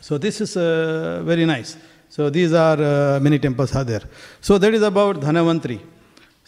So 0.00 0.18
this 0.18 0.40
is 0.40 0.56
uh, 0.56 1.22
very 1.24 1.44
nice. 1.44 1.76
So 2.08 2.28
these 2.28 2.52
are 2.52 2.82
uh, 2.82 3.20
many 3.20 3.38
temples 3.38 3.74
are 3.76 3.84
there. 3.84 4.02
So 4.40 4.58
that 4.58 4.74
is 4.74 4.82
about 4.82 5.20
Dhanavantari. 5.20 5.80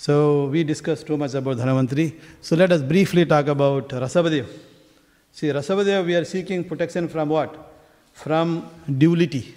So 0.03 0.47
we 0.47 0.65
discussed 0.65 1.07
too 1.07 1.17
much 1.17 1.35
about 1.35 1.59
Dhanavantari. 1.59 2.13
So 2.41 2.57
let 2.57 2.73
us 2.73 2.83
briefly 2.83 3.25
talk 3.25 3.47
about 3.47 3.89
Rishabhadev. 3.91 4.49
See, 5.31 5.47
Rishabhadev, 5.47 6.05
we 6.05 6.17
are 6.17 6.25
seeking 6.25 6.65
protection 6.65 7.09
from 7.09 7.29
what? 7.29 7.73
From 8.13 8.69
duality. 8.99 9.55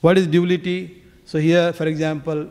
What 0.00 0.16
is 0.16 0.28
duality? 0.28 1.02
So 1.24 1.40
here, 1.40 1.72
for 1.72 1.88
example, 1.88 2.46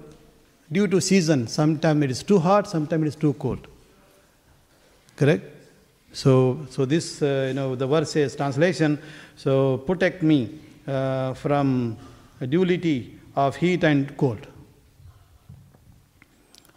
due 0.69 0.87
to 0.87 0.99
season, 0.99 1.47
sometimes 1.47 2.03
it 2.03 2.11
is 2.11 2.23
too 2.23 2.39
hot, 2.39 2.67
sometimes 2.67 3.03
it 3.03 3.07
is 3.07 3.15
too 3.15 3.31
cold. 3.35 3.65
Correct? 5.15 5.45
So, 6.11 6.67
so 6.69 6.83
this, 6.83 7.21
uh, 7.21 7.45
you 7.47 7.53
know, 7.53 7.75
the 7.75 7.87
verse 7.87 8.11
says, 8.11 8.35
translation, 8.35 8.99
so 9.37 9.77
protect 9.77 10.23
me 10.23 10.59
uh, 10.85 11.35
from 11.35 11.95
duality 12.49 13.17
of 13.37 13.55
heat 13.55 13.85
and 13.85 14.17
cold. 14.17 14.45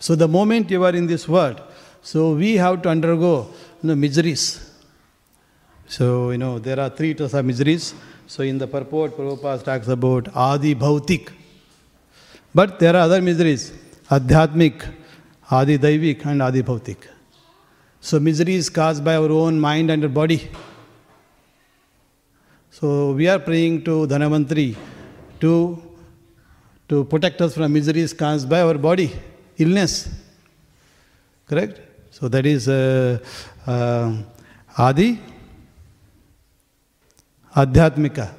So 0.03 0.16
the 0.16 0.26
moment 0.26 0.68
you 0.68 0.82
are 0.82 0.96
in 1.00 1.07
this 1.07 1.28
world, 1.28 1.62
so 2.03 2.32
we 2.34 2.57
have 2.57 2.82
to 2.82 2.88
undergo 2.88 3.48
you 3.80 3.88
know, 3.88 3.94
miseries. 3.94 4.44
So, 5.86 6.32
you 6.32 6.38
know, 6.38 6.59
there 6.59 6.80
are 6.80 6.90
three 6.90 7.14
types 7.14 7.34
of 7.34 7.44
miseries. 7.44 7.94
So 8.26 8.42
in 8.42 8.59
the 8.59 8.66
purport, 8.66 9.16
Prabhupada 9.16 9.62
talks 9.62 9.86
about 9.86 10.28
Adi 10.34 10.74
Bhautik. 10.74 11.30
But 12.53 12.80
there 12.80 12.96
are 12.96 13.03
other 13.03 13.22
miseries, 13.22 13.72
Adhyatmik, 14.11 14.92
Adi 15.48 15.78
Daivik 15.78 16.26
and 16.26 16.42
Adi 16.42 16.64
Bhautik. 16.64 17.07
So 18.00 18.18
misery 18.18 18.57
is 18.57 18.68
caused 18.68 19.05
by 19.05 19.14
our 19.14 19.30
own 19.30 19.61
mind 19.61 19.88
and 19.88 20.03
our 20.03 20.09
body. 20.09 20.50
So 22.72 23.12
we 23.12 23.28
are 23.28 23.38
praying 23.38 23.84
to 23.84 24.09
Dhanavantari 24.09 24.74
to, 25.38 25.80
to 26.88 27.05
protect 27.05 27.40
us 27.40 27.55
from 27.55 27.72
miseries 27.72 28.12
caused 28.12 28.48
by 28.48 28.62
our 28.62 28.74
body 28.74 29.12
illness. 29.62 30.08
Correct? 31.46 31.80
So 32.10 32.28
that 32.28 32.46
is 32.46 32.68
uh, 32.68 33.18
uh, 33.66 34.12
Adi, 34.78 35.18
Adhyatmika. 37.54 38.34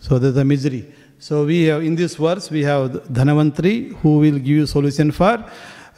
So 0.00 0.18
there's 0.18 0.36
a 0.36 0.44
misery. 0.44 0.92
So 1.18 1.44
we 1.44 1.64
have 1.64 1.82
in 1.82 1.94
this 1.96 2.14
verse 2.16 2.50
we 2.50 2.62
have 2.62 2.90
Dhanavantri 3.08 3.94
who 3.96 4.18
will 4.18 4.38
give 4.38 4.46
you 4.46 4.66
solution 4.66 5.10
for 5.10 5.44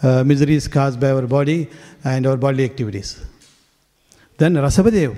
uh, 0.03 0.25
miseries 0.25 0.69
caused 0.69 1.01
by 1.01 1.11
our 1.11 1.27
body 1.27 1.69
and 2.05 2.27
our 2.27 2.37
bodily 2.37 2.65
activities. 2.65 3.25
Then 4.39 4.55
Rishabhadev. 4.55 5.17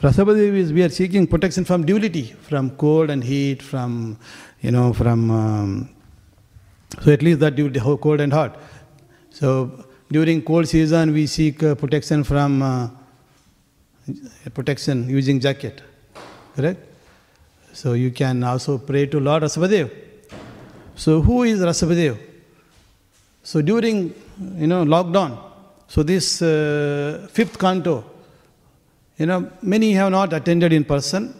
Rishabhadev 0.00 0.54
is 0.54 0.72
we 0.72 0.82
are 0.82 0.88
seeking 0.88 1.26
protection 1.26 1.64
from 1.64 1.84
duality, 1.84 2.34
from 2.48 2.70
cold 2.76 3.10
and 3.10 3.22
heat, 3.22 3.62
from 3.62 4.18
you 4.60 4.70
know, 4.70 4.92
from 4.92 5.30
um, 5.30 5.93
so 7.02 7.12
at 7.12 7.22
least 7.22 7.40
that 7.40 7.58
you 7.58 7.68
during 7.68 7.96
cold 7.96 8.20
and 8.20 8.32
hot. 8.32 8.56
So 9.30 9.84
during 10.10 10.42
cold 10.42 10.68
season, 10.68 11.12
we 11.12 11.26
seek 11.26 11.62
uh, 11.62 11.74
protection 11.74 12.24
from 12.24 12.62
uh, 12.62 12.88
protection 14.52 15.08
using 15.08 15.40
jacket. 15.40 15.82
Correct? 16.54 16.80
So 17.72 17.94
you 17.94 18.10
can 18.10 18.44
also 18.44 18.78
pray 18.78 19.06
to 19.06 19.18
Lord 19.18 19.42
Rishabhadev. 19.42 19.90
So 20.94 21.20
who 21.20 21.42
is 21.42 21.60
Rishabhadev? 21.60 22.18
So 23.42 23.60
during 23.60 24.14
you 24.56 24.66
know 24.66 24.84
lockdown, 24.84 25.38
so 25.88 26.02
this 26.02 26.40
uh, 26.40 27.26
fifth 27.30 27.58
canto, 27.58 28.04
you 29.18 29.26
know 29.26 29.50
many 29.62 29.92
have 29.92 30.12
not 30.12 30.32
attended 30.32 30.72
in 30.72 30.84
person, 30.84 31.34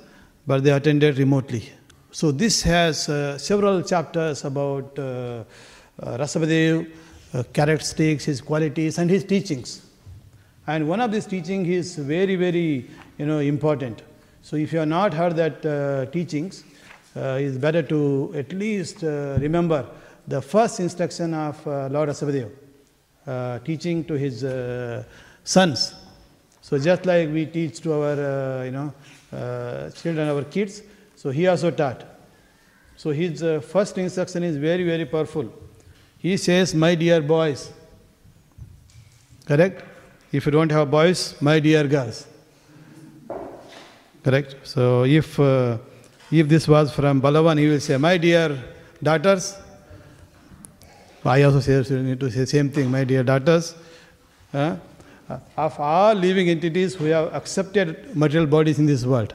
but 0.46 0.64
they 0.64 0.70
attended 0.70 1.18
remotely. 1.18 1.70
So 2.14 2.30
this 2.30 2.62
has 2.62 3.08
uh, 3.08 3.36
several 3.38 3.82
chapters 3.82 4.44
about 4.44 4.96
uh, 4.96 5.02
uh, 5.02 6.16
Rishabhadev, 6.16 6.88
uh, 7.34 7.42
characteristics, 7.52 8.26
his 8.26 8.40
qualities, 8.40 8.98
and 8.98 9.10
his 9.10 9.24
teachings. 9.24 9.84
And 10.64 10.88
one 10.88 11.00
of 11.00 11.10
these 11.10 11.26
teaching 11.26 11.66
is 11.66 11.96
very, 11.96 12.36
very 12.36 12.88
you 13.18 13.26
know, 13.26 13.40
important. 13.40 14.02
So 14.42 14.54
if 14.54 14.72
you 14.72 14.78
have 14.78 14.86
not 14.86 15.12
heard 15.12 15.34
that 15.34 15.66
uh, 15.66 16.08
teachings, 16.12 16.62
it's 17.16 17.58
better 17.58 17.82
to 17.82 18.32
at 18.36 18.52
least 18.52 19.02
remember 19.02 19.84
the 20.28 20.40
first 20.40 20.78
instruction 20.78 21.34
of 21.34 21.66
Lord 21.66 22.10
Rishabhadeva, 22.10 22.50
uh, 23.26 23.58
teaching 23.58 24.04
to 24.04 24.14
his 24.14 24.46
sons. 25.42 25.94
So 26.60 26.78
just 26.78 27.06
like 27.06 27.28
we 27.30 27.46
teach 27.46 27.80
to 27.80 27.92
our, 27.92 28.12
uh, 28.12 28.64
you 28.64 28.70
know, 28.70 28.94
uh, 29.32 29.90
children, 29.90 30.28
our 30.28 30.44
kids, 30.44 30.82
so 31.24 31.30
he 31.30 31.46
also 31.46 31.70
taught. 31.70 32.04
So 32.96 33.10
his 33.10 33.42
uh, 33.42 33.60
first 33.60 33.96
instruction 33.96 34.44
is 34.44 34.58
very, 34.58 34.84
very 34.84 35.06
powerful. 35.06 35.50
He 36.18 36.36
says, 36.36 36.74
"My 36.74 36.94
dear 36.94 37.22
boys." 37.22 37.72
Correct? 39.46 39.82
If 40.30 40.44
you 40.44 40.52
don't 40.52 40.70
have 40.70 40.90
boys, 40.90 41.34
my 41.40 41.58
dear 41.60 41.88
girls. 41.88 42.26
Correct? 44.22 44.56
So 44.64 45.04
if 45.04 45.40
uh, 45.40 45.78
if 46.30 46.46
this 46.46 46.68
was 46.68 46.92
from 46.92 47.22
Balavan, 47.22 47.58
he 47.58 47.68
will 47.68 47.80
say, 47.80 47.96
"My 47.96 48.18
dear 48.18 48.62
daughters." 49.02 49.56
I 51.24 51.42
also 51.42 51.60
say, 51.60 52.02
need 52.02 52.20
to 52.20 52.30
say 52.30 52.44
same 52.44 52.68
thing, 52.68 52.90
my 52.90 53.02
dear 53.04 53.22
daughters. 53.22 53.74
Of 54.52 55.80
all 55.80 56.14
living 56.14 56.50
entities 56.50 56.94
who 56.94 57.06
have 57.06 57.32
accepted 57.32 58.14
material 58.14 58.46
bodies 58.46 58.78
in 58.78 58.84
this 58.84 59.06
world, 59.06 59.34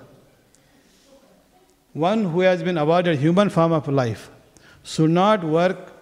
one 1.94 2.26
who 2.26 2.42
has 2.42 2.64
been 2.64 2.78
awarded 2.78 3.18
human 3.20 3.50
form 3.50 3.72
of 3.72 3.88
life 3.88 4.30
should 4.84 5.10
not 5.10 5.44
work 5.44 5.94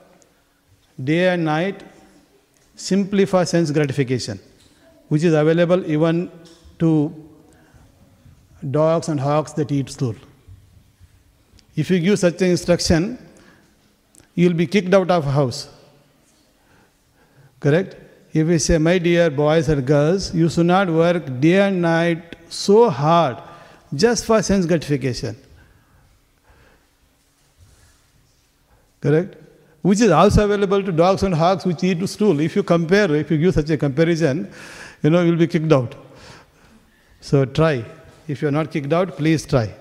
day 1.04 1.30
and 1.30 1.46
night 1.46 1.84
simply 2.76 3.26
for 3.26 3.46
sense 3.46 3.72
gratification, 3.72 4.40
which 5.08 5.24
is 5.24 5.34
available 5.34 5.86
even 5.90 6.32
to 6.80 7.14
dogs 8.72 9.08
and 9.08 9.20
hogs 9.20 9.54
that 9.54 9.72
eat 9.72 9.90
stool. 9.90 10.16
If 11.76 11.90
you 11.92 12.00
give 12.00 12.20
such 12.20 12.42
an 12.42 12.50
instruction, 12.52 13.18
you 14.36 14.50
will 14.50 14.56
be 14.56 14.68
kicked 14.68 14.94
out 14.94 15.10
of 15.12 15.26
house. 15.26 15.70
Correct? 17.60 17.96
If 18.34 18.48
we 18.48 18.60
say, 18.60 18.78
my 18.78 18.98
dear 18.98 19.30
boys 19.30 19.70
and 19.70 19.86
girls, 19.86 20.34
you 20.34 20.50
should 20.50 20.66
not 20.66 20.90
work 20.90 21.40
day 21.40 21.62
and 21.62 21.82
night 21.82 22.36
so 22.50 22.90
hard 22.90 23.38
just 23.94 24.26
for 24.26 24.42
sense 24.42 24.66
gratification. 24.66 25.36
Correct? 29.08 29.36
Which 29.82 30.01
is 30.01 30.12
also 30.12 30.45
available 30.45 30.84
to 30.84 30.91
dogs 30.91 31.24
and 31.24 31.34
hogs 31.34 31.66
which 31.66 31.84
eat 31.84 31.99
to 31.99 32.08
stool. 32.08 32.39
If 32.39 32.55
you 32.55 32.64
compare, 32.64 33.14
if 33.16 33.32
you 33.32 33.38
give 33.38 33.53
such 33.53 33.70
a 33.70 33.78
comparison, 33.78 34.51
you 35.01 35.10
know, 35.10 35.24
you'll 35.24 35.38
be 35.38 35.47
kicked 35.47 35.72
out. 35.72 35.95
So 37.22 37.45
try. 37.45 37.86
If 38.28 38.41
you're 38.41 38.51
not 38.51 38.72
kicked 38.72 38.91
out, 38.91 39.16
please 39.16 39.45
try. 39.45 39.74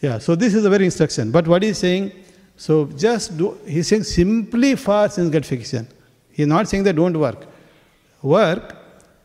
Yeah, 0.00 0.18
so 0.18 0.34
this 0.34 0.54
is 0.54 0.64
a 0.64 0.70
very 0.70 0.84
instruction. 0.84 1.30
But 1.30 1.48
what 1.48 1.62
he's 1.62 1.78
saying, 1.78 2.12
so 2.56 2.86
just 2.86 3.36
do, 3.36 3.58
he's 3.66 3.88
saying 3.88 4.04
simply 4.04 4.76
for 4.76 5.08
sense 5.08 5.30
gratification. 5.30 5.88
He's 6.30 6.46
not 6.46 6.68
saying 6.68 6.84
that 6.84 6.96
don't 6.96 7.18
work. 7.18 7.46
Work, 8.22 8.76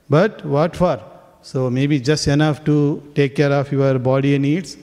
but 0.09 0.43
what 0.45 0.75
for? 0.75 1.03
So 1.41 1.69
maybe 1.69 1.99
just 1.99 2.27
enough 2.27 2.63
to 2.65 3.11
take 3.13 3.35
care 3.35 3.51
of 3.51 3.71
your 3.71 3.99
body 3.99 4.37
needs. 4.37 4.77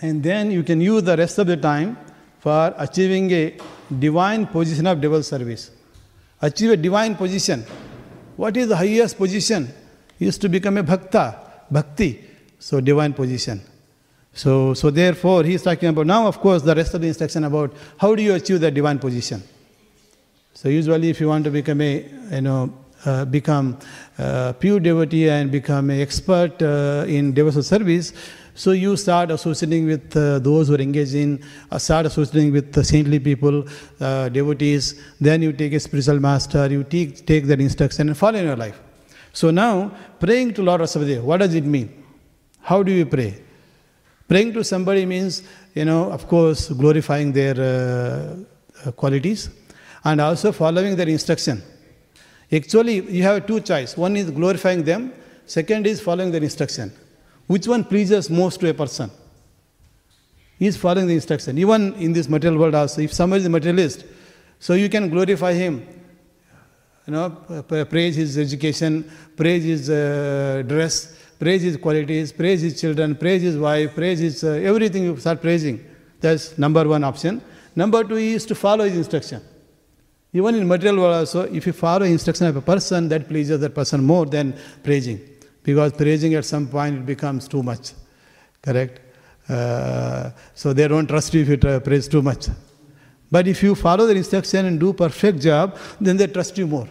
And 0.00 0.22
then 0.22 0.50
you 0.50 0.62
can 0.62 0.80
use 0.80 1.02
the 1.02 1.16
rest 1.16 1.38
of 1.38 1.46
the 1.46 1.56
time 1.56 1.96
for 2.44 2.74
achieving 2.76 3.30
a 3.32 3.56
divine 3.98 4.46
position 4.46 4.86
of 4.86 5.00
devil 5.00 5.22
service. 5.22 5.70
Achieve 6.42 6.72
a 6.72 6.76
divine 6.76 7.16
position. 7.16 7.64
What 8.36 8.54
is 8.58 8.68
the 8.68 8.76
highest 8.76 9.16
position? 9.16 9.72
Is 10.20 10.36
to 10.38 10.50
become 10.50 10.76
a 10.76 10.82
bhakta, 10.82 11.36
bhakti. 11.70 12.22
So 12.58 12.82
divine 12.82 13.14
position. 13.14 13.62
So, 14.34 14.74
so 14.74 14.90
therefore, 14.90 15.42
he 15.44 15.54
is 15.54 15.62
talking 15.62 15.88
about 15.88 16.06
now, 16.06 16.26
of 16.26 16.38
course, 16.38 16.60
the 16.62 16.74
rest 16.74 16.92
of 16.92 17.00
the 17.00 17.08
instruction 17.08 17.44
about 17.44 17.72
how 17.96 18.14
do 18.14 18.22
you 18.22 18.34
achieve 18.34 18.60
that 18.60 18.74
divine 18.74 18.98
position. 18.98 19.42
So 20.52 20.68
usually, 20.68 21.08
if 21.08 21.20
you 21.20 21.28
want 21.28 21.44
to 21.44 21.50
become 21.50 21.80
a, 21.80 22.06
you 22.30 22.40
know, 22.42 22.74
uh, 23.06 23.24
become 23.24 23.78
uh, 24.18 24.52
pure 24.52 24.80
devotee 24.80 25.30
and 25.30 25.50
become 25.50 25.88
an 25.88 26.00
expert 26.00 26.60
uh, 26.62 27.06
in 27.08 27.32
devotional 27.32 27.62
service, 27.62 28.12
so 28.54 28.70
you 28.70 28.96
start 28.96 29.32
associating 29.32 29.86
with 29.86 30.16
uh, 30.16 30.38
those 30.38 30.68
who 30.68 30.74
are 30.74 30.80
engaged 30.80 31.14
in, 31.14 31.44
uh, 31.72 31.78
start 31.78 32.06
associating 32.06 32.52
with 32.52 32.72
the 32.72 32.84
saintly 32.84 33.18
people, 33.18 33.64
uh, 34.00 34.28
devotees. 34.28 35.00
Then 35.20 35.42
you 35.42 35.52
take 35.52 35.72
a 35.72 35.80
spiritual 35.80 36.20
master, 36.20 36.70
you 36.70 36.84
take, 36.84 37.26
take 37.26 37.46
that 37.46 37.60
instruction 37.60 38.08
and 38.08 38.16
follow 38.16 38.38
in 38.38 38.44
your 38.44 38.56
life. 38.56 38.80
So 39.32 39.50
now, 39.50 39.92
praying 40.20 40.54
to 40.54 40.62
Lord 40.62 40.82
Rishabhadeva, 40.82 41.22
what 41.22 41.38
does 41.38 41.54
it 41.54 41.64
mean? 41.64 42.04
How 42.60 42.84
do 42.84 42.92
you 42.92 43.06
pray? 43.06 43.42
Praying 44.28 44.52
to 44.52 44.62
somebody 44.62 45.04
means, 45.04 45.42
you 45.74 45.84
know, 45.84 46.12
of 46.12 46.28
course, 46.28 46.68
glorifying 46.68 47.32
their 47.32 47.56
uh, 48.86 48.92
qualities 48.92 49.50
and 50.04 50.20
also 50.20 50.52
following 50.52 50.94
their 50.94 51.08
instruction. 51.08 51.60
Actually, 52.52 53.00
you 53.10 53.24
have 53.24 53.46
two 53.48 53.58
choice. 53.58 53.96
One 53.96 54.16
is 54.16 54.30
glorifying 54.30 54.84
them, 54.84 55.12
second 55.44 55.88
is 55.88 56.00
following 56.00 56.30
their 56.30 56.42
instruction. 56.42 56.92
Which 57.46 57.66
one 57.66 57.84
pleases 57.84 58.30
most 58.30 58.60
to 58.60 58.70
a 58.70 58.74
person? 58.74 59.10
He 60.58 60.66
is 60.66 60.76
following 60.76 61.06
the 61.06 61.14
instruction. 61.14 61.58
Even 61.58 61.94
in 61.94 62.12
this 62.12 62.28
material 62.28 62.58
world 62.58 62.74
also, 62.74 63.00
if 63.02 63.12
somebody 63.12 63.40
is 63.40 63.46
a 63.46 63.50
materialist, 63.50 64.04
so 64.58 64.74
you 64.74 64.88
can 64.88 65.08
glorify 65.10 65.52
him. 65.52 65.86
You 67.06 67.12
know, 67.12 67.30
praise 67.90 68.16
his 68.16 68.38
education, 68.38 69.10
praise 69.36 69.64
his 69.64 69.90
uh, 69.90 70.62
dress, 70.66 71.14
praise 71.38 71.60
his 71.60 71.76
qualities, 71.76 72.32
praise 72.32 72.62
his 72.62 72.80
children, 72.80 73.14
praise 73.14 73.42
his 73.42 73.58
wife, 73.58 73.94
praise 73.94 74.20
his 74.20 74.42
uh, 74.42 74.52
everything 74.52 75.04
you 75.04 75.16
start 75.18 75.42
praising. 75.42 75.84
That's 76.20 76.56
number 76.56 76.88
one 76.88 77.04
option. 77.04 77.42
Number 77.76 78.04
two 78.04 78.16
is 78.16 78.46
to 78.46 78.54
follow 78.54 78.84
his 78.84 78.96
instruction. 78.96 79.42
Even 80.32 80.54
in 80.54 80.66
material 80.66 81.02
world 81.02 81.14
also, 81.14 81.42
if 81.42 81.66
you 81.66 81.72
follow 81.74 82.06
instruction 82.06 82.46
of 82.46 82.56
a 82.56 82.62
person, 82.62 83.08
that 83.08 83.28
pleases 83.28 83.60
that 83.60 83.74
person 83.74 84.02
more 84.02 84.24
than 84.24 84.56
praising. 84.82 85.20
Because 85.64 85.92
praising 85.92 86.34
at 86.34 86.44
some 86.44 86.68
point 86.68 86.98
it 86.98 87.06
becomes 87.06 87.48
too 87.48 87.62
much. 87.62 87.94
Correct? 88.62 89.00
Uh, 89.48 90.30
so 90.54 90.72
they 90.72 90.86
don't 90.86 91.06
trust 91.06 91.34
you 91.34 91.42
if 91.42 91.48
you 91.48 91.80
praise 91.80 92.06
too 92.06 92.22
much. 92.22 92.48
But 93.30 93.48
if 93.48 93.62
you 93.62 93.74
follow 93.74 94.06
the 94.06 94.14
instruction 94.14 94.66
and 94.66 94.78
do 94.78 94.92
perfect 94.92 95.40
job, 95.40 95.76
then 96.00 96.16
they 96.16 96.28
trust 96.28 96.56
you 96.56 96.66
more. 96.66 96.88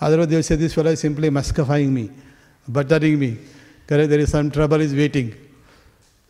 Otherwise 0.00 0.28
they 0.28 0.36
will 0.36 0.42
say, 0.42 0.56
this 0.56 0.74
fellow 0.74 0.90
is 0.90 1.00
simply 1.00 1.30
maskifying 1.30 1.88
me, 1.88 2.10
buttering 2.68 3.18
me. 3.18 3.38
Correct? 3.86 4.08
There 4.08 4.20
is 4.20 4.30
some 4.30 4.50
trouble 4.50 4.80
is 4.80 4.94
waiting. 4.94 5.34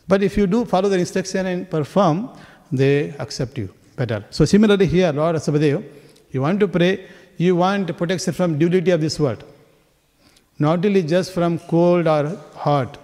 But 0.07 0.23
if 0.23 0.37
you 0.37 0.47
do 0.47 0.65
follow 0.65 0.89
the 0.89 0.97
instruction 0.97 1.45
and 1.45 1.69
perform, 1.69 2.29
they 2.71 3.09
accept 3.19 3.57
you 3.57 3.73
better. 3.95 4.25
So 4.29 4.45
similarly 4.45 4.87
here, 4.87 5.11
Lord 5.11 5.35
Rishabhadeva, 5.35 5.83
you 6.31 6.41
want 6.41 6.59
to 6.59 6.67
pray, 6.67 7.07
you 7.37 7.55
want 7.55 7.95
protection 7.97 8.33
from 8.33 8.57
duality 8.57 8.91
of 8.91 9.01
this 9.01 9.19
world. 9.19 9.43
Not 10.65 10.85
only 10.87 11.03
just 11.13 11.33
from 11.37 11.59
cold 11.73 12.07
or 12.15 12.23
hot. 12.65 12.97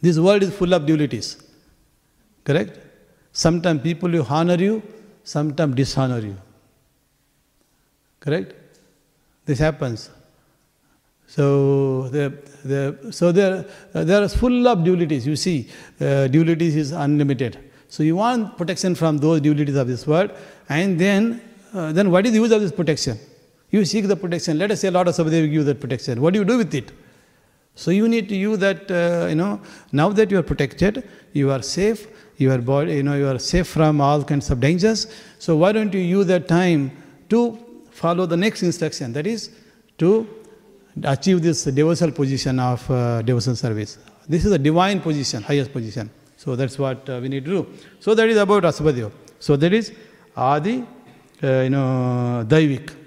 This 0.00 0.18
world 0.18 0.42
is 0.46 0.52
full 0.58 0.72
of 0.74 0.82
dualities. 0.88 1.28
Correct? 2.44 2.78
Sometimes 3.32 3.82
people 3.82 4.10
will 4.10 4.26
honor 4.28 4.58
you, 4.66 4.82
sometimes 5.24 5.74
dishonor 5.74 6.20
you. 6.20 6.36
Correct? 8.20 8.52
This 9.46 9.58
happens. 9.58 10.10
So, 11.26 12.08
the, 12.08 12.24
the, 12.64 13.12
so 13.12 13.32
there, 13.32 13.64
there 13.92 14.22
is 14.22 14.34
full 14.34 14.68
of 14.68 14.78
dualities. 14.78 15.26
You 15.26 15.36
see, 15.36 15.68
uh, 16.00 16.28
dualities 16.34 16.76
is 16.76 16.92
unlimited. 16.92 17.58
So 17.88 18.02
you 18.02 18.16
want 18.16 18.56
protection 18.56 18.94
from 18.94 19.18
those 19.18 19.40
dualities 19.40 19.76
of 19.76 19.88
this 19.88 20.06
world, 20.06 20.30
and 20.68 20.98
then, 20.98 21.40
uh, 21.72 21.92
then 21.92 22.10
what 22.10 22.26
is 22.26 22.32
the 22.32 22.38
use 22.38 22.52
of 22.52 22.60
this 22.60 22.72
protection? 22.72 23.18
You 23.76 23.84
seek 23.84 24.06
the 24.12 24.16
protection. 24.16 24.58
Let 24.58 24.70
us 24.74 24.80
say 24.80 24.90
Lord 24.90 25.08
Rishabhadeva 25.08 25.42
give 25.46 25.58
you 25.58 25.64
that 25.64 25.80
protection. 25.84 26.20
What 26.22 26.32
do 26.34 26.38
you 26.40 26.46
do 26.52 26.58
with 26.62 26.74
it? 26.74 26.92
So 27.82 27.90
you 27.90 28.08
need 28.08 28.28
to 28.30 28.36
use 28.36 28.58
that, 28.58 28.90
uh, 28.90 29.26
you 29.28 29.34
know, 29.34 29.60
now 29.92 30.08
that 30.18 30.30
you 30.30 30.38
are 30.38 30.42
protected, 30.42 31.06
you 31.34 31.50
are 31.50 31.62
safe, 31.62 32.06
your 32.38 32.58
body, 32.58 32.94
you 32.94 33.02
know, 33.02 33.16
you 33.22 33.28
are 33.28 33.38
safe 33.38 33.66
from 33.66 34.00
all 34.00 34.24
kinds 34.24 34.50
of 34.50 34.60
dangers. 34.60 35.06
So 35.38 35.56
why 35.56 35.72
don't 35.72 35.92
you 35.92 36.00
use 36.00 36.26
that 36.26 36.48
time 36.48 36.90
to 37.28 37.58
follow 37.90 38.24
the 38.24 38.36
next 38.36 38.62
instruction? 38.62 39.12
That 39.12 39.26
is 39.26 39.50
to 39.98 40.26
achieve 41.04 41.42
this 41.42 41.64
devotional 41.64 42.12
position 42.12 42.58
of 42.58 42.90
uh, 42.90 43.20
devotional 43.20 43.56
service. 43.56 43.98
This 44.26 44.46
is 44.46 44.52
a 44.52 44.58
divine 44.58 45.00
position, 45.00 45.42
highest 45.42 45.70
position. 45.70 46.10
So 46.38 46.56
that's 46.56 46.78
what 46.78 47.08
uh, 47.10 47.18
we 47.22 47.28
need 47.28 47.44
to 47.44 47.50
do. 47.50 47.66
So 48.00 48.14
that 48.14 48.28
is 48.28 48.38
about 48.38 48.62
Rishabhadeva. 48.62 49.12
So 49.38 49.56
that 49.56 49.72
is 49.74 49.92
Adi, 50.34 50.76
uh, 51.42 51.60
you 51.66 51.70
know, 51.70 52.46
Daivik. 52.48 53.05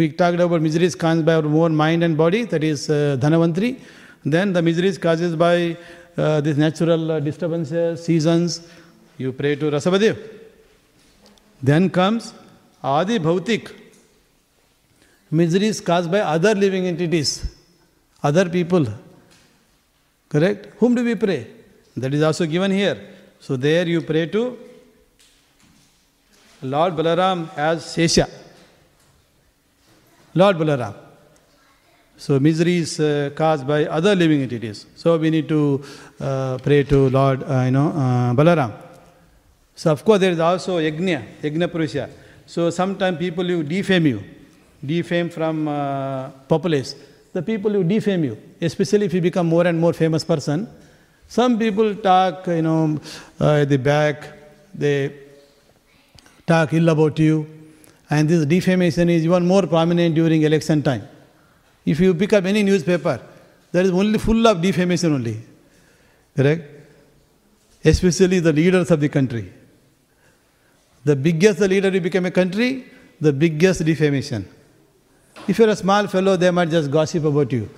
We 0.00 0.08
talked 0.08 0.40
about 0.40 0.62
miseries 0.62 0.94
caused 0.94 1.26
by 1.26 1.34
our 1.34 1.44
own 1.62 1.76
mind 1.76 2.02
and 2.02 2.16
body, 2.16 2.44
that 2.52 2.64
is 2.64 2.88
uh, 2.88 3.18
Dhanavantri. 3.20 3.78
Then 4.24 4.54
the 4.54 4.62
miseries 4.62 4.96
caused 4.96 5.38
by 5.38 5.76
uh, 6.16 6.40
these 6.40 6.56
natural 6.56 7.12
uh, 7.12 7.20
disturbances, 7.20 8.02
seasons. 8.02 8.66
You 9.18 9.32
pray 9.40 9.56
to 9.56 9.70
Rishabhadeva. 9.70 10.16
Then 11.62 11.90
comes 11.90 12.32
Adi 12.82 13.18
Bhautik, 13.18 13.74
miseries 15.30 15.82
caused 15.82 16.10
by 16.10 16.20
other 16.20 16.54
living 16.54 16.86
entities, 16.86 17.32
other 18.22 18.48
people. 18.48 18.86
Correct? 20.30 20.68
Whom 20.78 20.94
do 20.94 21.04
we 21.04 21.14
pray? 21.14 21.46
That 21.94 22.14
is 22.14 22.22
also 22.22 22.46
given 22.46 22.70
here. 22.70 22.98
So 23.38 23.54
there 23.54 23.86
you 23.86 24.00
pray 24.00 24.26
to 24.28 24.58
Lord 26.62 26.94
Balaram 26.94 27.50
as 27.54 27.84
Sesha. 27.84 28.39
Lord 30.34 30.56
Balaram. 30.56 30.94
So 32.16 32.38
misery 32.38 32.76
is 32.78 33.00
uh, 33.00 33.30
caused 33.34 33.66
by 33.66 33.86
other 33.86 34.14
living 34.14 34.42
entities. 34.42 34.86
So 34.94 35.16
we 35.16 35.30
need 35.30 35.48
to 35.48 35.82
uh, 36.20 36.58
pray 36.58 36.82
to 36.84 37.08
Lord, 37.08 37.42
uh, 37.42 37.62
you 37.62 37.70
know, 37.70 37.88
uh, 37.88 38.34
Balaram. 38.34 38.72
So 39.74 39.90
of 39.90 40.04
course 40.04 40.20
there 40.20 40.30
is 40.30 40.38
also 40.38 40.78
Yajna, 40.78 41.40
Yajna 41.42 41.72
Purusha. 41.72 42.10
So 42.46 42.68
sometimes 42.68 43.16
people 43.18 43.44
who 43.44 43.62
defame 43.62 44.06
you, 44.06 44.22
defame 44.84 45.30
from 45.30 45.66
uh, 45.66 46.28
populace, 46.46 46.94
the 47.32 47.42
people 47.42 47.70
who 47.70 47.84
defame 47.84 48.24
you, 48.24 48.36
especially 48.60 49.06
if 49.06 49.14
you 49.14 49.20
become 49.22 49.46
more 49.46 49.66
and 49.66 49.80
more 49.80 49.92
famous 49.92 50.22
person, 50.22 50.68
some 51.26 51.58
people 51.58 51.94
talk, 51.94 52.46
you 52.48 52.60
know, 52.60 53.00
uh, 53.40 53.62
at 53.62 53.68
the 53.68 53.78
back, 53.78 54.28
they 54.74 55.14
talk 56.46 56.72
ill 56.74 56.88
about 56.88 57.18
you, 57.18 57.46
and 58.10 58.28
this 58.28 58.44
defamation 58.44 59.08
is 59.08 59.24
even 59.24 59.46
more 59.46 59.66
prominent 59.66 60.14
during 60.16 60.42
election 60.42 60.82
time. 60.82 61.08
If 61.86 62.00
you 62.00 62.12
pick 62.14 62.32
up 62.32 62.44
any 62.44 62.62
newspaper, 62.64 63.20
there 63.72 63.84
is 63.84 63.90
only 63.90 64.18
full 64.18 64.46
of 64.46 64.60
defamation 64.60 65.14
only. 65.14 65.40
Correct? 66.36 66.62
Especially 67.84 68.40
the 68.40 68.52
leaders 68.52 68.90
of 68.90 69.00
the 69.00 69.08
country. 69.08 69.52
The 71.04 71.16
biggest 71.16 71.60
the 71.60 71.68
leader 71.68 71.88
you 71.88 72.00
become 72.00 72.26
a 72.26 72.30
country, 72.30 72.84
the 73.20 73.32
biggest 73.32 73.84
defamation. 73.84 74.46
If 75.48 75.58
you're 75.58 75.68
a 75.68 75.76
small 75.76 76.06
fellow, 76.08 76.36
they 76.36 76.50
might 76.50 76.68
just 76.68 76.90
gossip 76.90 77.24
about 77.24 77.52
you. 77.52 77.70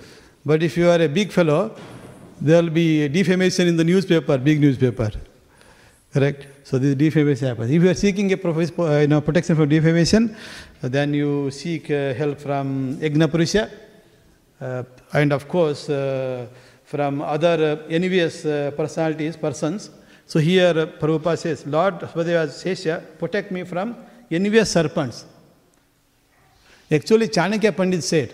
But 0.45 0.63
if 0.63 0.75
you 0.75 0.89
are 0.89 1.01
a 1.01 1.07
big 1.07 1.31
fellow, 1.31 1.75
there 2.41 2.61
will 2.61 2.69
be 2.69 3.07
defamation 3.07 3.67
in 3.67 3.77
the 3.77 3.83
newspaper, 3.83 4.37
big 4.37 4.59
newspaper. 4.59 5.11
Correct? 6.13 6.47
So 6.63 6.77
this 6.77 6.95
defamation 6.95 7.47
happens. 7.47 7.71
If 7.71 7.81
you 7.81 7.89
are 7.89 7.95
seeking 7.95 8.31
a 8.31 8.37
uh, 8.37 8.99
you 8.99 9.07
know, 9.07 9.21
protection 9.21 9.55
from 9.55 9.67
defamation, 9.67 10.35
then 10.81 11.13
you 11.13 11.49
seek 11.49 11.89
uh, 11.89 12.13
help 12.13 12.39
from 12.39 12.97
Yajna 12.97 13.71
uh, 14.61 14.83
and 15.13 15.33
of 15.33 15.47
course 15.47 15.89
uh, 15.89 16.45
from 16.85 17.21
other 17.21 17.79
uh, 17.83 17.87
envious 17.89 18.43
personalities, 18.43 19.35
persons. 19.35 19.89
So 20.25 20.39
here 20.39 20.73
Prabhupada 20.73 21.37
says, 21.37 21.65
Lord 21.65 21.99
Baladeva 21.99 22.47
Sesha, 22.47 23.01
protect 23.17 23.51
me 23.51 23.63
from 23.63 23.95
envious 24.31 24.71
serpents. 24.71 25.25
Actually, 26.91 27.27
Chanakya 27.27 27.75
Pandit 27.75 28.03
said, 28.03 28.33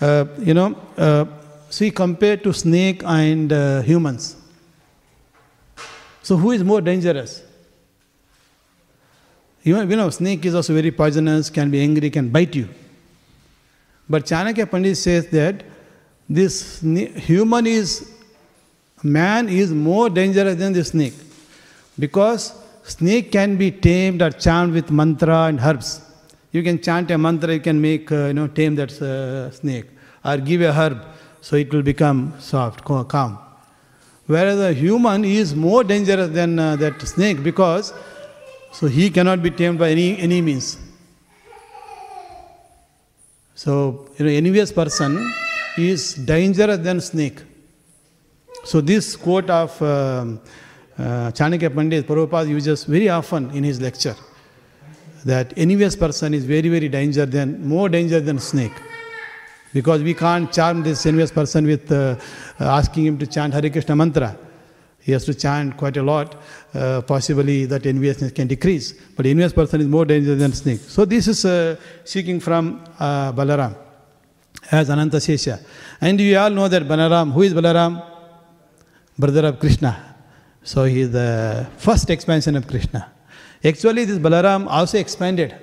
uh, 0.00 0.24
you 0.38 0.54
know, 0.54 0.76
uh, 0.96 1.24
see, 1.68 1.90
compared 1.90 2.42
to 2.44 2.52
snake 2.52 3.02
and 3.04 3.52
uh, 3.52 3.82
humans, 3.82 4.36
so 6.22 6.36
who 6.36 6.52
is 6.52 6.62
more 6.62 6.80
dangerous? 6.80 7.42
Even, 9.64 9.88
you 9.88 9.96
know, 9.96 10.10
snake 10.10 10.44
is 10.44 10.54
also 10.54 10.74
very 10.74 10.90
poisonous, 10.90 11.50
can 11.50 11.70
be 11.70 11.80
angry, 11.80 12.10
can 12.10 12.28
bite 12.28 12.54
you. 12.54 12.68
But 14.08 14.24
Chanakya 14.24 14.70
Pandit 14.70 14.96
says 14.96 15.28
that 15.28 15.62
this 16.28 16.80
human 16.80 17.66
is, 17.66 18.10
man 19.02 19.48
is 19.48 19.72
more 19.72 20.10
dangerous 20.10 20.56
than 20.56 20.72
the 20.72 20.84
snake. 20.84 21.14
Because 21.98 22.54
snake 22.82 23.30
can 23.30 23.56
be 23.56 23.70
tamed 23.70 24.22
or 24.22 24.30
charmed 24.30 24.74
with 24.74 24.90
mantra 24.90 25.44
and 25.44 25.60
herbs. 25.60 26.00
You 26.50 26.62
can 26.62 26.82
chant 26.82 27.10
a 27.10 27.18
mantra, 27.18 27.54
you 27.54 27.60
can 27.60 27.80
make, 27.80 28.10
uh, 28.10 28.26
you 28.26 28.34
know, 28.34 28.48
tame 28.48 28.74
that 28.76 28.92
uh, 29.00 29.50
snake. 29.50 29.86
Or 30.24 30.36
give 30.36 30.60
a 30.62 30.72
herb, 30.72 31.04
so 31.40 31.56
it 31.56 31.72
will 31.72 31.82
become 31.82 32.34
soft, 32.38 32.84
calm. 32.84 33.38
Whereas 34.26 34.58
a 34.60 34.72
human 34.72 35.24
is 35.24 35.54
more 35.54 35.82
dangerous 35.82 36.28
than 36.30 36.58
uh, 36.58 36.76
that 36.76 37.00
snake 37.02 37.42
because 37.42 37.92
so 38.72 38.86
he 38.86 39.10
cannot 39.10 39.42
be 39.42 39.50
tamed 39.50 39.78
by 39.78 39.90
any, 39.90 40.18
any 40.18 40.40
means. 40.40 40.78
So, 43.54 44.08
you 44.18 44.24
know, 44.24 44.30
envious 44.30 44.72
person 44.72 45.32
is 45.76 46.14
dangerous 46.14 46.78
than 46.78 47.00
snake. 47.00 47.42
So 48.64 48.80
this 48.80 49.14
quote 49.16 49.50
of 49.50 49.80
um, 49.82 50.40
uh, 50.98 51.30
Chanakya 51.32 51.74
Pandit, 51.74 52.06
Prabhupada 52.06 52.48
uses 52.48 52.84
very 52.84 53.08
often 53.08 53.50
in 53.50 53.64
his 53.64 53.80
lecture, 53.80 54.16
that 55.24 55.52
envious 55.56 55.94
person 55.94 56.32
is 56.32 56.44
very, 56.44 56.68
very 56.68 56.88
dangerous 56.88 57.30
than, 57.30 57.66
more 57.66 57.88
dangerous 57.88 58.24
than 58.24 58.38
snake. 58.38 58.72
Because 59.72 60.02
we 60.02 60.14
can't 60.14 60.52
charm 60.52 60.82
this 60.82 61.06
envious 61.06 61.30
person 61.30 61.66
with 61.66 61.90
uh, 61.90 62.16
asking 62.60 63.06
him 63.06 63.18
to 63.18 63.26
chant 63.26 63.54
Hare 63.54 63.70
Krishna 63.70 63.96
mantra. 63.96 64.36
He 65.00 65.12
has 65.12 65.24
to 65.24 65.34
chant 65.34 65.76
quite 65.76 65.96
a 65.96 66.02
lot. 66.02 66.36
Uh, 66.74 67.00
possibly 67.02 67.64
that 67.66 67.86
enviousness 67.86 68.32
can 68.32 68.46
decrease. 68.46 68.92
But 68.92 69.26
envious 69.26 69.52
person 69.52 69.80
is 69.80 69.88
more 69.88 70.04
dangerous 70.04 70.38
than 70.38 70.52
snake. 70.52 70.80
So 70.80 71.04
this 71.04 71.26
is 71.26 71.44
uh, 71.44 71.76
seeking 72.04 72.38
from 72.38 72.84
uh, 72.98 73.32
Balaram 73.32 73.76
as 74.70 74.90
Ananta. 74.90 75.20
And 76.00 76.20
you 76.20 76.38
all 76.38 76.50
know 76.50 76.68
that 76.68 76.82
Balaram, 76.84 77.32
who 77.32 77.42
is 77.42 77.52
Balaram? 77.52 78.10
Brother 79.18 79.46
of 79.48 79.58
Krishna. 79.58 80.16
So 80.62 80.84
he 80.84 81.00
is 81.00 81.10
the 81.10 81.66
first 81.76 82.08
expansion 82.10 82.56
of 82.56 82.66
Krishna. 82.66 83.10
Actually, 83.64 84.04
this 84.04 84.18
Balaram 84.18 84.66
also 84.68 84.98
expanded. 84.98 85.54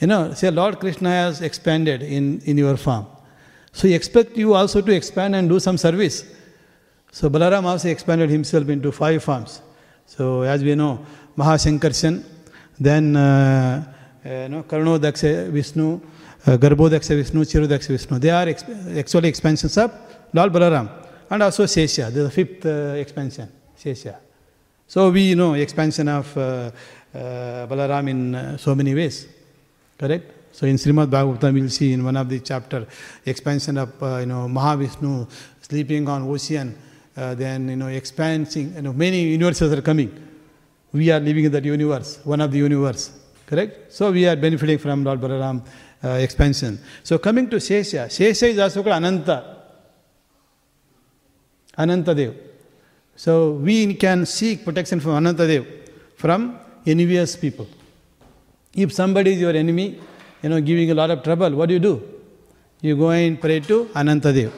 You 0.00 0.06
know, 0.08 0.34
say 0.34 0.50
Lord 0.50 0.80
Krishna 0.80 1.10
has 1.10 1.40
expanded 1.40 2.02
in, 2.02 2.40
in 2.40 2.58
your 2.58 2.76
farm. 2.76 3.06
So 3.72 3.88
he 3.88 3.94
expects 3.94 4.36
you 4.36 4.54
also 4.54 4.80
to 4.80 4.92
expand 4.92 5.34
and 5.34 5.48
do 5.48 5.58
some 5.60 5.78
service. 5.78 6.24
So 7.10 7.30
Balaram 7.30 7.64
also 7.64 7.88
expanded 7.88 8.30
himself 8.30 8.68
into 8.68 8.90
five 8.92 9.22
farms. 9.22 9.62
So 10.06 10.42
as 10.42 10.62
we 10.62 10.74
know, 10.74 11.04
Mahashankarshan, 11.36 12.24
then 12.78 13.16
uh, 13.16 13.84
uh, 14.24 14.28
you 14.28 14.48
know, 14.48 14.62
Karanodaksha 14.64 15.50
Vishnu, 15.50 16.00
uh, 16.46 16.56
Garbhodaksha 16.56 17.16
Vishnu, 17.16 17.42
Kshirodaksha 17.42 17.88
Vishnu. 17.88 18.18
They 18.18 18.30
are 18.30 18.46
exp- 18.46 18.98
actually 18.98 19.28
expansions 19.28 19.76
of 19.76 19.92
Lord 20.32 20.52
Balaram. 20.52 20.88
And 21.30 21.42
also 21.42 21.64
Shesha, 21.64 22.12
the 22.12 22.30
fifth 22.30 22.66
uh, 22.66 22.94
expansion, 22.96 23.50
Shesha. 23.78 24.16
So 24.86 25.10
we 25.10 25.34
know 25.34 25.54
expansion 25.54 26.08
of 26.08 26.36
uh, 26.36 26.40
uh, 26.40 27.66
Balaram 27.66 28.08
in 28.08 28.34
uh, 28.34 28.56
so 28.56 28.74
many 28.74 28.94
ways. 28.94 29.26
Correct? 29.98 30.54
So 30.54 30.66
in 30.66 30.76
Srimad 30.76 31.08
Bhagavatam, 31.08 31.54
we'll 31.54 31.68
see 31.68 31.92
in 31.92 32.04
one 32.04 32.16
of 32.16 32.28
the 32.28 32.40
chapter 32.40 32.86
expansion 33.26 33.78
of 33.78 34.02
uh, 34.02 34.18
you 34.18 34.26
know 34.26 34.46
Mahavishnu 34.46 35.28
sleeping 35.60 36.08
on 36.08 36.22
ocean 36.22 36.76
uh, 37.16 37.34
then 37.34 37.68
you 37.68 37.76
know 37.76 37.88
expanding, 37.88 38.74
you 38.74 38.82
know 38.82 38.92
many 38.92 39.22
universes 39.22 39.72
are 39.72 39.82
coming. 39.82 40.12
We 40.92 41.10
are 41.10 41.20
living 41.20 41.44
in 41.44 41.52
that 41.52 41.64
universe, 41.64 42.20
one 42.24 42.40
of 42.40 42.52
the 42.52 42.58
universe, 42.58 43.10
correct? 43.46 43.92
So 43.92 44.12
we 44.12 44.26
are 44.26 44.36
benefiting 44.36 44.78
from 44.78 45.04
Lord 45.04 45.20
Balaram 45.20 45.64
uh, 46.02 46.08
expansion. 46.08 46.78
So 47.02 47.18
coming 47.18 47.50
to 47.50 47.56
Shesha, 47.56 48.06
Shesha 48.06 48.48
is 48.48 48.58
also 48.58 48.82
called 48.82 48.94
Ananta. 48.94 49.62
Ananta 51.76 52.14
Dev. 52.14 52.36
So 53.16 53.52
we 53.52 53.94
can 53.94 54.26
seek 54.26 54.64
protection 54.64 55.00
from 55.00 55.12
Ananta 55.12 55.46
Dev, 55.46 55.66
from 56.16 56.58
envious 56.86 57.36
people. 57.36 57.66
If 58.74 58.92
somebody 58.92 59.34
is 59.34 59.40
your 59.40 59.52
enemy, 59.52 60.00
you 60.42 60.48
know, 60.48 60.60
giving 60.60 60.90
a 60.90 60.94
lot 60.94 61.10
of 61.10 61.22
trouble, 61.22 61.50
what 61.50 61.68
do 61.68 61.74
you 61.74 61.80
do? 61.80 62.02
You 62.80 62.96
go 62.96 63.10
and 63.10 63.40
pray 63.40 63.60
to 63.60 63.88
Ananta 63.94 64.32
Dev. 64.32 64.52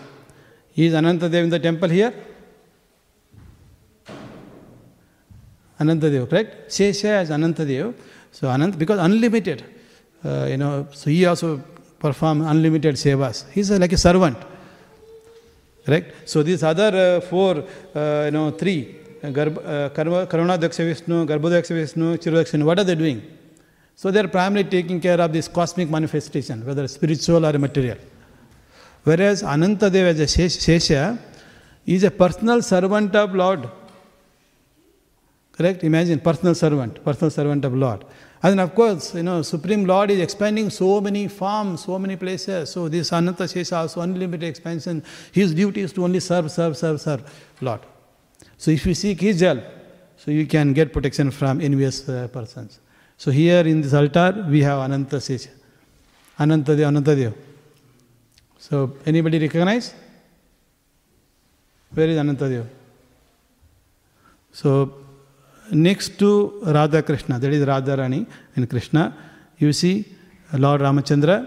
Is 0.74 0.94
Ananta 0.94 1.28
Dev 1.28 1.44
in 1.44 1.50
the 1.50 1.58
temple 1.58 1.88
here? 1.88 2.12
Anantadev, 5.78 6.28
correct? 6.30 6.70
Shesha 6.70 7.04
as 7.04 7.30
Anantadev. 7.30 7.94
So 8.32 8.48
Anant, 8.48 8.78
because 8.78 8.98
unlimited, 8.98 9.64
uh, 10.24 10.46
you 10.48 10.56
know, 10.56 10.88
so 10.92 11.10
he 11.10 11.26
also 11.26 11.62
perform 11.98 12.42
unlimited 12.42 12.94
sevas. 12.96 13.48
He's 13.50 13.70
like 13.70 13.92
a 13.92 13.96
servant, 13.96 14.38
correct? 15.84 16.28
So 16.28 16.42
these 16.42 16.62
other 16.62 17.18
uh, 17.18 17.20
four, 17.20 17.64
uh, 17.94 18.22
you 18.26 18.30
know, 18.30 18.50
three, 18.50 18.96
uh, 19.22 19.28
Karuna 19.28 20.58
Daksha 20.58 20.84
Vishnu, 20.84 21.26
Garbhodaksha 21.26 21.74
Vishnu, 21.74 22.16
Kshirodaksha 22.16 22.62
what 22.64 22.78
are 22.78 22.84
they 22.84 22.94
doing? 22.94 23.22
So 23.96 24.10
they 24.10 24.20
are 24.20 24.28
primarily 24.28 24.68
taking 24.68 25.00
care 25.00 25.18
of 25.20 25.32
this 25.32 25.48
cosmic 25.48 25.88
manifestation, 25.88 26.64
whether 26.66 26.86
spiritual 26.86 27.46
or 27.46 27.58
material. 27.58 27.96
Whereas 29.04 29.42
Anantadev 29.42 30.04
as 30.12 30.20
a 30.20 30.26
Shesha 30.26 31.18
is 31.86 32.04
a 32.04 32.10
personal 32.10 32.60
servant 32.60 33.16
of 33.16 33.34
Lord. 33.34 33.70
Correct? 35.52 35.82
Imagine 35.82 36.20
personal 36.20 36.54
servant, 36.54 37.02
personal 37.02 37.30
servant 37.30 37.64
of 37.64 37.72
Lord. 37.74 38.04
And 38.42 38.60
of 38.60 38.74
course, 38.74 39.14
you 39.14 39.22
know, 39.22 39.40
Supreme 39.40 39.86
Lord 39.86 40.10
is 40.10 40.20
expanding 40.20 40.68
so 40.68 41.00
many 41.00 41.28
farms, 41.28 41.84
so 41.84 41.98
many 41.98 42.16
places. 42.16 42.70
So 42.70 42.90
this 42.90 43.10
Ananta 43.14 43.44
Shesha 43.44 43.78
also 43.78 44.02
unlimited 44.02 44.44
expansion. 44.44 45.02
His 45.32 45.54
duty 45.54 45.80
is 45.80 45.94
to 45.94 46.04
only 46.04 46.20
serve, 46.20 46.50
serve, 46.50 46.76
serve, 46.76 47.00
serve 47.00 47.54
Lord. 47.62 47.80
So 48.58 48.70
if 48.70 48.84
you 48.84 48.92
seek 48.92 49.22
his 49.22 49.40
help, 49.40 49.64
so 50.18 50.30
you 50.30 50.46
can 50.46 50.74
get 50.74 50.92
protection 50.92 51.30
from 51.30 51.62
envious 51.62 52.06
uh, 52.08 52.28
persons. 52.28 52.80
So 53.18 53.30
here 53.30 53.66
in 53.66 53.80
this 53.80 53.94
altar 53.94 54.44
we 54.48 54.62
have 54.62 54.78
Ananta 54.80 55.16
Sesha. 55.16 55.48
Anantadev, 56.38 56.86
Anantadev. 56.90 57.34
So 58.58 58.96
anybody 59.06 59.38
recognize? 59.38 59.94
Where 61.94 62.08
is 62.08 62.18
Anantadev? 62.18 62.66
So 64.52 64.92
next 65.70 66.18
to 66.18 66.60
Radha 66.64 67.02
Krishna, 67.02 67.38
that 67.38 67.52
is 67.52 67.64
Radharani 67.64 68.26
and 68.54 68.68
Krishna, 68.68 69.14
you 69.58 69.72
see 69.72 70.04
Lord 70.52 70.80
Ramachandra, 70.80 71.46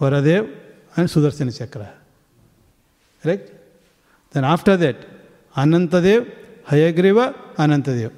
Varadev 0.00 0.54
and 0.96 1.08
Sudarsana 1.08 1.56
Chakra. 1.56 1.92
Correct? 3.22 3.50
Then 4.30 4.44
after 4.44 4.76
that, 4.76 4.96
Anantadev, 5.56 6.30
Hayagriva, 6.66 7.34
Anantadev. 7.56 8.12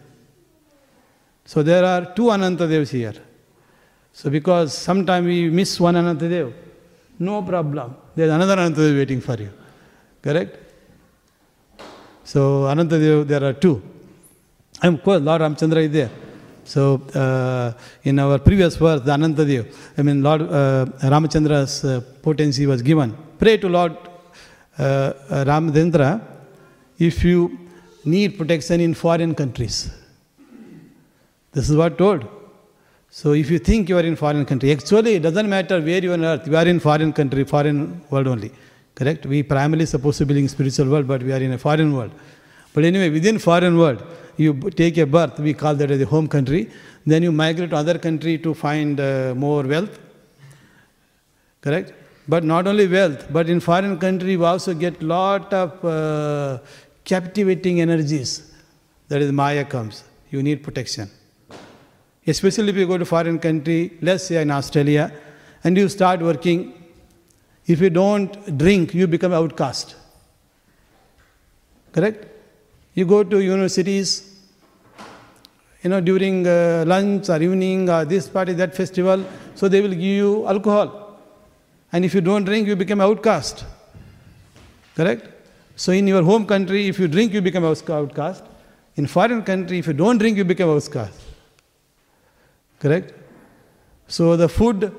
So 1.50 1.62
there 1.62 1.82
are 1.82 2.02
two 2.16 2.26
Anantadevs 2.34 2.90
here. 2.90 3.14
So 4.12 4.28
because 4.28 4.76
sometime 4.76 5.24
we 5.24 5.48
miss 5.48 5.80
one 5.80 5.94
Anantadev, 5.94 6.52
no 7.18 7.40
problem. 7.42 7.96
There's 8.14 8.30
another 8.30 8.56
Anantadev 8.56 8.94
waiting 8.98 9.22
for 9.22 9.36
you. 9.42 9.50
Correct? 10.20 10.58
So 12.22 12.40
Anantadev, 12.72 13.26
there 13.26 13.42
are 13.42 13.54
two. 13.54 13.82
Of 14.82 15.02
course, 15.02 15.22
Lord 15.22 15.40
Ramchandra 15.40 15.82
is 15.86 15.90
there. 15.90 16.10
So 16.64 17.00
uh, 17.14 17.72
in 18.02 18.18
our 18.18 18.38
previous 18.38 18.76
verse, 18.76 19.00
the 19.00 19.12
Anantadev, 19.12 19.74
I 19.96 20.02
mean 20.02 20.22
Lord 20.22 20.42
uh, 20.42 20.84
Ramachandra's 21.14 21.82
uh, 21.82 22.02
potency 22.20 22.66
was 22.66 22.82
given. 22.82 23.16
Pray 23.38 23.56
to 23.56 23.70
Lord 23.70 23.96
uh, 24.76 25.14
if 26.98 27.24
you 27.24 27.58
need 28.04 28.36
protection 28.36 28.82
in 28.82 28.92
foreign 28.92 29.34
countries. 29.34 29.90
This 31.52 31.70
is 31.70 31.76
what 31.76 31.98
told. 31.98 32.26
So 33.10 33.32
if 33.32 33.50
you 33.50 33.58
think 33.58 33.88
you 33.88 33.96
are 33.96 34.02
in 34.02 34.16
foreign 34.16 34.44
country, 34.44 34.70
actually 34.70 35.14
it 35.14 35.22
doesn't 35.22 35.48
matter 35.48 35.80
where 35.80 36.02
you 36.02 36.10
are 36.10 36.14
on 36.14 36.24
earth, 36.24 36.46
you 36.46 36.56
are 36.56 36.66
in 36.66 36.78
foreign 36.78 37.12
country, 37.12 37.44
foreign 37.44 38.02
world 38.10 38.26
only. 38.26 38.52
Correct? 38.94 39.24
We 39.26 39.42
primarily 39.42 39.86
supposed 39.86 40.18
to 40.18 40.26
be 40.26 40.38
in 40.38 40.48
spiritual 40.48 40.88
world, 40.88 41.06
but 41.06 41.22
we 41.22 41.32
are 41.32 41.40
in 41.40 41.52
a 41.52 41.58
foreign 41.58 41.94
world. 41.94 42.10
But 42.74 42.84
anyway, 42.84 43.10
within 43.10 43.38
foreign 43.38 43.78
world, 43.78 44.02
you 44.36 44.54
take 44.70 44.98
a 44.98 45.06
birth, 45.06 45.38
we 45.38 45.54
call 45.54 45.74
that 45.76 45.90
as 45.90 46.00
a 46.00 46.06
home 46.06 46.28
country. 46.28 46.70
Then 47.06 47.22
you 47.22 47.32
migrate 47.32 47.70
to 47.70 47.76
other 47.76 47.98
country 47.98 48.38
to 48.38 48.54
find 48.54 49.00
uh, 49.00 49.34
more 49.34 49.62
wealth. 49.62 49.98
Correct? 51.60 51.92
But 52.28 52.44
not 52.44 52.66
only 52.66 52.86
wealth, 52.86 53.26
but 53.32 53.48
in 53.48 53.60
foreign 53.60 53.98
country 53.98 54.32
you 54.32 54.44
also 54.44 54.74
get 54.74 55.02
lot 55.02 55.52
of 55.52 55.84
uh, 55.84 56.58
captivating 57.04 57.80
energies. 57.80 58.52
That 59.08 59.22
is 59.22 59.32
Maya 59.32 59.64
comes. 59.64 60.04
You 60.30 60.42
need 60.42 60.62
protection. 60.62 61.10
Especially 62.28 62.68
if 62.68 62.76
you 62.76 62.86
go 62.86 62.98
to 62.98 63.06
foreign 63.06 63.38
country, 63.38 63.92
let's 64.02 64.24
say 64.24 64.42
in 64.42 64.50
Australia, 64.50 65.10
and 65.64 65.76
you 65.76 65.88
start 65.88 66.20
working. 66.20 66.74
If 67.66 67.80
you 67.80 67.90
don't 67.90 68.58
drink, 68.58 68.94
you 68.94 69.06
become 69.06 69.32
outcast. 69.32 69.96
Correct? 71.92 72.26
You 72.94 73.06
go 73.06 73.24
to 73.24 73.40
universities, 73.40 74.36
you 75.82 75.90
know, 75.90 76.00
during 76.00 76.46
uh, 76.46 76.84
lunch 76.86 77.30
or 77.30 77.40
evening 77.40 77.88
or 77.88 78.04
this 78.04 78.28
party, 78.28 78.52
that 78.54 78.74
festival, 78.74 79.24
so 79.54 79.68
they 79.68 79.80
will 79.80 79.90
give 79.90 80.00
you 80.22 80.46
alcohol. 80.46 81.18
And 81.92 82.04
if 82.04 82.14
you 82.14 82.20
don't 82.20 82.44
drink, 82.44 82.68
you 82.68 82.76
become 82.76 83.00
outcast. 83.00 83.64
Correct? 84.94 85.26
So 85.76 85.92
in 85.92 86.06
your 86.06 86.22
home 86.22 86.44
country, 86.44 86.88
if 86.88 86.98
you 86.98 87.08
drink, 87.08 87.32
you 87.32 87.40
become 87.40 87.64
outcast. 87.64 88.44
In 88.96 89.06
foreign 89.06 89.42
country, 89.42 89.78
if 89.78 89.86
you 89.86 89.94
don't 89.94 90.18
drink, 90.18 90.36
you 90.36 90.44
become 90.44 90.68
outcast. 90.68 91.27
Correct? 92.78 93.12
So 94.06 94.36
the 94.36 94.48
food, 94.48 94.92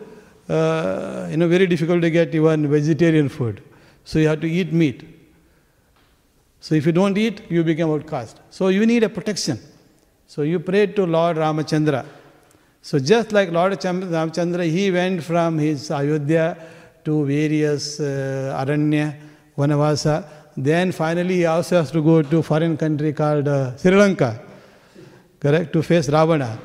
uh, 0.48 1.28
you 1.32 1.38
know, 1.38 1.48
very 1.48 1.68
difficult 1.68 2.02
to 2.02 2.10
get 2.10 2.34
even 2.36 2.70
vegetarian 2.70 3.30
food. 3.30 3.64
So 4.04 4.20
you 4.20 4.28
have 4.28 4.42
to 4.42 4.50
eat 4.50 4.74
meat. 4.74 5.04
So 6.60 6.76
if 6.76 6.86
you 6.86 6.92
don't 6.92 7.18
eat, 7.18 7.50
you 7.50 7.64
become 7.64 7.92
outcast. 7.92 8.40
So 8.50 8.68
you 8.68 8.86
need 8.86 9.04
a 9.04 9.10
protection. 9.10 9.60
So 10.28 10.42
you 10.42 10.60
pray 10.60 10.88
to 10.88 11.06
Lord 11.06 11.38
Ramachandra. 11.38 12.06
So 12.82 13.00
just 13.00 13.32
like 13.32 13.52
Lord 13.52 13.74
Ramachandra, 13.74 14.70
he 14.70 14.92
went 14.92 15.24
from 15.24 15.58
his 15.58 15.90
Ayodhya 15.90 16.58
to 17.06 17.26
various 17.26 18.00
uh, 18.00 18.64
Aranya, 18.64 19.16
Vanavasa. 19.58 20.26
Then 20.56 20.92
finally 20.92 21.36
he 21.36 21.46
also 21.46 21.78
has 21.78 21.92
to 21.92 22.02
go 22.02 22.22
to 22.22 22.42
foreign 22.44 22.76
country 22.78 23.14
called 23.14 23.48
uh, 23.48 23.78
Sri 23.78 23.96
Lanka, 23.96 24.42
correct, 25.40 25.72
to 25.74 25.82
face 25.82 26.10
Ravana. 26.10 26.60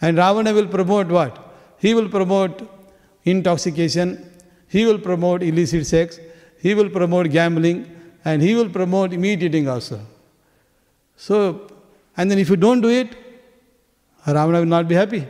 And 0.00 0.16
Ravana 0.18 0.52
will 0.52 0.66
promote 0.66 1.08
what? 1.08 1.54
He 1.78 1.94
will 1.94 2.08
promote 2.08 2.68
intoxication, 3.24 4.30
he 4.68 4.86
will 4.86 4.98
promote 4.98 5.42
illicit 5.42 5.86
sex, 5.86 6.18
he 6.60 6.74
will 6.74 6.90
promote 6.90 7.30
gambling, 7.30 7.90
and 8.24 8.42
he 8.42 8.54
will 8.54 8.68
promote 8.68 9.12
meat 9.12 9.42
eating 9.42 9.68
also. 9.68 10.00
So, 11.16 11.70
and 12.16 12.30
then 12.30 12.38
if 12.38 12.50
you 12.50 12.56
don't 12.56 12.80
do 12.80 12.88
it, 12.88 13.14
Ravana 14.26 14.60
will 14.60 14.66
not 14.66 14.88
be 14.88 14.94
happy. 14.94 15.26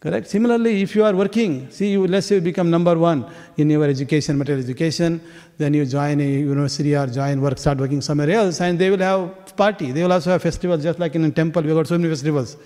Correct? 0.00 0.26
Similarly, 0.26 0.82
if 0.82 0.96
you 0.96 1.04
are 1.04 1.14
working, 1.14 1.70
see, 1.70 1.92
you, 1.92 2.04
let's 2.08 2.26
say 2.26 2.34
you 2.34 2.40
become 2.40 2.68
number 2.68 2.98
one 2.98 3.24
in 3.56 3.70
your 3.70 3.84
education, 3.84 4.36
material 4.36 4.64
education, 4.64 5.20
then 5.56 5.74
you 5.74 5.86
join 5.86 6.20
a 6.20 6.24
university 6.24 6.96
or 6.96 7.06
join 7.06 7.40
work, 7.40 7.56
start 7.56 7.78
working 7.78 8.00
somewhere 8.00 8.30
else, 8.30 8.60
and 8.60 8.80
they 8.80 8.90
will 8.90 8.98
have 8.98 9.54
party. 9.56 9.92
They 9.92 10.02
will 10.02 10.12
also 10.12 10.30
have 10.30 10.42
festivals, 10.42 10.82
just 10.82 10.98
like 10.98 11.14
in 11.14 11.24
a 11.24 11.30
temple, 11.30 11.62
we 11.62 11.68
got 11.72 11.86
so 11.86 11.96
many 11.96 12.12
festivals. 12.12 12.56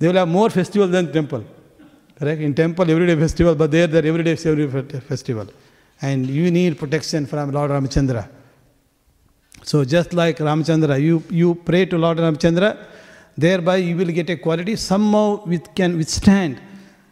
They 0.00 0.08
will 0.08 0.14
have 0.14 0.28
more 0.28 0.48
festivals 0.48 0.90
than 0.90 1.12
temple. 1.12 1.44
Correct? 2.18 2.40
In 2.40 2.54
temple, 2.54 2.90
everyday 2.90 3.16
festival, 3.16 3.54
but 3.54 3.70
there, 3.70 3.86
there 3.86 4.04
everyday 4.04 4.34
festival. 4.34 5.46
And 6.00 6.26
you 6.26 6.50
need 6.50 6.78
protection 6.78 7.26
from 7.26 7.52
Lord 7.52 7.70
Ramachandra. 7.70 8.26
So 9.62 9.84
just 9.84 10.14
like 10.14 10.38
Ramachandra, 10.38 10.98
you, 11.00 11.22
you 11.28 11.54
pray 11.54 11.84
to 11.84 11.98
Lord 11.98 12.16
Ramachandra, 12.16 12.78
thereby 13.36 13.76
you 13.76 13.94
will 13.94 14.06
get 14.06 14.30
a 14.30 14.36
quality 14.36 14.74
somehow 14.76 15.44
which 15.44 15.64
can 15.74 15.98
withstand, 15.98 16.58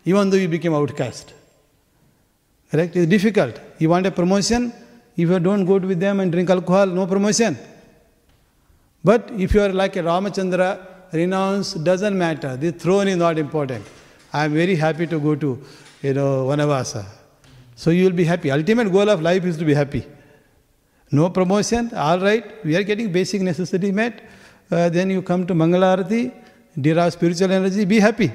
even 0.07 0.31
though 0.31 0.39
you 0.39 0.49
became 0.49 0.73
outcast. 0.75 1.35
Correct? 2.71 2.97
It's 2.97 3.07
difficult. 3.07 3.61
You 3.79 3.91
want 3.91 4.07
a 4.07 4.11
promotion, 4.11 4.73
if 5.15 5.29
you 5.29 5.39
don't 5.39 5.67
go 5.67 5.77
with 5.77 6.01
them 6.01 6.21
and 6.21 6.33
drink 6.33 6.49
alcohol, 6.49 6.87
no 6.87 7.07
promotion. 7.07 7.59
But 9.05 9.31
if 9.33 9.53
you 9.53 9.61
are 9.61 9.73
like 9.75 9.97
a 9.97 10.01
Ramachandra, 10.01 10.98
renounce 11.13 11.75
doesn't 11.75 12.17
matter. 12.17 12.57
The 12.57 12.73
throne 12.73 13.09
is 13.09 13.17
not 13.17 13.39
important. 13.39 13.87
I 14.33 14.45
am 14.45 14.55
very 14.55 14.77
happy 14.77 15.07
to 15.07 15.19
go 15.19 15.35
to, 15.35 15.63
you 16.03 16.15
know, 16.15 16.47
Vanavasa. 16.47 17.07
So 17.75 17.91
you 17.91 18.05
will 18.05 18.13
be 18.13 18.25
happy. 18.25 18.51
Ultimate 18.51 18.91
goal 18.91 19.09
of 19.09 19.23
life 19.23 19.45
is 19.45 19.57
to 19.57 19.65
be 19.65 19.75
happy. 19.75 20.05
No 21.11 21.31
promotion, 21.31 21.91
all 21.95 22.21
right, 22.21 22.63
we 22.65 22.77
are 22.77 22.83
getting 22.83 23.11
basic 23.11 23.41
necessity 23.41 23.91
met. 23.93 24.29
Uh, 24.71 24.91
then 24.91 25.09
you 25.09 25.23
come 25.23 25.47
to 25.47 25.55
Mangalarati, 25.55 26.33
derive 26.79 27.15
spiritual 27.15 27.51
energy, 27.51 27.87
be 27.87 27.99
happy. 27.99 28.31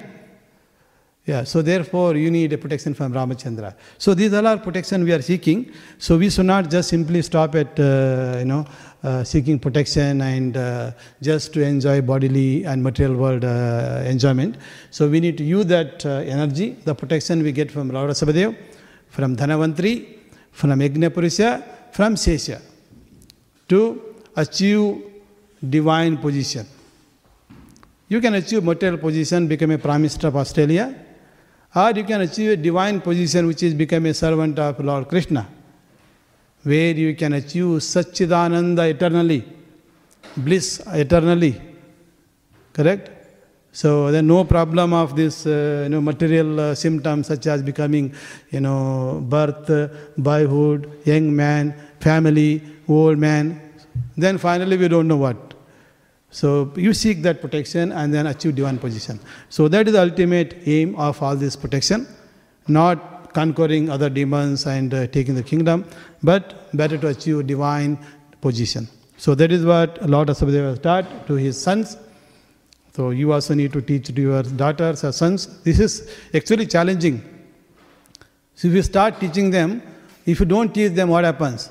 Yeah, 1.25 1.43
so 1.43 1.61
therefore 1.61 2.15
you 2.15 2.29
need 2.31 2.51
a 2.51 2.57
protection 2.57 2.93
from 2.93 3.13
Ramachandra. 3.13 3.75
So 3.97 4.13
these 4.13 4.33
are 4.33 4.45
all 4.45 4.57
protection 4.57 5.05
we 5.05 5.13
are 5.13 5.21
seeking. 5.21 5.71
So 5.97 6.17
we 6.17 6.29
should 6.29 6.47
not 6.47 6.69
just 6.69 6.89
simply 6.89 7.21
stop 7.21 7.55
at, 7.55 7.79
uh, 7.79 8.37
you 8.39 8.45
know, 8.45 8.65
seeking 9.23 9.59
protection 9.59 10.21
and 10.21 10.55
uh, 10.55 10.91
just 11.21 11.53
to 11.53 11.61
enjoy 11.61 12.01
bodily 12.01 12.63
and 12.63 12.81
material 12.81 13.15
world 13.15 13.43
uh, 13.43 14.01
enjoyment. 14.05 14.57
So 14.91 15.09
we 15.09 15.19
need 15.19 15.37
to 15.37 15.43
use 15.43 15.65
that 15.65 16.05
uh, 16.05 16.09
energy, 16.35 16.77
the 16.85 16.95
protection 16.95 17.43
we 17.43 17.51
get 17.51 17.69
from 17.71 17.89
Lord 17.89 18.09
Rishabhadev, 18.09 18.55
from 19.09 19.35
Dhanavantri, 19.35 20.19
from 20.51 20.69
Yajnapurusha, 20.79 21.63
from 21.91 22.15
Sesha 22.15 22.61
to 23.69 24.01
achieve 24.35 25.03
divine 25.69 26.17
position. 26.17 26.65
You 28.07 28.21
can 28.21 28.35
achieve 28.35 28.63
material 28.63 28.99
position, 28.99 29.47
become 29.47 29.71
a 29.71 29.77
Prime 29.77 30.01
Minister 30.01 30.27
of 30.27 30.35
Australia, 30.35 30.95
or 31.75 31.91
you 31.91 32.03
can 32.03 32.21
achieve 32.21 32.51
a 32.51 32.57
divine 32.57 33.01
position 33.01 33.47
which 33.47 33.63
is 33.63 33.73
become 33.73 34.05
a 34.05 34.13
servant 34.13 34.59
of 34.59 34.79
Lord 34.79 35.07
Krishna, 35.07 35.47
where 36.63 36.93
you 36.93 37.15
can 37.15 37.33
achieve 37.33 37.81
Satchidananda 37.91 38.89
eternally, 38.89 39.43
bliss 40.37 40.81
eternally. 40.87 41.61
Correct? 42.71 43.09
So 43.71 44.11
there's 44.11 44.23
no 44.23 44.43
problem 44.43 44.93
of 44.93 45.15
this, 45.15 45.45
uh, 45.47 45.81
you 45.83 45.89
know, 45.89 46.01
material 46.01 46.59
uh, 46.59 46.75
symptoms 46.75 47.27
such 47.27 47.47
as 47.47 47.63
becoming, 47.63 48.13
you 48.51 48.59
know, 48.59 49.19
birth, 49.27 49.91
boyhood, 50.17 50.91
young 51.05 51.35
man, 51.35 51.73
family, 51.99 52.61
old 52.87 53.17
man. 53.17 53.59
Then 54.15 54.37
finally 54.37 54.77
we 54.77 54.87
don't 54.87 55.07
know 55.07 55.17
what. 55.17 55.53
So 56.29 56.71
you 56.75 56.93
seek 56.93 57.21
that 57.23 57.41
protection 57.41 57.91
and 57.91 58.13
then 58.13 58.27
achieve 58.27 58.55
divine 58.55 58.77
position. 58.77 59.19
So 59.49 59.67
that 59.67 59.87
is 59.87 59.93
the 59.93 60.01
ultimate 60.01 60.55
aim 60.65 60.95
of 60.95 61.21
all 61.21 61.35
this 61.35 61.55
protection, 61.55 62.07
not 62.67 63.12
conquering 63.33 63.89
other 63.89 64.09
demons 64.09 64.65
and 64.65 64.93
uh, 64.93 65.07
taking 65.07 65.35
the 65.35 65.43
kingdom, 65.43 65.85
but 66.21 66.69
better 66.75 66.97
to 66.97 67.07
achieve 67.07 67.47
divine 67.47 67.97
position. 68.41 68.87
So 69.17 69.35
that 69.35 69.51
is 69.51 69.65
what 69.65 70.09
Lord 70.09 70.27
Rishabhadeva 70.27 70.81
taught 70.81 71.27
to 71.27 71.35
his 71.35 71.61
sons. 71.61 71.97
So 72.95 73.09
you 73.11 73.31
also 73.33 73.53
need 73.53 73.73
to 73.73 73.81
teach 73.81 74.07
to 74.07 74.21
your 74.21 74.43
daughters 74.43 75.03
or 75.03 75.11
sons. 75.11 75.61
This 75.63 75.79
is 75.79 76.11
actually 76.33 76.67
challenging. 76.67 77.23
So 78.55 78.67
if 78.67 78.73
you 78.73 78.83
start 78.83 79.19
teaching 79.19 79.49
them, 79.49 79.81
if 80.25 80.39
you 80.39 80.45
don't 80.45 80.73
teach 80.73 80.91
them, 80.93 81.09
what 81.09 81.23
happens? 81.23 81.69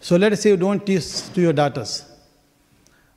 So 0.00 0.16
let 0.16 0.32
us 0.32 0.40
say 0.40 0.50
you 0.50 0.56
don't 0.56 0.84
teach 0.84 1.32
to 1.34 1.40
your 1.40 1.52
daughters. 1.52 2.04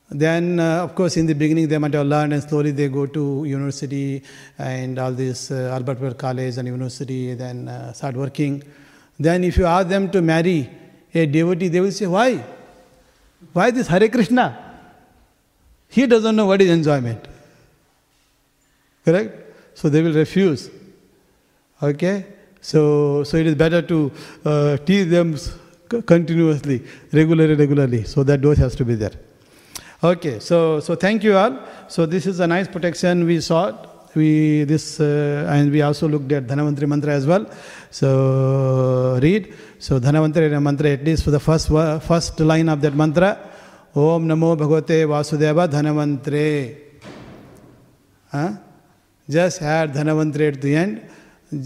Then, 0.09 0.59
uh, 0.59 0.83
of 0.85 0.95
course, 0.95 1.17
in 1.17 1.25
the 1.25 1.33
beginning 1.33 1.67
they 1.67 1.77
might 1.77 1.93
have 1.93 2.07
learned, 2.07 2.33
and 2.33 2.41
slowly 2.41 2.71
they 2.71 2.87
go 2.87 3.05
to 3.07 3.43
university 3.45 4.23
and 4.57 4.97
all 4.97 5.11
this 5.11 5.51
uh, 5.51 5.71
Albert 5.73 6.17
College 6.17 6.57
and 6.57 6.67
university, 6.67 7.33
then 7.33 7.67
uh, 7.67 7.91
start 7.91 8.15
working. 8.15 8.63
Then, 9.19 9.43
if 9.43 9.57
you 9.57 9.65
ask 9.65 9.87
them 9.89 10.09
to 10.11 10.21
marry 10.21 10.69
a 11.13 11.25
devotee, 11.25 11.67
they 11.67 11.81
will 11.81 11.91
say, 11.91 12.07
Why? 12.07 12.43
Why 13.51 13.71
this 13.71 13.87
Hare 13.87 14.07
Krishna? 14.07 14.63
He 15.89 16.07
doesn't 16.07 16.35
know 16.35 16.45
what 16.45 16.61
is 16.61 16.69
enjoyment. 16.69 17.27
Correct? 19.03 19.31
So 19.73 19.89
they 19.89 20.01
will 20.01 20.13
refuse. 20.13 20.69
Okay? 21.81 22.25
So, 22.61 23.23
so 23.23 23.37
it 23.37 23.47
is 23.47 23.55
better 23.55 23.81
to 23.81 24.11
uh, 24.43 24.77
teach 24.77 25.07
them 25.07 25.37
continuously, 26.05 26.83
regularly, 27.11 27.55
regularly. 27.55 28.03
So 28.03 28.23
that 28.23 28.41
dose 28.41 28.57
has 28.57 28.75
to 28.75 28.85
be 28.85 28.95
there. 28.95 29.13
Okay, 30.03 30.39
so 30.39 30.79
so 30.79 30.93
thank 30.93 31.23
you 31.23 31.35
all. 31.35 31.57
So 31.87 32.05
this 32.05 32.27
is 32.27 32.39
a 32.39 32.45
nice 32.45 32.67
protection 32.67 33.25
we 33.25 33.41
saw. 33.41 33.75
We 34.13 34.63
this 34.63 34.99
uh, 34.99 35.47
and 35.49 35.71
we 35.71 35.81
also 35.81 36.07
looked 36.07 36.31
at 36.31 36.45
Dhanvantari 36.45 36.87
mantra 36.87 37.13
as 37.13 37.25
well. 37.25 37.49
So 37.89 39.17
read. 39.19 39.55
So 39.79 39.99
Dhanvantari 39.99 40.61
mantra 40.61 40.91
at 40.91 41.03
least 41.03 41.23
for 41.23 41.31
the 41.31 41.39
first 41.39 41.69
first 42.05 42.39
line 42.39 42.69
of 42.69 42.79
that 42.81 42.93
mantra. 42.93 43.39
Om 43.95 44.27
Namo 44.27 44.55
Bhagavate 44.55 45.07
Vasudeva 45.07 45.67
Dhanavantre. 45.67 46.77
Huh? 48.31 48.51
Just 49.27 49.63
add 49.63 49.93
Dhanavantre 49.93 50.53
at 50.53 50.61
the 50.61 50.75
end 50.75 51.09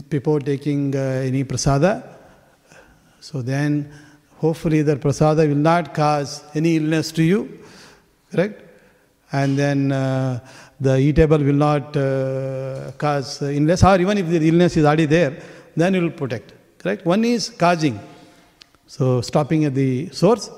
before 0.07 0.39
taking 0.39 0.95
uh, 0.95 0.99
any 1.25 1.43
prasada. 1.43 2.07
So 3.19 3.41
then 3.41 3.91
hopefully 4.37 4.83
that 4.83 5.01
prasada 5.01 5.45
will 5.49 5.55
not 5.55 5.93
cause 5.93 6.45
any 6.55 6.77
illness 6.77 7.11
to 7.11 7.23
you. 7.23 7.57
Correct? 8.31 8.61
And 9.31 9.57
then 9.57 9.91
uh, 9.91 10.39
the 10.79 10.97
eatable 10.97 11.37
will 11.37 11.53
not 11.53 11.95
uh, 11.95 12.91
cause 12.97 13.41
illness, 13.41 13.83
or 13.83 13.99
even 13.99 14.17
if 14.17 14.27
the 14.27 14.47
illness 14.47 14.75
is 14.77 14.85
already 14.85 15.05
there, 15.05 15.37
then 15.75 15.95
it 15.95 16.01
will 16.01 16.11
protect. 16.11 16.53
Correct? 16.79 17.05
One 17.05 17.23
is 17.23 17.49
causing, 17.49 17.99
so 18.87 19.21
stopping 19.21 19.65
at 19.65 19.75
the 19.75 20.09
source, 20.09 20.49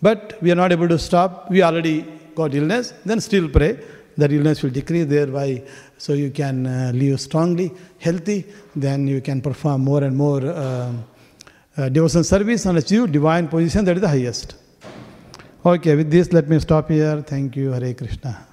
but 0.00 0.38
we 0.40 0.50
are 0.52 0.54
not 0.54 0.72
able 0.72 0.88
to 0.88 0.98
stop, 0.98 1.50
we 1.50 1.62
already 1.62 2.02
got 2.34 2.54
illness, 2.54 2.92
then 3.04 3.20
still 3.20 3.48
pray. 3.48 3.78
That 4.16 4.30
illness 4.30 4.62
will 4.62 4.70
decrease 4.70 5.06
thereby, 5.06 5.64
so 5.98 6.12
you 6.12 6.30
can 6.30 6.68
uh, 6.68 6.92
live 6.94 7.20
strongly, 7.20 7.72
healthy, 7.98 8.44
then 8.76 9.08
you 9.08 9.20
can 9.20 9.40
perform 9.40 9.82
more 9.82 10.04
and 10.04 10.16
more 10.16 10.40
uh, 10.40 10.92
uh, 11.76 11.88
devotion 11.88 12.22
service 12.22 12.64
and 12.66 12.78
achieve 12.78 13.10
divine 13.10 13.48
position 13.48 13.84
that 13.86 13.96
is 13.96 14.02
the 14.02 14.08
highest. 14.08 14.54
Okay, 15.66 15.94
with 15.96 16.10
this, 16.10 16.30
let 16.30 16.46
me 16.46 16.58
stop 16.60 16.90
here. 16.90 17.22
Thank 17.22 17.56
you, 17.56 17.70
Hare 17.70 17.94
Krishna. 17.94 18.46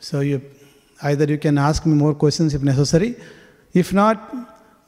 So, 0.00 0.20
you, 0.20 0.40
either 1.02 1.26
you 1.26 1.36
can 1.36 1.58
ask 1.58 1.84
me 1.84 1.92
more 1.92 2.14
questions 2.14 2.54
if 2.54 2.62
necessary. 2.62 3.16
If 3.74 3.92
not, 3.92 4.34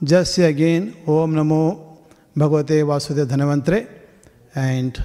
just 0.02 0.36
say 0.36 0.44
again, 0.44 0.96
Om 1.06 1.34
Namo 1.34 1.98
Bhagavate 2.34 2.82
Vasudeva 2.86 3.26
Dhanavantre, 3.26 3.88
and 4.54 5.04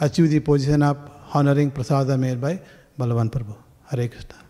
achieve 0.00 0.28
the 0.28 0.40
position 0.40 0.82
of 0.82 0.98
honoring 1.32 1.70
prasada 1.70 2.18
made 2.18 2.40
by 2.40 2.60
Balavan 2.98 3.30
Prabhu. 3.30 3.54
Hare 3.90 4.08
Krishna. 4.08 4.45